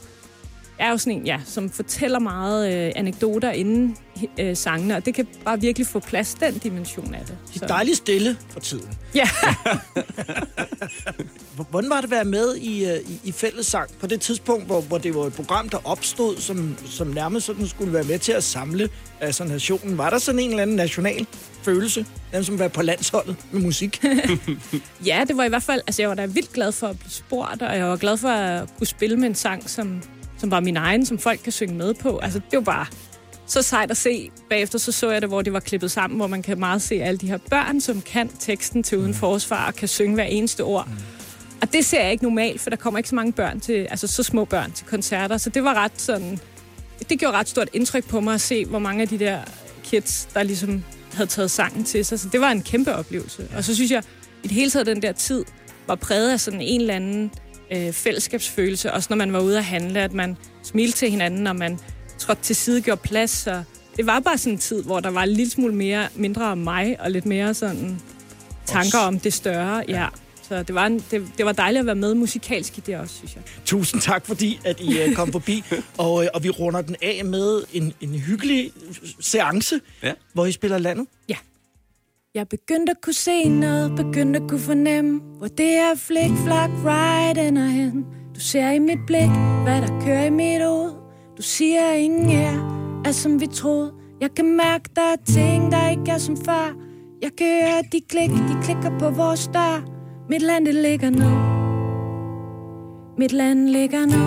Er 0.80 0.90
jo 0.90 0.98
sådan 0.98 1.14
en, 1.14 1.26
ja, 1.26 1.40
som 1.46 1.70
fortæller 1.70 2.20
meget 2.20 2.88
øh, 2.88 2.92
anekdoter 2.96 3.52
inden 3.52 3.98
øh, 4.40 4.56
sangene, 4.56 4.96
og 4.96 5.06
det 5.06 5.14
kan 5.14 5.28
bare 5.46 5.62
virkelig 5.62 5.88
få 5.88 6.00
plads, 6.00 6.34
den 6.34 6.58
dimension 6.58 7.14
af 7.14 7.26
det. 7.26 7.38
Det 7.54 7.62
er 7.62 7.68
dejligt 7.68 7.98
stille 7.98 8.38
for 8.50 8.60
tiden. 8.60 8.90
Ja. 9.16 9.30
Hvordan 11.70 11.90
var 11.90 11.96
det 11.96 12.04
at 12.04 12.12
være 12.12 12.26
med 12.26 12.56
i, 12.56 12.86
øh, 12.86 13.00
i, 13.10 13.20
i 13.24 13.32
fællessang 13.32 13.90
på 14.00 14.08
det 14.08 14.22
tidspunkt, 14.22 14.66
hvor, 14.66 14.82
hvor 14.82 14.98
det 14.98 15.16
var 15.16 15.22
et 15.22 15.34
program, 15.34 15.70
der 15.70 15.78
opstod, 15.84 16.38
som, 16.38 16.78
som 16.86 17.08
nærmest 17.08 17.46
sådan 17.46 17.68
skulle 17.68 17.94
være 17.94 18.04
med 18.04 18.20
til 18.20 18.32
at 18.32 18.44
samle 18.44 18.90
altså, 19.22 19.44
nationen? 19.44 19.98
Var 19.98 20.10
der 20.10 20.18
sådan 20.18 20.40
en 20.40 20.50
eller 20.50 20.62
anden 20.62 20.76
national 20.76 21.28
følelse, 21.64 22.06
den 22.32 22.44
som 22.44 22.60
var 22.60 22.68
på 22.68 22.82
landsholdet 22.82 23.36
med 23.52 23.62
musik? 23.62 24.04
Ja, 25.06 25.24
det 25.28 25.38
var 25.38 25.44
i 25.44 25.50
hvert 25.50 25.64
fald... 25.64 25.82
Altså, 25.88 26.02
jeg 26.02 26.10
var 26.10 26.16
da 26.16 26.26
vildt 26.26 26.54
glad 26.54 26.72
for 26.72 26.88
at 26.88 27.00
blive 27.00 27.12
spurgt, 27.12 27.62
og 27.62 27.78
jeg 27.78 27.86
var 27.86 27.98
glad 27.98 28.18
for 28.18 28.30
at 28.30 28.70
kunne 28.78 28.88
spille 28.88 29.18
med 29.18 29.28
en 29.28 29.36
sang, 29.36 29.70
som, 29.70 30.02
som 30.46 30.52
var 30.52 30.60
min 30.60 30.78
egen, 30.78 31.06
som 31.06 31.20
folk 31.20 31.40
kan 31.44 31.52
synge 31.52 31.76
med 31.76 31.94
på. 31.94 32.18
Altså, 32.18 32.40
det 32.52 32.58
var 32.58 32.64
bare 32.64 32.86
så 33.46 33.62
sejt 33.62 33.92
at 33.92 33.98
se. 33.98 34.32
Bagefter 34.50 34.80
så 34.80 34.92
så 34.92 35.12
jeg 35.12 35.22
det, 35.22 35.30
hvor 35.30 35.42
det 35.42 35.54
var 35.54 35.60
klippet 35.60 35.92
sammen, 35.92 36.18
hvor 36.18 36.28
man 36.28 36.42
kan 36.42 36.60
meget 36.60 36.82
se 36.82 36.96
alle 36.96 37.18
de 37.18 37.28
her 37.28 37.38
børn, 37.50 37.82
som 37.82 38.02
kan 38.02 38.30
teksten 38.40 38.84
til 38.84 38.98
Uden 38.98 39.14
Forsvar 39.14 39.68
og 39.68 39.76
kan 39.76 39.88
synge 39.88 40.14
hver 40.16 40.24
eneste 40.24 40.62
ord. 40.62 40.88
Og 41.62 41.74
det 41.74 41.86
ser 41.86 42.02
jeg 42.02 42.12
ikke 42.12 42.24
normalt, 42.24 42.62
for 42.62 42.70
der 42.70 42.78
kommer 42.78 42.98
ikke 42.98 43.10
så 43.10 43.16
mange 43.16 43.34
børn 43.34 43.60
til, 43.60 43.74
altså 43.74 44.08
så 44.08 44.24
små 44.24 44.46
børn 44.46 44.72
til 44.72 44.86
koncerter. 44.86 45.38
Så 45.38 45.50
det 45.50 45.64
var 45.64 45.74
ret 45.74 46.02
sådan... 46.02 46.40
Det 47.10 47.20
gjorde 47.20 47.38
ret 47.38 47.50
stort 47.50 47.70
indtryk 47.74 48.08
på 48.08 48.20
mig 48.20 48.34
at 48.34 48.42
se, 48.42 48.66
hvor 48.66 48.80
mange 48.80 49.02
af 49.02 49.08
de 49.08 49.20
der 49.20 49.40
kids, 49.84 50.28
der 50.34 50.44
ligesom 50.44 50.84
havde 51.14 51.30
taget 51.30 51.52
sangen 51.52 51.84
til 51.84 52.06
sig. 52.06 52.20
Så 52.20 52.30
det 52.32 52.42
var 52.42 52.52
en 52.52 52.62
kæmpe 52.62 52.96
oplevelse. 52.96 53.48
Og 53.58 53.64
så 53.64 53.76
synes 53.76 53.92
jeg, 53.92 54.04
i 54.44 54.48
det 54.48 54.56
hele 54.56 54.72
taget 54.72 54.88
den 54.88 55.02
der 55.02 55.12
tid, 55.12 55.46
var 55.88 55.96
præget 55.96 56.32
af 56.32 56.40
sådan 56.40 56.62
en 56.62 56.82
eller 56.82 56.96
anden 56.96 57.24
øh, 57.24 57.45
fællesskabsfølelse. 57.92 58.94
Også 58.94 59.08
når 59.10 59.18
man 59.18 59.34
var 59.34 59.40
ude 59.40 59.58
at 59.58 59.64
handle, 59.66 60.00
at 60.00 60.14
man 60.14 60.38
smilte 60.64 60.98
til 60.98 61.10
hinanden, 61.10 61.48
og 61.48 61.56
man 61.56 61.80
trådte 62.20 62.42
til 62.42 62.56
side, 62.56 62.82
gjorde 62.82 63.02
plads. 63.04 63.48
Og 63.48 63.64
det 63.98 64.06
var 64.06 64.20
bare 64.20 64.38
sådan 64.38 64.54
en 64.54 64.60
tid, 64.60 64.84
hvor 64.84 65.00
der 65.00 65.10
var 65.10 65.24
en 65.24 65.30
lille 65.30 65.52
smule 65.52 65.76
mere, 65.76 66.08
mindre 66.16 66.46
om 66.46 66.58
mig, 66.58 66.96
og 67.00 67.12
lidt 67.12 67.26
mere 67.26 67.54
sådan 67.54 68.00
tanker 68.66 69.00
om 69.00 69.20
det 69.20 69.34
større. 69.34 69.84
Ja. 69.88 70.08
Så 70.50 70.64
det 70.64 70.76
var, 70.76 70.86
en, 70.86 71.04
det, 71.12 71.28
det 71.38 71.46
var 71.46 71.52
dejligt 71.52 71.80
at 71.80 71.86
være 71.86 71.96
med 71.96 72.14
musikalsk 72.14 72.78
i 72.78 72.82
det 72.86 72.98
også, 72.98 73.16
synes 73.16 73.36
jeg. 73.36 73.44
Tusind 73.66 74.02
tak, 74.02 74.26
fordi 74.26 74.60
at 74.66 74.80
I 74.80 75.00
øh, 75.02 75.16
kom 75.16 75.32
forbi. 75.32 75.64
Og, 75.98 76.24
øh, 76.24 76.30
og 76.34 76.44
vi 76.44 76.50
runder 76.50 76.82
den 76.82 76.96
af 77.02 77.26
med 77.26 77.64
en, 77.74 77.94
en 78.02 78.16
hyggelig 78.16 78.72
seance, 79.20 79.80
Ja. 80.04 80.12
hvor 80.34 80.46
I 80.46 80.52
spiller 80.52 80.78
landet. 80.78 81.08
Ja. 81.30 81.36
Jeg 82.36 82.48
begyndte 82.48 82.92
at 82.92 83.02
kunne 83.02 83.14
se 83.14 83.50
noget, 83.50 83.96
begyndte 83.96 84.40
at 84.40 84.50
kunne 84.50 84.60
fornemme, 84.60 85.22
hvor 85.38 85.48
det 85.48 85.66
her 85.66 85.96
flik, 85.96 86.32
flak, 86.46 86.70
right 86.86 87.38
ender 87.38 87.66
hen. 87.66 88.06
Du 88.36 88.40
ser 88.40 88.72
i 88.72 88.80
mit 88.80 89.00
blik, 89.08 89.30
hvad 89.64 89.82
der 89.82 90.02
kører 90.06 90.26
i 90.26 90.30
mit 90.30 90.64
hoved. 90.64 90.92
Du 91.38 91.42
siger, 91.42 91.92
at 91.92 92.00
ingen 92.00 92.26
her 92.26 92.54
er 93.06 93.12
som 93.12 93.42
vi 93.42 93.48
troede. 93.48 93.92
Jeg 94.22 94.30
kan 94.36 94.58
mærke, 94.58 94.90
der 94.96 95.02
er 95.02 95.16
ting, 95.26 95.72
der 95.72 95.90
ikke 95.90 96.12
er 96.12 96.18
som 96.18 96.38
før. 96.38 96.76
Jeg 97.22 97.32
kan 97.38 97.48
høre 97.48 97.82
de 97.92 98.02
klik, 98.10 98.30
de 98.30 98.56
klikker 98.64 99.00
på 99.00 99.10
vores 99.10 99.48
dør. 99.48 99.84
Mit 100.30 100.42
land, 100.42 100.66
det 100.66 100.76
ligger 100.76 101.10
nu. 101.10 101.32
Mit 103.18 103.32
land 103.32 103.70
ligger 103.70 104.06
nu. 104.06 104.24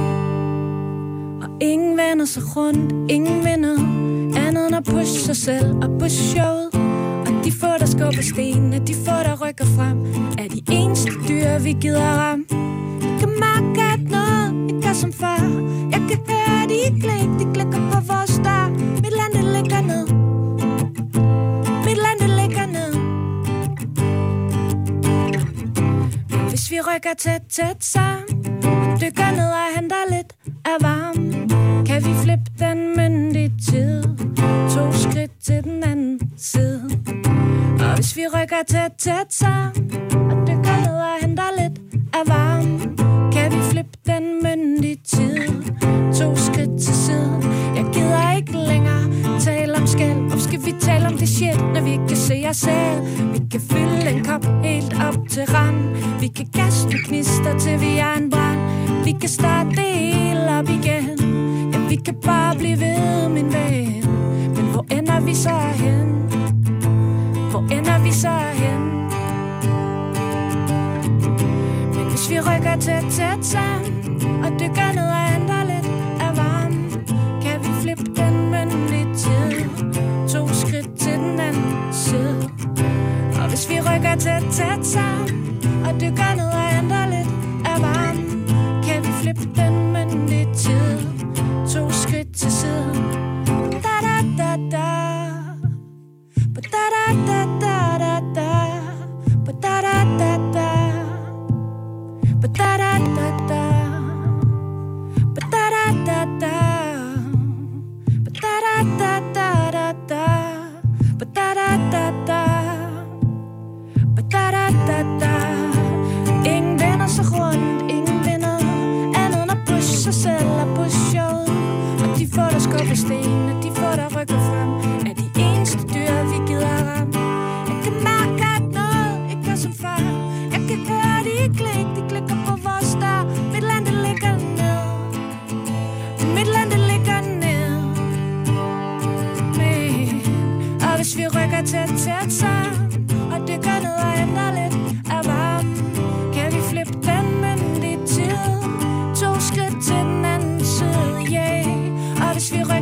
Og 1.43 1.49
ingen 1.61 1.97
vender 1.97 2.25
sig 2.25 2.43
rundt, 2.57 3.11
ingen 3.11 3.45
vinder 3.45 3.79
Andet 4.47 4.67
end 4.67 4.77
at 4.77 4.85
pushe 4.85 5.21
sig 5.21 5.37
selv 5.37 5.77
og 5.83 5.99
pushe 6.01 6.25
showet 6.25 6.88
de 7.49 7.53
få, 7.53 7.79
der 7.79 7.87
skubber 7.87 8.23
sten, 8.23 8.73
er 8.73 8.79
de 8.79 8.95
få, 8.95 9.17
der 9.27 9.37
rykker 9.43 9.65
frem. 9.65 9.99
Er 10.39 10.49
de 10.49 10.63
eneste 10.71 11.11
dyr, 11.29 11.59
vi 11.59 11.73
gider 11.81 12.11
ramme? 12.21 12.45
Jeg 13.03 13.17
kan 13.21 13.29
mærke, 13.29 13.81
at 13.95 14.01
noget 14.11 14.75
ikke 14.75 14.89
er 14.89 14.93
som 14.93 15.13
før. 15.13 15.41
Jeg 15.93 16.01
kan 16.09 16.19
høre 16.29 16.63
de 16.73 17.01
klik, 17.01 17.31
de 17.41 17.55
klikker 17.55 17.91
på 17.93 17.99
vores 18.11 18.35
dør. 18.45 18.69
Mit 19.03 19.15
land, 19.21 19.33
det 19.39 19.45
ligger 19.57 19.81
ned. 19.81 20.07
Mit 21.87 21.99
land, 22.05 22.19
det 22.21 22.31
ligger 22.41 22.67
ned. 22.67 22.93
Hvis 26.49 26.71
vi 26.71 26.81
rykker 26.81 27.15
tæt, 27.19 27.43
tæt 27.51 27.85
sammen 27.85 28.45
Dykker 29.01 29.31
ned 29.31 29.51
og 29.51 29.77
henter 29.77 30.17
lidt 30.17 30.33
af 30.65 30.77
varmen. 30.81 31.48
Kan 31.99 32.07
vi 32.07 32.15
flippe 32.15 32.51
den 32.59 32.97
myndige 32.97 33.53
tid? 33.71 34.03
To 34.75 34.93
skridt 34.93 35.31
til 35.45 35.65
den 35.65 35.83
anden 35.83 36.21
side. 36.37 36.83
Og 37.81 37.95
hvis 37.95 38.17
vi 38.17 38.23
rykker 38.35 38.63
tæt, 38.69 38.93
tæt 38.99 39.29
sammen 39.31 39.91
Og 40.31 40.37
dykker 40.49 40.77
ned 40.87 40.97
og 41.11 41.17
henter 41.21 41.51
lidt 41.61 41.81
af 42.15 42.23
varmen. 42.27 42.99
Kan 43.33 43.53
vi 43.53 43.59
flippe 43.71 43.91
den 44.07 44.25
myndige 44.43 44.97
tid? 45.05 45.49
To 46.19 46.37
skridt 46.37 46.81
til 46.81 46.95
siden. 46.95 47.43
Jeg 47.77 47.85
gider 47.93 48.37
ikke 48.37 48.53
længere 48.53 49.05
tale 49.41 49.75
om 49.75 49.87
skæld. 49.87 50.19
Hvorfor 50.19 50.49
skal 50.49 50.61
vi 50.67 50.75
tale 50.81 51.07
om 51.07 51.19
det 51.19 51.29
shit, 51.29 51.61
når 51.75 51.81
vi 51.81 51.91
ikke 51.91 52.07
kan 52.09 52.17
se 52.17 52.45
os 52.49 52.57
selv? 52.57 53.01
Vi 53.33 53.41
kan 53.51 53.61
fylde 53.61 54.11
en 54.11 54.25
kop 54.25 54.45
helt 54.65 54.95
op 55.09 55.19
til 55.31 55.45
rand. 55.45 55.81
Vi 56.21 56.29
kan 56.29 56.47
gasse 56.53 56.89
knister 57.05 57.59
til 57.59 57.81
vi 57.81 57.99
er 57.99 58.13
en 58.19 58.31
brand. 58.31 58.59
Vi 59.05 59.13
kan 59.21 59.29
starte 59.29 59.71
det 59.71 59.79
hele 59.79 60.59
op 60.59 60.69
igen 60.69 61.18
vi 61.89 61.97
kan 61.97 62.15
bare 62.25 62.55
blive 62.57 62.81
ved, 62.81 63.29
min 63.29 63.53
ven 63.53 64.05
Men 64.57 64.65
hvor 64.73 64.87
ender 64.91 65.21
vi 65.21 65.35
så 65.35 65.59
hen? 65.75 66.07
Hvor 67.51 67.61
ender 67.61 67.99
vi 68.03 68.13
så 68.13 68.39
hen? 68.55 68.81
Men 71.95 72.09
hvis 72.11 72.31
vi 72.31 72.41
rykker 72.41 72.77
tæt, 72.81 73.05
tæt 73.11 73.45
sammen 73.45 73.93
Og 74.45 74.51
dykker 74.61 74.93
ned 74.93 75.09
og 75.09 75.25
henter 75.33 75.65
lidt 75.65 75.87
af 76.21 76.37
varmen 76.37 76.91
Kan 77.43 77.61
vi 77.61 77.69
flippe 77.83 78.05
den 78.17 78.51
myndige 78.51 79.15
tid 79.15 79.69
To 80.29 80.49
skridt 80.49 80.99
til 80.99 81.13
den 81.13 81.41
anden 81.41 81.93
side 81.93 82.51
Og 83.43 83.49
hvis 83.49 83.71
vi 83.71 83.81
rykker 83.81 84.15
tæt, 84.19 84.43
tæt 84.51 84.87
sammen 84.87 85.61
Og 85.87 86.01
dykker 86.01 86.35
ned 86.37 86.49
og 86.49 86.78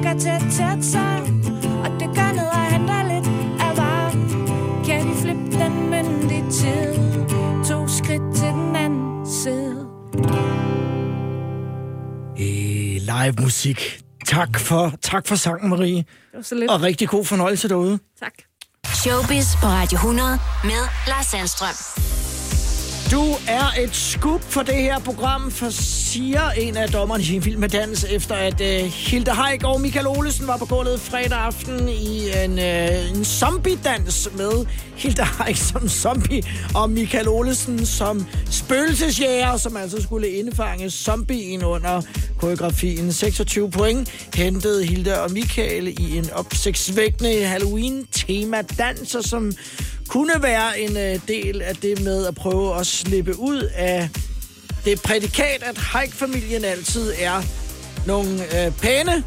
pakker 0.07 0.21
tæt, 0.21 0.41
tæt 0.53 0.85
sammen 0.85 1.45
Og 1.85 1.91
det 2.01 2.09
gør 2.17 2.33
noget 2.33 2.51
at 2.55 2.73
han 2.73 2.89
der 2.89 3.03
lidt 3.15 3.27
af 3.61 3.77
varm 3.77 4.29
Kan 4.85 5.09
de 5.09 5.15
flippe 5.23 5.43
den 5.43 5.91
myndige 5.91 6.51
tid 6.51 6.95
To 7.65 7.89
skridt 7.89 8.37
til 8.37 8.49
den 8.49 8.77
anden 8.77 9.27
side 9.27 9.87
øh, 12.39 13.01
Live 13.01 13.35
musik 13.41 14.01
Tak 14.27 14.59
for, 14.59 14.93
tak 15.03 15.27
for 15.27 15.35
sangen, 15.37 15.71
Marie. 15.71 15.97
Det 15.97 16.07
var 16.35 16.43
så 16.43 16.55
lidt. 16.55 16.71
Og 16.71 16.83
rigtig 16.83 17.09
god 17.09 17.25
fornøjelse 17.25 17.69
derude. 17.69 17.99
Tak. 18.21 18.33
Showbiz 18.85 19.57
på 19.61 19.67
Radio 19.67 19.97
100 19.97 20.39
med 20.65 20.89
Lars 21.07 21.27
Sandstrøm. 21.27 22.16
Du 23.11 23.23
er 23.49 23.83
et 23.83 23.97
skub 23.97 24.43
for 24.43 24.63
det 24.63 24.75
her 24.75 24.99
program, 24.99 25.51
for 25.51 25.71
siger 25.71 26.51
en 26.51 26.77
af 26.77 26.89
dommerne 26.89 27.23
i 27.23 27.35
en 27.35 27.43
film 27.43 27.61
med 27.61 27.69
dans, 27.69 28.05
efter 28.05 28.35
at 28.35 28.61
uh, 28.61 28.87
Hilde 28.93 29.31
Haik 29.31 29.65
og 29.65 29.81
Michael 29.81 30.07
Olesen 30.07 30.47
var 30.47 30.57
på 30.57 30.65
gulvet 30.65 31.01
fredag 31.01 31.39
aften 31.39 31.89
i 31.89 32.31
en, 32.45 32.53
uh, 32.53 33.17
en 33.17 33.25
zombie-dans 33.25 34.29
med 34.37 34.67
Hilde 34.97 35.23
Haik 35.23 35.57
som 35.57 35.89
zombie 35.89 36.43
og 36.75 36.91
Michael 36.91 37.29
Olesen 37.29 37.87
som 37.87 38.27
spøgelsesjæger, 38.51 39.57
som 39.57 39.77
altså 39.77 40.03
skulle 40.03 40.29
indfange 40.29 40.91
zombien 40.91 41.65
under 41.65 42.03
koreografien. 42.39 43.13
26 43.13 43.71
point 43.71 44.09
hentede 44.35 44.85
Hilde 44.85 45.21
og 45.23 45.33
Michael 45.33 45.89
i 45.89 46.19
en 46.19 46.31
opsigtsvækkende 46.33 47.45
Halloween-tema-danser, 47.45 49.21
som 49.21 49.53
kunne 50.09 50.43
være 50.43 50.81
en 50.81 50.97
øh, 50.97 51.21
del 51.29 51.63
af 51.63 51.77
det 51.77 52.05
med 52.05 52.27
at 52.27 52.35
prøve 52.35 52.81
at 52.81 52.87
slippe 52.87 53.39
ud 53.39 53.71
af 53.75 54.09
det 54.85 55.03
prædikat, 55.03 55.63
at 55.63 55.79
Haik-familien 55.79 56.65
altid 56.65 57.13
er 57.19 57.43
nogle 58.07 58.31
øh, 58.31 58.73
pæne 58.73 59.25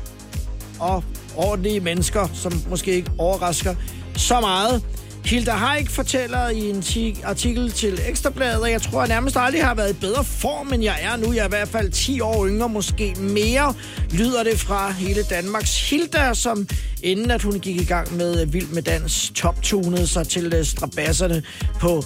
og 0.79 1.03
ordentlige 1.35 1.79
mennesker, 1.79 2.27
som 2.33 2.63
måske 2.69 2.91
ikke 2.91 3.11
overrasker 3.17 3.75
så 4.15 4.39
meget. 4.39 4.83
Hilda 5.29 5.51
Haik 5.51 5.89
fortæller 5.89 6.49
i 6.49 6.69
en 6.69 6.83
artikel 7.23 7.71
til 7.71 8.01
Ekstrabladet, 8.07 8.65
at 8.65 8.71
jeg 8.71 8.81
tror, 8.81 9.01
at 9.01 9.09
jeg 9.09 9.15
nærmest 9.15 9.37
aldrig 9.37 9.63
har 9.63 9.75
været 9.75 9.89
i 9.89 9.99
bedre 9.99 10.23
form, 10.23 10.73
end 10.73 10.83
jeg 10.83 10.99
er 11.01 11.17
nu. 11.17 11.33
Jeg 11.33 11.41
er 11.41 11.45
i 11.45 11.49
hvert 11.49 11.67
fald 11.67 11.91
10 11.91 12.21
år 12.21 12.47
yngre, 12.47 12.69
måske 12.69 13.15
mere, 13.19 13.73
lyder 14.11 14.43
det 14.43 14.59
fra 14.59 14.91
hele 14.91 15.23
Danmarks 15.23 15.89
Hilda, 15.89 16.33
som 16.33 16.67
inden 17.03 17.31
at 17.31 17.41
hun 17.41 17.59
gik 17.59 17.81
i 17.81 17.85
gang 17.85 18.17
med 18.17 18.41
øh, 18.41 18.53
Vild 18.53 18.67
med 18.67 18.81
Dans, 18.81 19.31
toptunede 19.35 20.07
sig 20.07 20.27
til 20.27 20.53
øh, 20.53 20.65
strabasserne 20.65 21.43
på 21.79 22.03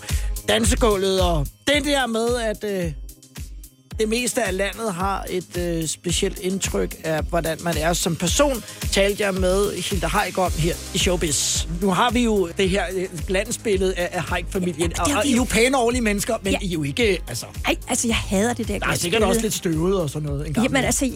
dansegulvet. 0.47 1.21
Og 1.21 1.47
det 1.67 1.85
der 1.85 2.07
med, 2.07 2.35
at 2.35 2.63
øh, 2.63 2.91
det 3.99 4.09
meste 4.09 4.43
af 4.43 4.57
landet 4.57 4.93
har 4.93 5.25
et 5.29 5.57
øh, 5.57 5.87
specielt 5.87 6.39
indtryk 6.39 6.95
af, 7.03 7.23
hvordan 7.23 7.57
man 7.63 7.77
er 7.77 7.93
som 7.93 8.15
person, 8.15 8.63
talte 8.91 9.23
jeg 9.23 9.33
med 9.33 9.71
Hilda 9.81 10.07
Haik 10.07 10.37
om 10.37 10.51
her 10.57 10.75
i 10.93 10.97
Showbiz. 10.97 11.65
Nu 11.81 11.89
har 11.89 12.11
vi 12.11 12.23
jo 12.23 12.49
det 12.57 12.69
her 12.69 12.83
øh, 12.95 13.07
glansbillede 13.27 13.95
af, 13.95 14.09
af 14.11 14.23
Haik-familien, 14.23 14.91
Ja, 14.97 15.03
og, 15.03 15.17
og 15.17 15.25
I 15.25 15.31
er 15.31 15.35
jo 15.35 15.43
pæne 15.43 15.77
ordentlige 15.77 16.03
mennesker, 16.03 16.35
men 16.43 16.51
Ja. 16.53 16.57
I 16.61 16.67
er 16.67 16.71
jo 16.71 16.83
ikke, 16.83 17.21
altså... 17.27 17.45
Ej, 17.65 17.75
altså, 17.89 18.07
jeg 18.07 18.15
hader 18.15 18.53
det 18.53 18.67
der 18.67 18.79
Der 18.79 18.87
er 18.87 18.95
sikkert 18.95 19.23
også 19.23 19.41
lidt 19.41 19.53
støvet 19.53 20.01
og 20.01 20.09
sådan 20.09 20.29
noget 20.29 20.47
en 20.47 20.53
gang. 20.53 20.65
Jamen 20.65 20.83
altså, 20.83 21.11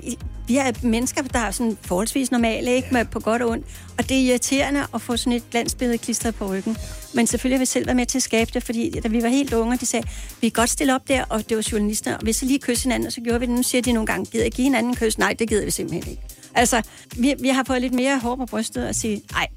vi 0.47 0.57
er 0.57 0.71
mennesker, 0.82 1.21
der 1.21 1.39
er 1.39 1.51
sådan 1.51 1.78
forholdsvis 1.82 2.32
normale, 2.32 2.75
ikke? 2.75 2.88
Med, 2.91 3.05
på 3.05 3.19
godt 3.19 3.41
og 3.41 3.49
ondt. 3.49 3.65
Og 3.97 4.09
det 4.09 4.17
er 4.17 4.21
irriterende 4.21 4.84
at 4.93 5.01
få 5.01 5.17
sådan 5.17 5.34
et 5.34 5.43
glansbillede 5.51 5.97
klistret 5.97 6.36
på 6.36 6.45
ryggen. 6.53 6.78
Men 7.13 7.27
selvfølgelig 7.27 7.57
har 7.57 7.61
vi 7.61 7.65
selv 7.65 7.85
været 7.85 7.95
med 7.95 8.05
til 8.05 8.17
at 8.17 8.23
skabe 8.23 8.51
det, 8.53 8.63
fordi 8.63 8.89
da 9.03 9.07
vi 9.07 9.23
var 9.23 9.29
helt 9.29 9.53
unge, 9.53 9.77
de 9.77 9.85
sagde, 9.85 10.07
vi 10.41 10.49
kan 10.49 10.61
godt 10.61 10.69
stille 10.69 10.95
op 10.95 11.07
der, 11.07 11.23
og 11.29 11.49
det 11.49 11.57
var 11.57 11.67
journalister, 11.71 12.13
og 12.15 12.23
hvis 12.23 12.35
så 12.35 12.45
lige 12.45 12.59
kysse 12.59 12.83
hinanden, 12.83 13.07
og 13.07 13.13
så 13.13 13.21
gjorde 13.21 13.39
vi 13.39 13.45
det. 13.45 13.55
Nu 13.55 13.63
siger 13.63 13.81
de 13.81 13.91
nogle 13.91 14.07
gange, 14.07 14.25
gider 14.31 14.45
I 14.45 14.49
give 14.49 14.63
hinanden 14.63 14.89
en 14.91 14.95
kys? 14.95 15.17
Nej, 15.17 15.33
det 15.39 15.49
gider 15.49 15.65
vi 15.65 15.71
simpelthen 15.71 16.11
ikke. 16.11 16.23
Altså, 16.55 16.81
vi, 17.15 17.33
vi 17.39 17.47
har 17.49 17.63
fået 17.67 17.81
lidt 17.81 17.93
mere 17.93 18.19
hår 18.19 18.35
på 18.35 18.45
brystet 18.45 18.87
og 18.87 18.95
sige, 18.95 19.21
nej, 19.31 19.47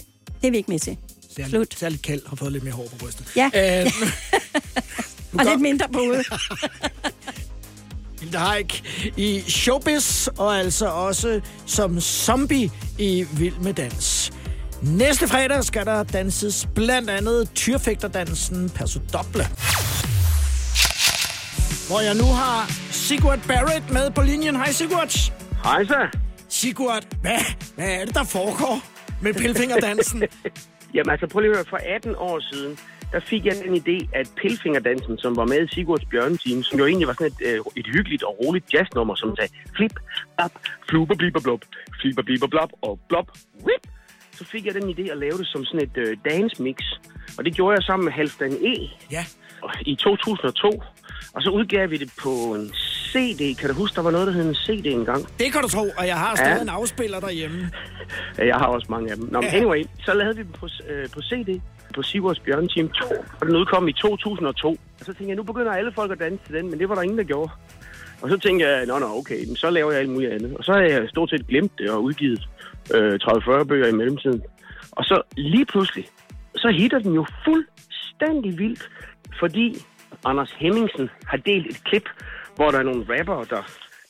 det 0.41 0.47
er 0.47 0.51
vi 0.51 0.57
ikke 0.57 0.71
med 0.71 0.79
til. 0.79 0.97
Særligt, 1.37 1.51
Slut. 1.51 1.75
særligt 1.79 2.03
kald 2.03 2.23
har 2.27 2.37
fået 2.37 2.53
lidt 2.53 2.65
mere 2.65 2.73
hår 2.75 2.87
på 2.91 2.97
brystet. 2.97 3.27
Ja. 3.37 3.51
Øh, 3.85 5.39
Og 5.39 5.45
lidt 5.45 5.61
mindre 5.61 5.87
på 5.93 5.99
hovedet. 5.99 6.27
Hilda 8.21 8.39
Haik 8.39 8.83
i 9.17 9.41
Showbiz, 9.49 10.27
og 10.27 10.59
altså 10.59 10.87
også 10.87 11.41
som 11.67 12.01
zombie 12.01 12.71
i 12.99 13.27
Vild 13.33 13.55
med 13.63 13.75
Dans. 13.75 14.33
Næste 14.83 15.29
fredag 15.29 15.65
skal 15.65 15.87
der 15.87 16.03
danses 16.03 16.69
blandt 16.75 17.11
andet 17.11 17.51
tyrfægterdansen 17.55 18.71
Perso 18.71 19.01
Doble. 19.13 19.45
Hvor 21.89 22.01
jeg 22.01 22.15
nu 22.15 22.29
har 22.43 22.61
Sigurd 22.91 23.41
Barrett 23.49 23.93
med 23.93 24.11
på 24.11 24.23
linjen. 24.23 24.57
Hej 24.57 24.73
Sigurd. 24.73 25.33
Hej 25.65 25.85
så. 25.85 26.19
Sigurd, 26.49 27.05
hvad, 27.21 27.41
hvad 27.77 28.01
er 28.01 28.05
det, 28.05 28.15
der 28.15 28.25
foregår 28.25 28.77
med 29.23 29.35
pilfingerdansen? 29.35 30.23
Jamen 30.95 31.11
altså, 31.11 31.27
prøv 31.27 31.41
lige 31.41 31.51
at 31.51 31.57
høre. 31.57 31.67
For 31.71 31.81
18 31.97 32.15
år 32.17 32.41
siden, 32.53 32.79
der 33.13 33.21
fik 33.21 33.45
jeg 33.47 33.55
den 33.65 33.75
idé, 33.83 34.09
at 34.21 34.27
Pilfingerdansen, 34.43 35.19
som 35.19 35.37
var 35.37 35.47
med 35.47 35.61
i 35.65 35.75
Sigurds 35.75 36.05
Bjørneteam, 36.05 36.63
som 36.63 36.79
jo 36.79 36.87
egentlig 36.87 37.09
var 37.09 37.13
sådan 37.13 37.27
et, 37.27 37.41
øh, 37.47 37.61
et 37.77 37.87
hyggeligt 37.87 38.23
og 38.23 38.37
roligt 38.41 38.75
jazznummer, 38.75 39.15
som 39.15 39.37
sagde 39.37 39.53
flip, 39.77 39.95
blap, 40.37 40.53
fluber, 40.89 41.15
blipper, 41.15 41.41
blop, 41.41 41.61
flipper, 42.01 42.23
blipper, 42.23 42.47
blop 42.47 42.73
og 42.83 43.01
blop, 43.09 43.29
whip, 43.65 43.85
så 44.41 44.47
fik 44.53 44.67
jeg 44.67 44.75
den 44.75 44.87
idé 44.95 45.05
at 45.15 45.19
lave 45.19 45.39
det 45.39 45.47
som 45.47 45.65
sådan 45.65 45.83
et 45.89 45.97
øh, 46.05 46.17
dance 46.31 46.63
mix. 46.63 46.77
Og 47.39 47.45
det 47.45 47.55
gjorde 47.55 47.75
jeg 47.77 47.83
sammen 47.83 48.05
med 48.05 48.13
Halvdan 48.13 48.53
E. 48.53 48.75
Ja. 49.11 49.25
I 49.87 49.95
2002. 49.95 50.83
Og 51.35 51.43
så 51.43 51.51
udgav 51.51 51.91
vi 51.91 51.97
det 51.97 52.11
på 52.23 52.31
en 52.55 52.67
CD. 53.13 53.57
Kan 53.59 53.69
du 53.71 53.75
huske, 53.75 53.95
der 53.97 54.03
var 54.03 54.11
noget, 54.11 54.27
der 54.27 54.33
hed 54.33 54.49
en 54.49 54.55
CD 54.55 54.87
engang? 54.87 55.23
Det 55.39 55.53
kan 55.53 55.61
du 55.63 55.69
tro, 55.69 55.85
og 55.99 56.07
jeg 56.07 56.19
har 56.19 56.37
stadig 56.37 56.57
Ja. 56.57 56.63
en 56.63 56.69
afspiller 56.69 57.21
derhjemme. 57.21 57.71
Ja, 58.39 58.47
Jeg 58.47 58.57
har 58.57 58.67
også 58.67 58.87
mange 58.91 59.11
af 59.11 59.17
dem. 59.17 59.29
Nå, 59.33 59.41
Ja. 59.43 59.57
anyway, 59.57 59.85
så 60.05 60.15
lavede 60.15 60.37
vi 60.37 60.43
dem 60.43 60.53
på, 60.53 60.69
øh, 60.91 61.09
på 61.15 61.21
CD 61.23 61.61
på 61.95 62.03
Sigurds 62.03 62.39
Bjørneteam 62.39 62.89
2, 62.89 63.05
og 63.41 63.47
den 63.47 63.57
udkom 63.57 63.89
i 63.89 63.93
2002. 63.93 64.69
Og 64.71 64.79
så 65.01 65.05
tænkte 65.07 65.29
jeg, 65.29 65.37
nu 65.37 65.43
begynder 65.43 65.73
alle 65.73 65.93
folk 65.93 66.13
at 66.13 66.19
danse 66.19 66.45
til 66.47 66.55
den, 66.55 66.71
men 66.71 66.79
det 66.79 66.89
var 66.89 66.95
der 66.95 67.03
ingen, 67.03 67.19
der 67.19 67.25
gjorde. 67.25 67.51
Og 68.23 68.29
så 68.31 68.39
tænkte 68.39 68.67
jeg, 68.69 68.87
nå, 68.87 68.99
nå, 68.99 69.07
okay, 69.19 69.47
men 69.47 69.57
så 69.57 69.71
laver 69.71 69.91
jeg 69.91 70.01
alt 70.01 70.11
muligt 70.11 70.33
andet. 70.33 70.57
Og 70.57 70.65
så 70.65 70.73
har 70.73 70.81
jeg 70.81 71.09
stort 71.09 71.31
set 71.31 71.47
glemt 71.47 71.73
det 71.79 71.91
og 71.91 72.03
udgivet 72.03 72.49
øh, 72.95 73.19
30-40 73.23 73.65
bøger 73.65 73.87
i 73.87 73.93
mellemtiden. 73.93 74.43
Og 74.91 75.05
så 75.05 75.23
lige 75.37 75.67
pludselig, 75.67 76.07
så 76.57 76.69
hitter 76.69 76.99
den 76.99 77.15
jo 77.15 77.27
fuldstændig 77.45 78.59
vildt, 78.59 78.91
fordi 79.39 79.77
Anders 80.25 80.53
Hemmingsen 80.53 81.11
har 81.27 81.37
delt 81.37 81.67
et 81.67 81.85
klip, 81.85 82.09
hvor 82.57 82.71
der 82.71 82.79
er 82.79 82.83
nogle 82.83 83.05
rappere, 83.09 83.45
der, 83.51 83.63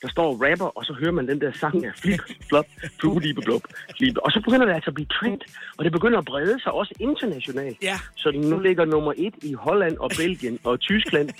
der 0.02 0.08
står 0.08 0.28
og 0.32 0.40
rapper, 0.50 0.78
og 0.78 0.84
så 0.84 0.92
hører 1.00 1.12
man 1.12 1.28
den 1.28 1.40
der 1.40 1.52
sang 1.52 1.84
af 1.84 1.92
flip, 1.96 2.20
flop, 2.48 2.64
fludibe, 3.00 3.40
blop, 3.40 3.62
flip. 3.96 4.16
Og 4.24 4.30
så 4.32 4.40
begynder 4.44 4.66
det 4.66 4.74
altså 4.74 4.90
at 4.90 4.94
blive 4.94 5.06
trend, 5.06 5.40
og 5.78 5.84
det 5.84 5.92
begynder 5.92 6.18
at 6.18 6.24
brede 6.24 6.62
sig 6.62 6.72
også 6.72 6.94
internationalt. 7.00 7.78
Ja. 7.82 7.96
Så 8.16 8.30
den 8.30 8.40
nu 8.40 8.58
ligger 8.58 8.84
nummer 8.84 9.12
et 9.16 9.34
i 9.42 9.52
Holland 9.52 9.96
og 9.96 10.10
Belgien 10.18 10.58
og 10.64 10.80
Tyskland, 10.80 11.30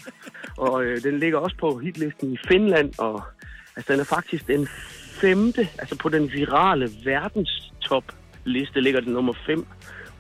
og 0.59 0.85
øh, 0.85 1.03
den 1.03 1.19
ligger 1.19 1.39
også 1.39 1.57
på 1.57 1.79
hitlisten 1.79 2.33
i 2.33 2.39
Finland, 2.49 2.93
og 2.99 3.23
altså, 3.77 3.93
den 3.93 4.01
er 4.01 4.05
faktisk 4.05 4.47
den 4.47 4.69
femte, 5.21 5.69
altså 5.79 5.97
på 5.97 6.09
den 6.09 6.33
virale 6.33 6.91
verdenstopliste 7.05 8.81
ligger 8.81 9.01
den 9.01 9.13
nummer 9.13 9.33
5 9.47 9.67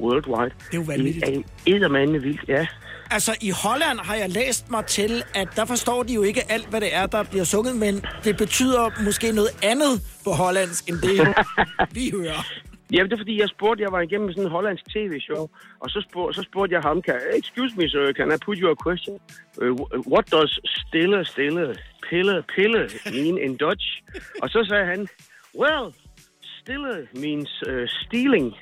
worldwide. 0.00 0.54
Det 0.70 0.72
er 0.72 0.76
jo 0.76 0.82
vanvittigt. 0.82 1.26
Det 1.26 1.82
er 1.82 2.20
vildt, 2.20 2.48
ja. 2.48 2.66
Altså, 3.10 3.36
i 3.40 3.50
Holland 3.50 3.98
har 3.98 4.14
jeg 4.14 4.28
læst 4.28 4.70
mig 4.70 4.86
til, 4.86 5.22
at 5.34 5.48
der 5.56 5.64
forstår 5.64 6.02
de 6.02 6.14
jo 6.14 6.22
ikke 6.22 6.52
alt, 6.52 6.70
hvad 6.70 6.80
det 6.80 6.94
er, 6.94 7.06
der 7.06 7.22
bliver 7.22 7.44
sunget, 7.44 7.76
men 7.76 8.04
det 8.24 8.36
betyder 8.36 9.02
måske 9.04 9.32
noget 9.32 9.50
andet 9.62 10.02
på 10.24 10.30
hollandsk, 10.30 10.88
end 10.88 10.96
det, 10.96 11.34
vi 11.96 12.10
hører. 12.10 12.46
Ja, 12.92 13.02
det 13.02 13.12
er 13.12 13.16
fordi, 13.16 13.40
jeg 13.40 13.48
spurgte, 13.48 13.82
jeg 13.82 13.92
var 13.92 14.00
igennem 14.00 14.30
sådan 14.30 14.44
en 14.44 14.50
hollandsk 14.50 14.84
tv-show, 14.84 15.48
og 15.80 15.90
så, 15.90 16.06
spurgte, 16.10 16.34
så 16.34 16.42
spurgte 16.42 16.74
jeg 16.74 16.82
ham, 16.82 17.02
kan, 17.02 17.20
excuse 17.38 17.76
me 17.76 17.88
sir, 17.88 18.12
can 18.12 18.32
I 18.32 18.38
put 18.44 18.58
you 18.58 18.70
a 18.70 18.74
question? 18.86 19.18
Uh, 19.62 19.70
what 20.12 20.30
does 20.30 20.60
stille, 20.64 21.24
stille, 21.24 21.76
pille, 22.08 22.44
pille 22.54 22.88
mean 23.14 23.38
in 23.38 23.56
Dutch? 23.56 24.02
Og 24.42 24.50
så 24.50 24.64
sagde 24.68 24.86
han, 24.86 25.08
well, 25.58 25.94
stille 26.60 27.08
means 27.14 27.62
uh, 27.68 27.86
stealing, 27.86 28.54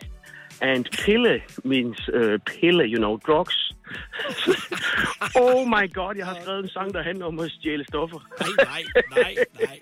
and 0.60 0.84
pille 1.04 1.42
means 1.64 2.08
uh, 2.08 2.38
pille, 2.46 2.84
you 2.84 2.98
know, 2.98 3.16
drugs. 3.16 3.74
oh 5.42 5.66
my 5.66 5.92
god, 5.92 6.14
jeg 6.16 6.26
har 6.26 6.36
skrevet 6.40 6.62
en 6.62 6.68
sang, 6.68 6.94
der 6.94 7.02
handler 7.02 7.26
om 7.26 7.38
at 7.40 7.50
stjæle 7.50 7.84
stoffer. 7.84 8.18
Nej, 8.40 8.50
nej, 8.64 8.82
nej, 9.10 9.34
nej. 9.60 9.78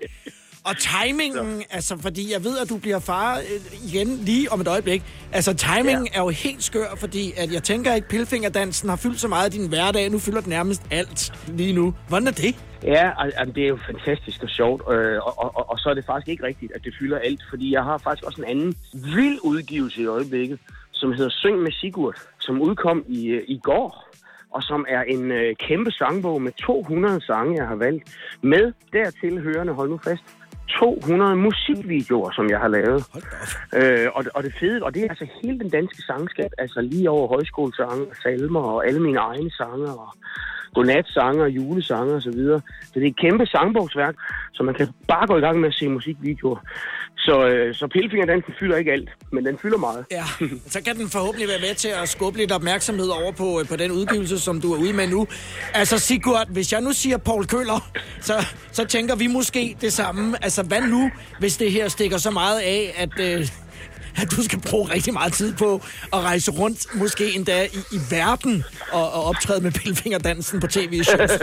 Og 0.67 0.75
timingen, 0.77 1.63
altså, 1.71 1.99
fordi 1.99 2.33
jeg 2.33 2.45
ved, 2.45 2.59
at 2.59 2.69
du 2.69 2.77
bliver 2.79 2.99
far 2.99 3.39
øh, 3.39 3.89
igen 3.91 4.09
lige 4.23 4.53
om 4.53 4.61
et 4.61 4.69
øjeblik. 4.69 5.03
Altså, 5.33 5.55
timingen 5.55 6.09
ja. 6.13 6.19
er 6.19 6.23
jo 6.23 6.29
helt 6.29 6.63
skør, 6.63 6.97
fordi 6.97 7.33
at 7.37 7.53
jeg 7.53 7.63
tænker 7.63 7.95
ikke, 7.95 8.09
pilfingerdansen 8.09 8.89
har 8.89 8.97
fyldt 8.97 9.21
så 9.21 9.29
meget 9.29 9.55
i 9.55 9.59
din 9.59 9.69
hverdag. 9.69 10.11
Nu 10.11 10.19
fylder 10.19 10.41
den 10.41 10.51
nærmest 10.51 10.83
alt 10.91 11.33
lige 11.49 11.73
nu. 11.73 11.95
Hvordan 12.09 12.29
er 12.29 12.33
det? 12.33 12.55
Ja, 12.83 13.23
al- 13.23 13.33
al- 13.37 13.55
det 13.55 13.63
er 13.65 13.69
jo 13.69 13.79
fantastisk 13.87 14.43
og 14.43 14.49
sjovt, 14.49 14.83
øh, 14.93 15.19
og, 15.27 15.35
og, 15.39 15.57
og, 15.57 15.71
og 15.71 15.79
så 15.79 15.89
er 15.91 15.95
det 15.95 16.05
faktisk 16.05 16.29
ikke 16.29 16.45
rigtigt, 16.45 16.73
at 16.73 16.85
det 16.85 16.95
fylder 17.01 17.19
alt, 17.19 17.43
fordi 17.51 17.73
jeg 17.73 17.83
har 17.85 17.99
faktisk 17.99 18.27
også 18.27 18.43
en 18.43 18.49
anden 18.49 18.75
vild 18.93 19.39
udgivelse 19.43 20.03
i 20.03 20.07
øjeblikket, 20.07 20.59
som 20.93 21.13
hedder 21.13 21.31
Syng 21.31 21.59
med 21.59 21.73
Sigurd, 21.73 22.15
som 22.39 22.61
udkom 22.61 23.05
i, 23.09 23.27
øh, 23.27 23.43
i 23.49 23.59
går, 23.59 24.09
og 24.51 24.63
som 24.63 24.87
er 24.89 25.03
en 25.03 25.31
øh, 25.33 25.57
kæmpe 25.57 25.91
sangbog 25.91 26.43
med 26.43 26.53
200 26.53 27.21
sange, 27.21 27.57
jeg 27.57 27.69
har 27.69 27.75
valgt, 27.77 28.03
med 28.43 28.73
dertil 28.93 29.41
hørende, 29.41 29.73
hold 29.73 29.91
nu 29.91 30.01
fast, 30.05 30.23
200 30.69 31.37
musikvideoer, 31.37 32.31
som 32.31 32.51
jeg 32.51 32.59
har 32.59 32.69
lavet. 32.69 33.05
Øh, 33.75 34.09
og, 34.15 34.25
og 34.35 34.43
det 34.43 34.55
fede, 34.61 34.83
og 34.83 34.95
det 34.95 35.05
er 35.05 35.09
altså 35.09 35.27
hele 35.43 35.59
den 35.59 35.71
danske 35.71 36.03
sangskat, 36.03 36.53
altså 36.59 36.81
lige 36.81 37.11
over 37.11 37.29
højskolesange, 37.29 38.07
salmer 38.23 38.61
og 38.61 38.87
alle 38.87 39.01
mine 39.03 39.19
egne 39.19 39.51
sange 39.51 39.87
og 39.87 40.09
godnatsange 40.75 41.43
og 41.43 41.51
julesange 41.51 42.15
og 42.15 42.23
så 42.23 42.31
videre. 42.31 42.61
Så 42.83 42.93
det 42.95 43.03
er 43.03 43.11
et 43.11 43.17
kæmpe 43.17 43.47
sangbogsværk, 43.47 44.15
så 44.53 44.63
man 44.63 44.75
kan 44.75 44.89
bare 45.09 45.27
gå 45.27 45.37
i 45.37 45.41
gang 45.41 45.61
med 45.61 45.69
at 45.69 45.75
se 45.75 45.89
musikvideoer. 45.89 46.61
Så, 47.27 47.47
øh, 47.47 47.75
så 47.75 47.87
pillefingerdansen 47.87 48.55
fylder 48.61 48.77
ikke 48.77 48.93
alt, 48.93 49.11
men 49.33 49.47
den 49.47 49.59
fylder 49.59 49.79
meget. 49.79 50.05
Ja, 50.11 50.25
så 50.75 50.83
kan 50.83 50.97
den 50.97 51.09
forhåbentlig 51.09 51.49
være 51.49 51.61
med 51.61 51.75
til 51.75 51.89
at 52.03 52.09
skubbe 52.09 52.39
lidt 52.39 52.53
opmærksomhed 52.53 53.09
over 53.09 53.33
på, 53.33 53.61
øh, 53.61 53.67
på 53.69 53.77
den 53.77 53.91
udgivelse, 53.93 54.39
som 54.39 54.61
du 54.61 54.75
er 54.75 54.79
ude 54.79 54.93
med 54.93 55.07
nu. 55.07 55.27
Altså 55.75 55.99
Sigurd, 55.99 56.49
hvis 56.49 56.73
jeg 56.73 56.81
nu 56.81 56.93
siger 56.93 57.17
Paul 57.17 57.47
Køller, 57.47 57.91
så, 58.21 58.47
så 58.73 58.85
tænker 58.85 59.17
vi 59.17 59.27
måske 59.27 59.77
det 59.81 59.93
samme. 59.93 60.45
Altså 60.45 60.63
hvad 60.63 60.81
nu, 60.81 61.11
hvis 61.39 61.57
det 61.57 61.73
her 61.73 61.89
stikker 61.89 62.19
så 62.19 62.31
meget 62.31 62.61
af, 62.61 62.95
at... 62.97 63.41
Øh, 63.41 63.49
at 64.23 64.31
du 64.31 64.43
skal 64.43 64.61
bruge 64.71 64.95
rigtig 64.95 65.13
meget 65.13 65.33
tid 65.33 65.55
på 65.55 65.75
at 66.13 66.21
rejse 66.21 66.51
rundt, 66.51 66.87
måske 66.95 67.35
endda 67.35 67.65
i, 67.65 67.79
i 67.93 67.99
verden, 68.11 68.65
og, 68.93 69.13
og 69.13 69.25
optræde 69.25 69.61
med 69.61 69.73
pillefingerdansen 69.73 70.61
på 70.61 70.67
tv-shows. 70.67 71.31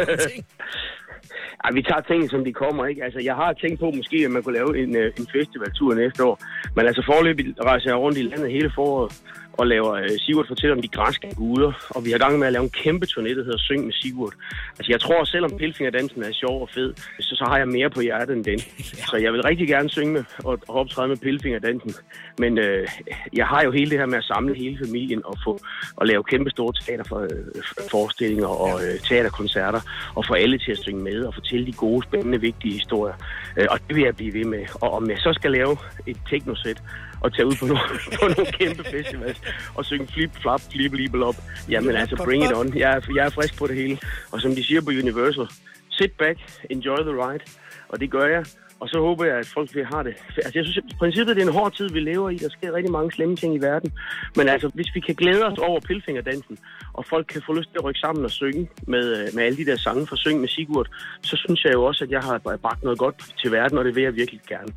Ja, 1.61 1.67
vi 1.73 1.81
tager 1.81 2.01
tingene, 2.01 2.29
som 2.29 2.43
de 2.45 2.53
kommer, 2.53 2.85
ikke? 2.85 3.03
Altså, 3.03 3.19
jeg 3.29 3.35
har 3.35 3.53
tænkt 3.53 3.79
på 3.79 3.91
måske, 3.99 4.17
at 4.25 4.31
man 4.31 4.43
kunne 4.43 4.57
lave 4.61 4.71
en, 4.83 4.95
øh, 4.95 5.07
en 5.19 5.27
festivaltur 5.37 5.93
næste 5.93 6.23
år. 6.29 6.35
Men 6.75 6.85
altså, 6.89 7.01
forløbig 7.11 7.45
rejser 7.69 7.89
jeg 7.89 7.99
rundt 8.03 8.17
i 8.17 8.21
landet 8.21 8.51
hele 8.51 8.71
foråret 8.75 9.11
og 9.53 9.67
laver 9.67 9.93
øh, 9.93 10.09
Sigurd 10.19 10.47
fortæller 10.47 10.75
om 10.75 10.81
de 10.81 10.87
græske 10.87 11.35
guder. 11.35 11.71
Og 11.89 12.05
vi 12.05 12.11
har 12.11 12.17
gang 12.17 12.39
med 12.39 12.47
at 12.47 12.53
lave 12.53 12.63
en 12.63 12.69
kæmpe 12.83 13.05
turné, 13.11 13.29
der 13.37 13.43
hedder 13.43 13.57
Syng 13.57 13.85
med 13.85 13.93
Sigurd. 13.93 14.33
Altså, 14.77 14.91
jeg 14.91 14.99
tror, 14.99 15.23
selvom 15.23 15.57
Pilfingerdansen 15.57 16.23
er 16.23 16.31
sjov 16.31 16.61
og 16.61 16.69
fed, 16.69 16.93
så, 17.19 17.35
så 17.35 17.45
har 17.47 17.57
jeg 17.57 17.67
mere 17.67 17.89
på 17.89 18.01
hjertet 18.01 18.35
end 18.35 18.45
den. 18.45 18.59
Så 19.09 19.17
jeg 19.17 19.33
vil 19.33 19.43
rigtig 19.43 19.67
gerne 19.67 19.89
synge 19.89 20.13
med 20.13 20.23
og, 20.45 20.59
og 20.67 20.75
optræde 20.75 21.07
med 21.07 21.17
Pilfingerdansen. 21.17 21.93
Men 22.37 22.57
øh, 22.57 22.87
jeg 23.33 23.47
har 23.47 23.63
jo 23.63 23.71
hele 23.71 23.89
det 23.91 23.99
her 23.99 24.05
med 24.05 24.17
at 24.17 24.23
samle 24.23 24.55
hele 24.55 24.77
familien 24.85 25.21
og 25.25 25.35
få 25.43 25.59
og 25.95 26.07
lave 26.07 26.23
kæmpe 26.23 26.49
store 26.49 26.73
teaterforestillinger 26.81 28.47
og 28.47 28.83
øh, 28.83 28.99
teaterkoncerter 28.99 29.81
og 30.15 30.23
få 30.27 30.33
alle 30.33 30.57
til 30.57 30.71
at 30.71 30.77
synge 30.77 31.03
med 31.03 31.23
og 31.23 31.33
fortælle 31.33 31.65
de 31.65 31.71
gode, 31.71 32.03
spændende, 32.03 32.41
vigtige 32.41 32.73
historier. 32.73 33.15
Øh, 33.57 33.67
og 33.69 33.79
det 33.87 33.95
vil 33.95 34.03
jeg 34.03 34.15
blive 34.15 34.33
ved 34.33 34.45
med. 34.45 34.65
Og 34.81 34.91
om 34.91 35.09
jeg 35.09 35.17
så 35.17 35.33
skal 35.33 35.51
lave 35.51 35.77
et 36.07 36.17
teknosæt 36.29 36.81
og 37.23 37.33
tage 37.33 37.45
ud 37.45 37.55
på 37.59 37.65
nogle, 37.65 37.81
på 38.19 38.25
nogle 38.27 38.51
kæmpe 38.51 38.83
festivals 38.83 39.41
og 39.75 39.85
synge 39.85 40.07
flip, 40.13 40.31
flap, 40.41 40.61
flip, 40.71 40.91
flip, 40.91 41.13
op. 41.15 41.35
Jamen 41.69 41.95
altså, 41.95 42.15
bring 42.25 42.43
it 42.43 42.53
on. 42.53 42.77
Jeg 42.77 42.91
er, 42.95 43.01
jeg 43.15 43.25
er 43.25 43.29
frisk 43.29 43.57
på 43.57 43.67
det 43.67 43.75
hele. 43.75 43.97
Og 44.31 44.41
som 44.41 44.51
de 44.55 44.63
siger 44.63 44.81
på 44.81 44.89
Universal, 44.89 45.47
sit 45.89 46.11
back, 46.11 46.39
enjoy 46.69 46.97
the 46.97 47.15
ride. 47.23 47.43
Og 47.89 47.99
det 47.99 48.11
gør 48.11 48.27
jeg. 48.27 48.45
Og 48.79 48.89
så 48.89 48.99
håber 48.99 49.25
jeg, 49.25 49.37
at 49.37 49.47
folk 49.47 49.75
vil 49.75 49.85
have 49.85 50.03
det. 50.03 50.15
Altså, 50.37 50.51
jeg 50.55 50.65
synes, 50.65 50.77
at 50.77 50.83
princippet 50.99 51.35
det 51.35 51.43
er 51.43 51.47
en 51.47 51.53
hård 51.53 51.73
tid, 51.73 51.89
vi 51.89 51.99
lever 51.99 52.29
i. 52.29 52.37
Der 52.37 52.49
sker 52.49 52.73
rigtig 52.73 52.91
mange 52.91 53.11
slemme 53.11 53.35
ting 53.35 53.55
i 53.55 53.57
verden. 53.57 53.91
Men 54.35 54.49
altså, 54.49 54.67
hvis 54.73 54.95
vi 54.95 54.99
kan 54.99 55.15
glæde 55.15 55.45
os 55.45 55.57
over 55.57 55.79
pilfingerdansen, 55.79 56.57
og 56.93 57.05
folk 57.05 57.25
kan 57.27 57.41
få 57.45 57.53
lyst 57.53 57.69
til 57.69 57.77
at 57.77 57.83
rykke 57.83 57.99
sammen 57.99 58.25
og 58.25 58.31
synge 58.31 58.69
med, 58.87 59.33
med 59.33 59.43
alle 59.43 59.57
de 59.57 59.65
der 59.65 59.77
sange 59.77 60.07
for 60.07 60.15
Syng 60.15 60.39
med 60.39 60.47
Sigurd, 60.47 60.87
så 61.21 61.35
synes 61.35 61.63
jeg 61.63 61.73
jo 61.73 61.83
også, 61.83 62.03
at 62.03 62.11
jeg 62.11 62.21
har 62.21 62.57
bragt 62.61 62.83
noget 62.83 62.99
godt 62.99 63.15
til 63.41 63.51
verden, 63.51 63.77
og 63.77 63.85
det 63.85 63.95
vil 63.95 64.03
jeg 64.03 64.15
virkelig 64.15 64.41
gerne. 64.47 64.73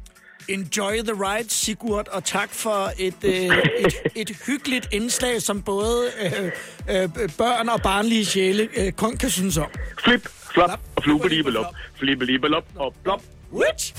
Enjoy 0.49 1.03
the 1.03 1.13
ride, 1.15 1.51
Sigurd, 1.51 2.09
og 2.13 2.25
tak 2.25 2.51
for 2.51 2.93
et, 2.99 3.15
øh, 3.25 3.33
et, 3.33 3.95
et 4.15 4.31
hyggeligt 4.47 4.89
indslag, 4.93 5.43
som 5.43 5.63
både 5.63 6.05
øh, 6.23 6.45
øh, 6.91 7.09
børn 7.39 7.69
og 7.69 7.83
barnlige 7.83 8.25
sjæle 8.25 8.69
øh, 8.77 8.93
kun 8.93 9.17
kan 9.17 9.31
synes 9.31 9.57
om. 9.57 9.67
Flip, 10.05 10.29
flop 10.53 10.81
og 10.97 11.03
flubelibelop. 11.03 11.65
Flibelibelop 11.99 12.65
og 12.77 12.95
blop. 13.05 13.23
Which? 13.53 13.95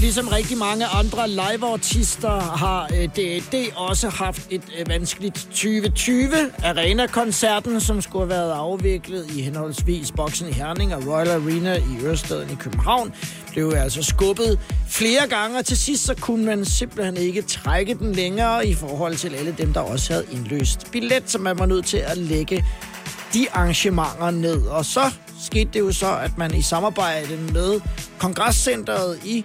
Ligesom 0.00 0.28
rigtig 0.28 0.58
mange 0.58 0.86
andre 0.86 1.28
liveartister 1.28 2.40
har 2.40 2.88
øh, 2.94 3.08
DAD 3.16 3.72
også 3.76 4.08
haft 4.08 4.46
et 4.50 4.62
øh, 4.78 4.88
vanskeligt 4.88 5.34
2020. 5.34 6.28
Arena-koncerten, 6.64 7.80
som 7.80 8.00
skulle 8.00 8.22
have 8.22 8.28
været 8.28 8.52
afviklet 8.52 9.30
i 9.30 9.42
henholdsvis 9.42 10.12
Boksen 10.12 10.48
i 10.48 10.52
Herning 10.52 10.94
og 10.94 11.06
Royal 11.06 11.28
Arena 11.28 11.76
i 11.76 12.04
Ørestaden 12.04 12.50
i 12.50 12.54
København, 12.54 13.14
blev 13.52 13.72
altså 13.76 14.02
skubbet 14.02 14.58
flere 14.88 15.28
gange, 15.28 15.58
og 15.58 15.66
til 15.66 15.76
sidst 15.76 16.04
så 16.04 16.14
kunne 16.14 16.44
man 16.44 16.64
simpelthen 16.64 17.16
ikke 17.16 17.42
trække 17.42 17.94
den 17.94 18.12
længere 18.12 18.66
i 18.66 18.74
forhold 18.74 19.16
til 19.16 19.34
alle 19.34 19.54
dem, 19.58 19.72
der 19.72 19.80
også 19.80 20.12
havde 20.12 20.26
indløst 20.32 20.90
billet, 20.92 21.22
så 21.26 21.38
man 21.38 21.58
var 21.58 21.66
nødt 21.66 21.86
til 21.86 21.96
at 21.96 22.16
lægge 22.18 22.64
de 23.34 23.46
arrangementer 23.52 24.30
ned. 24.30 24.62
Og 24.62 24.84
så 24.84 25.00
skete 25.40 25.70
det 25.72 25.80
jo 25.80 25.92
så, 25.92 26.16
at 26.16 26.38
man 26.38 26.54
i 26.54 26.62
samarbejde 26.62 27.36
med 27.36 27.80
Kongresscenteret 28.18 29.18
i 29.24 29.44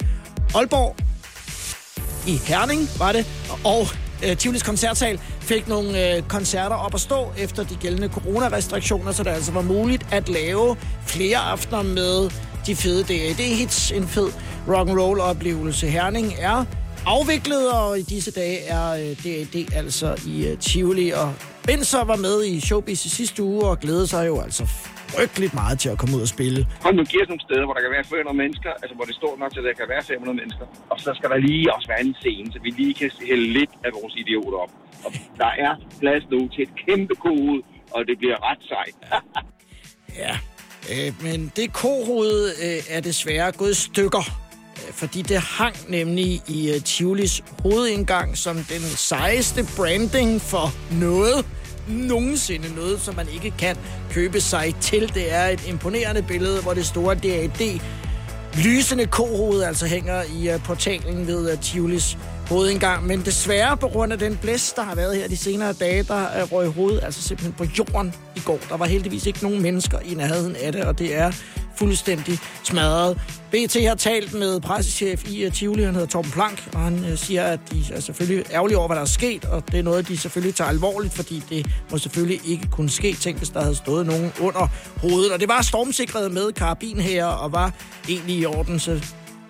Aalborg, 0.56 0.96
i 2.28 2.42
Herning 2.46 2.90
var 3.00 3.12
det, 3.12 3.26
og 3.64 3.88
øh, 4.26 4.38
Tivolis 4.38 4.64
Koncertsal 4.64 5.20
fik 5.40 5.68
nogle 5.68 6.16
øh, 6.16 6.24
koncerter 6.24 6.76
op 6.76 6.94
at 6.94 7.02
stå 7.02 7.32
efter 7.38 7.64
de 7.64 7.76
gældende 7.76 8.08
coronarestriktioner, 8.08 9.12
så 9.12 9.24
det 9.24 9.30
altså 9.30 9.52
var 9.52 9.62
muligt 9.62 10.06
at 10.12 10.30
lave 10.30 10.78
flere 11.06 11.38
aftener 11.38 11.82
med 11.82 12.30
de 12.68 12.76
fede 12.76 13.04
DAD-hits. 13.04 13.92
En 13.92 14.08
fed 14.08 14.30
rock 14.68 14.90
and 14.90 15.00
roll 15.00 15.20
oplevelse 15.20 15.88
Herning 15.88 16.34
er 16.40 16.66
afviklet, 17.06 17.72
og 17.72 18.00
i 18.00 18.02
disse 18.02 18.32
dage 18.32 18.60
er 18.78 18.88
øh, 19.02 19.24
DAD 19.24 19.56
altså 19.76 20.10
i 20.28 20.48
øh, 20.48 20.58
Tivoli, 20.58 21.10
og 21.10 21.34
Benzer 21.68 22.04
var 22.04 22.16
med 22.16 22.46
i 22.46 22.60
Showbiz 22.60 23.06
i 23.06 23.10
sidste 23.10 23.44
uge 23.44 23.64
og 23.72 23.80
glædede 23.80 24.08
sig 24.08 24.28
jo 24.28 24.36
altså 24.42 24.64
frygteligt 25.16 25.54
meget 25.54 25.80
til 25.80 25.90
at 25.90 25.98
komme 25.98 26.16
ud 26.18 26.22
og 26.22 26.28
spille. 26.28 26.60
Hold 26.86 26.96
nu, 26.96 27.04
giver 27.04 27.24
os 27.24 27.30
nogle 27.30 27.46
steder, 27.48 27.66
hvor 27.66 27.76
der 27.78 27.82
kan 27.86 27.92
være 27.98 28.04
500 28.04 28.38
mennesker, 28.44 28.72
altså 28.84 28.96
hvor 28.98 29.06
det 29.10 29.16
står 29.16 29.34
nok 29.42 29.52
til, 29.54 29.60
at 29.60 29.66
der 29.70 29.74
kan 29.82 29.88
være 29.94 30.04
500 30.04 30.38
mennesker. 30.42 30.66
Og 30.92 30.98
så 31.06 31.10
skal 31.18 31.30
der 31.34 31.40
lige 31.48 31.74
også 31.76 31.88
være 31.94 32.02
en 32.06 32.16
scene, 32.22 32.48
så 32.54 32.60
vi 32.66 32.70
lige 32.82 32.94
kan 33.00 33.10
hælde 33.30 33.48
lidt 33.60 33.74
af 33.86 33.92
vores 34.00 34.14
idioter 34.24 34.58
op. 34.66 34.74
Og 35.06 35.12
der 35.42 35.52
er 35.66 35.74
plads 36.02 36.24
nu 36.32 36.40
til 36.54 36.62
et 36.68 36.74
kæmpe 36.86 37.16
kode, 37.26 37.58
og 37.96 38.00
det 38.08 38.16
bliver 38.22 38.38
ret 38.50 38.62
sejt. 38.72 38.98
ja, 40.24 40.34
øh, 40.92 41.14
men 41.24 41.52
det 41.56 41.74
kohoved 41.74 42.54
øh, 42.64 42.84
er 42.90 43.02
desværre 43.02 43.52
gået 43.52 43.72
i 43.72 43.74
stykker 43.74 44.20
øh, 44.78 44.94
fordi 44.94 45.22
det 45.22 45.38
hang 45.38 45.76
nemlig 45.90 46.42
i 46.48 46.74
uh, 46.76 46.82
Tivolis 46.84 47.44
hovedindgang 47.60 48.38
som 48.38 48.56
den 48.56 48.82
sejeste 48.82 49.66
branding 49.78 50.42
for 50.42 50.74
noget 50.92 51.46
nogensinde 51.88 52.76
noget, 52.76 53.02
som 53.02 53.16
man 53.16 53.28
ikke 53.34 53.54
kan 53.60 53.76
købe 54.12 54.42
sig 54.42 54.76
til. 54.82 55.14
Det 55.14 55.34
er 55.34 55.46
et 55.46 55.68
imponerende 55.68 56.22
billede, 56.22 56.62
hvor 56.62 56.74
det 56.74 56.86
store 56.86 57.16
DAD 57.16 57.80
lysende 58.58 59.08
kohoved 59.08 59.64
altså 59.64 59.86
hænger 59.86 60.24
i 60.40 60.50
øh, 60.50 60.64
portalen 60.64 61.28
ved 61.28 61.58
Tivolis 61.58 62.18
Tivolis 62.46 62.50
hovedindgang. 62.50 63.08
Men 63.08 63.22
desværre 63.26 63.78
på 63.78 63.88
grund 63.88 64.14
af 64.14 64.20
den 64.20 64.38
blæst, 64.38 64.76
der 64.76 64.84
har 64.84 64.96
været 64.96 65.18
her 65.18 65.28
de 65.28 65.38
senere 65.38 65.74
dage, 65.74 66.04
der 66.04 66.42
øh, 66.42 66.52
røg 66.52 66.68
hovedet 66.68 67.04
altså 67.04 67.22
simpelthen 67.22 67.54
på 67.54 67.66
jorden 67.78 68.14
i 68.36 68.40
går. 68.46 68.60
Der 68.70 68.78
var 68.78 68.86
heldigvis 68.86 69.26
ikke 69.26 69.44
nogen 69.44 69.62
mennesker 69.62 70.00
i 70.00 70.14
nærheden 70.14 70.56
af 70.56 70.72
det, 70.72 70.84
og 70.84 71.00
det 71.00 71.16
er 71.16 71.32
fuldstændig 71.78 72.40
smadret. 72.64 73.18
BT 73.52 73.88
har 73.88 73.96
talt 73.96 74.34
med 74.34 74.62
pressechef 74.62 75.32
i 75.32 75.46
øh, 75.46 75.52
Tivoli, 75.52 75.84
han 75.84 75.94
hedder 75.94 76.08
Torben 76.08 76.32
Plank, 76.32 76.70
og 76.74 76.80
han 76.80 77.06
øh, 77.06 77.18
siger, 77.18 77.44
at 77.44 77.60
de 77.72 77.84
er 77.94 78.00
selvfølgelig 78.00 78.46
ærgerlige 78.52 78.78
over, 78.78 78.88
hvad 78.88 78.96
der 78.96 79.02
er 79.02 79.06
sket, 79.06 79.46
og 79.46 79.64
det 79.72 79.80
er 79.80 79.84
noget, 79.84 80.08
de 80.08 80.18
selvfølgelig 80.18 80.56
tager 80.56 80.70
alvorligt, 80.70 81.14
fordi 81.14 81.44
det 81.50 81.68
må 81.92 81.98
selvfølgelig 81.98 82.40
ikke 82.46 82.68
kunne 82.72 82.90
ske. 82.90 83.14
Tænk, 83.14 83.38
hvis 83.38 83.50
der 83.50 83.62
havde 83.62 83.76
stået 83.76 84.06
nogen 84.06 84.32
under 84.42 84.68
hovedet. 85.02 85.32
Og 85.32 85.40
det 85.40 85.48
var 85.48 85.62
stormsikret 85.62 86.32
med 86.32 86.52
karabin 86.52 87.00
her, 87.00 87.26
og 87.26 87.52
var 87.52 87.74
egentlig 88.10 88.36
i 88.36 88.46
orden, 88.46 88.80
så 88.80 89.02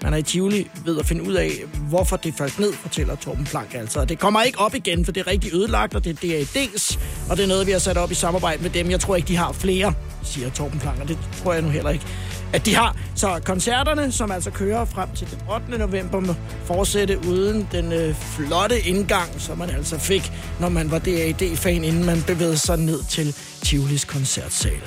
man 0.03 0.13
er 0.13 0.17
i 0.17 0.21
Tivoli 0.21 0.67
ved 0.85 0.99
at 0.99 1.05
finde 1.05 1.23
ud 1.23 1.33
af, 1.33 1.51
hvorfor 1.89 2.17
det 2.17 2.33
faldt 2.37 2.59
ned, 2.59 2.73
fortæller 2.73 3.15
Torben 3.15 3.45
Plank 3.45 3.73
altså. 3.73 4.05
Det 4.05 4.19
kommer 4.19 4.41
ikke 4.41 4.59
op 4.59 4.75
igen, 4.75 5.05
for 5.05 5.11
det 5.11 5.21
er 5.21 5.27
rigtig 5.27 5.53
ødelagt, 5.53 5.95
og 5.95 6.03
det 6.03 6.23
er 6.23 6.45
DAD's, 6.45 6.99
og 7.29 7.37
det 7.37 7.43
er 7.43 7.47
noget, 7.47 7.67
vi 7.67 7.71
har 7.71 7.79
sat 7.79 7.97
op 7.97 8.11
i 8.11 8.13
samarbejde 8.13 8.63
med 8.63 8.69
dem. 8.69 8.91
Jeg 8.91 8.99
tror 8.99 9.15
ikke, 9.15 9.27
de 9.27 9.35
har 9.35 9.51
flere, 9.51 9.93
siger 10.23 10.49
Torben 10.49 10.79
Plank, 10.79 11.01
og 11.01 11.07
det 11.07 11.17
tror 11.43 11.53
jeg 11.53 11.61
nu 11.61 11.69
heller 11.69 11.89
ikke, 11.89 12.05
at 12.53 12.65
de 12.65 12.75
har. 12.75 12.97
Så 13.15 13.41
koncerterne, 13.45 14.11
som 14.11 14.31
altså 14.31 14.51
kører 14.51 14.85
frem 14.85 15.09
til 15.15 15.27
den 15.31 15.39
8. 15.53 15.77
november, 15.77 16.19
må 16.19 16.35
fortsætte 16.65 17.19
uden 17.27 17.67
den 17.71 17.91
øh, 17.91 18.15
flotte 18.15 18.81
indgang, 18.81 19.41
som 19.41 19.57
man 19.57 19.69
altså 19.69 19.99
fik, 19.99 20.31
når 20.59 20.69
man 20.69 20.91
var 20.91 20.99
DAD-fan, 20.99 21.83
inden 21.83 22.05
man 22.05 22.23
bevægede 22.27 22.57
sig 22.57 22.77
ned 22.77 23.03
til 23.09 23.35
Tivolis 23.63 24.05
koncertsal. 24.05 24.81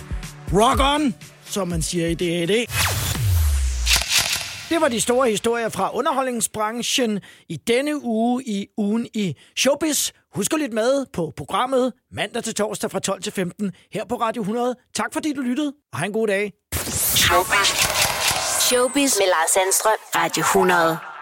Rock 0.52 0.80
on, 0.80 1.14
som 1.44 1.68
man 1.68 1.82
siger 1.82 2.06
i 2.06 2.14
DAD. 2.14 3.27
Det 4.68 4.80
var 4.80 4.88
de 4.88 5.00
store 5.00 5.30
historier 5.30 5.68
fra 5.68 5.96
underholdningsbranchen 5.96 7.20
i 7.48 7.56
denne 7.56 8.04
uge 8.04 8.42
i 8.46 8.66
ugen 8.78 9.06
i 9.14 9.36
Showbiz. 9.56 10.10
Husk 10.34 10.52
at 10.52 10.60
lytte 10.60 10.74
med 10.74 11.06
på 11.12 11.32
programmet 11.36 11.92
mandag 12.12 12.44
til 12.44 12.54
torsdag 12.54 12.90
fra 12.90 13.00
12 13.00 13.22
til 13.22 13.32
15 13.32 13.72
her 13.92 14.04
på 14.04 14.14
Radio 14.14 14.42
100. 14.42 14.74
Tak 14.94 15.12
fordi 15.12 15.32
du 15.32 15.40
lyttede, 15.40 15.72
og 15.92 15.98
have 15.98 16.06
en 16.06 16.12
god 16.12 16.26
dag. 16.26 16.52
Showbiz. 17.16 17.68
Showbiz 18.68 19.18
med 19.18 19.26
Lars 19.26 19.50
Sandstrøm. 19.50 19.92
Radio 20.14 20.40
100. 20.40 21.17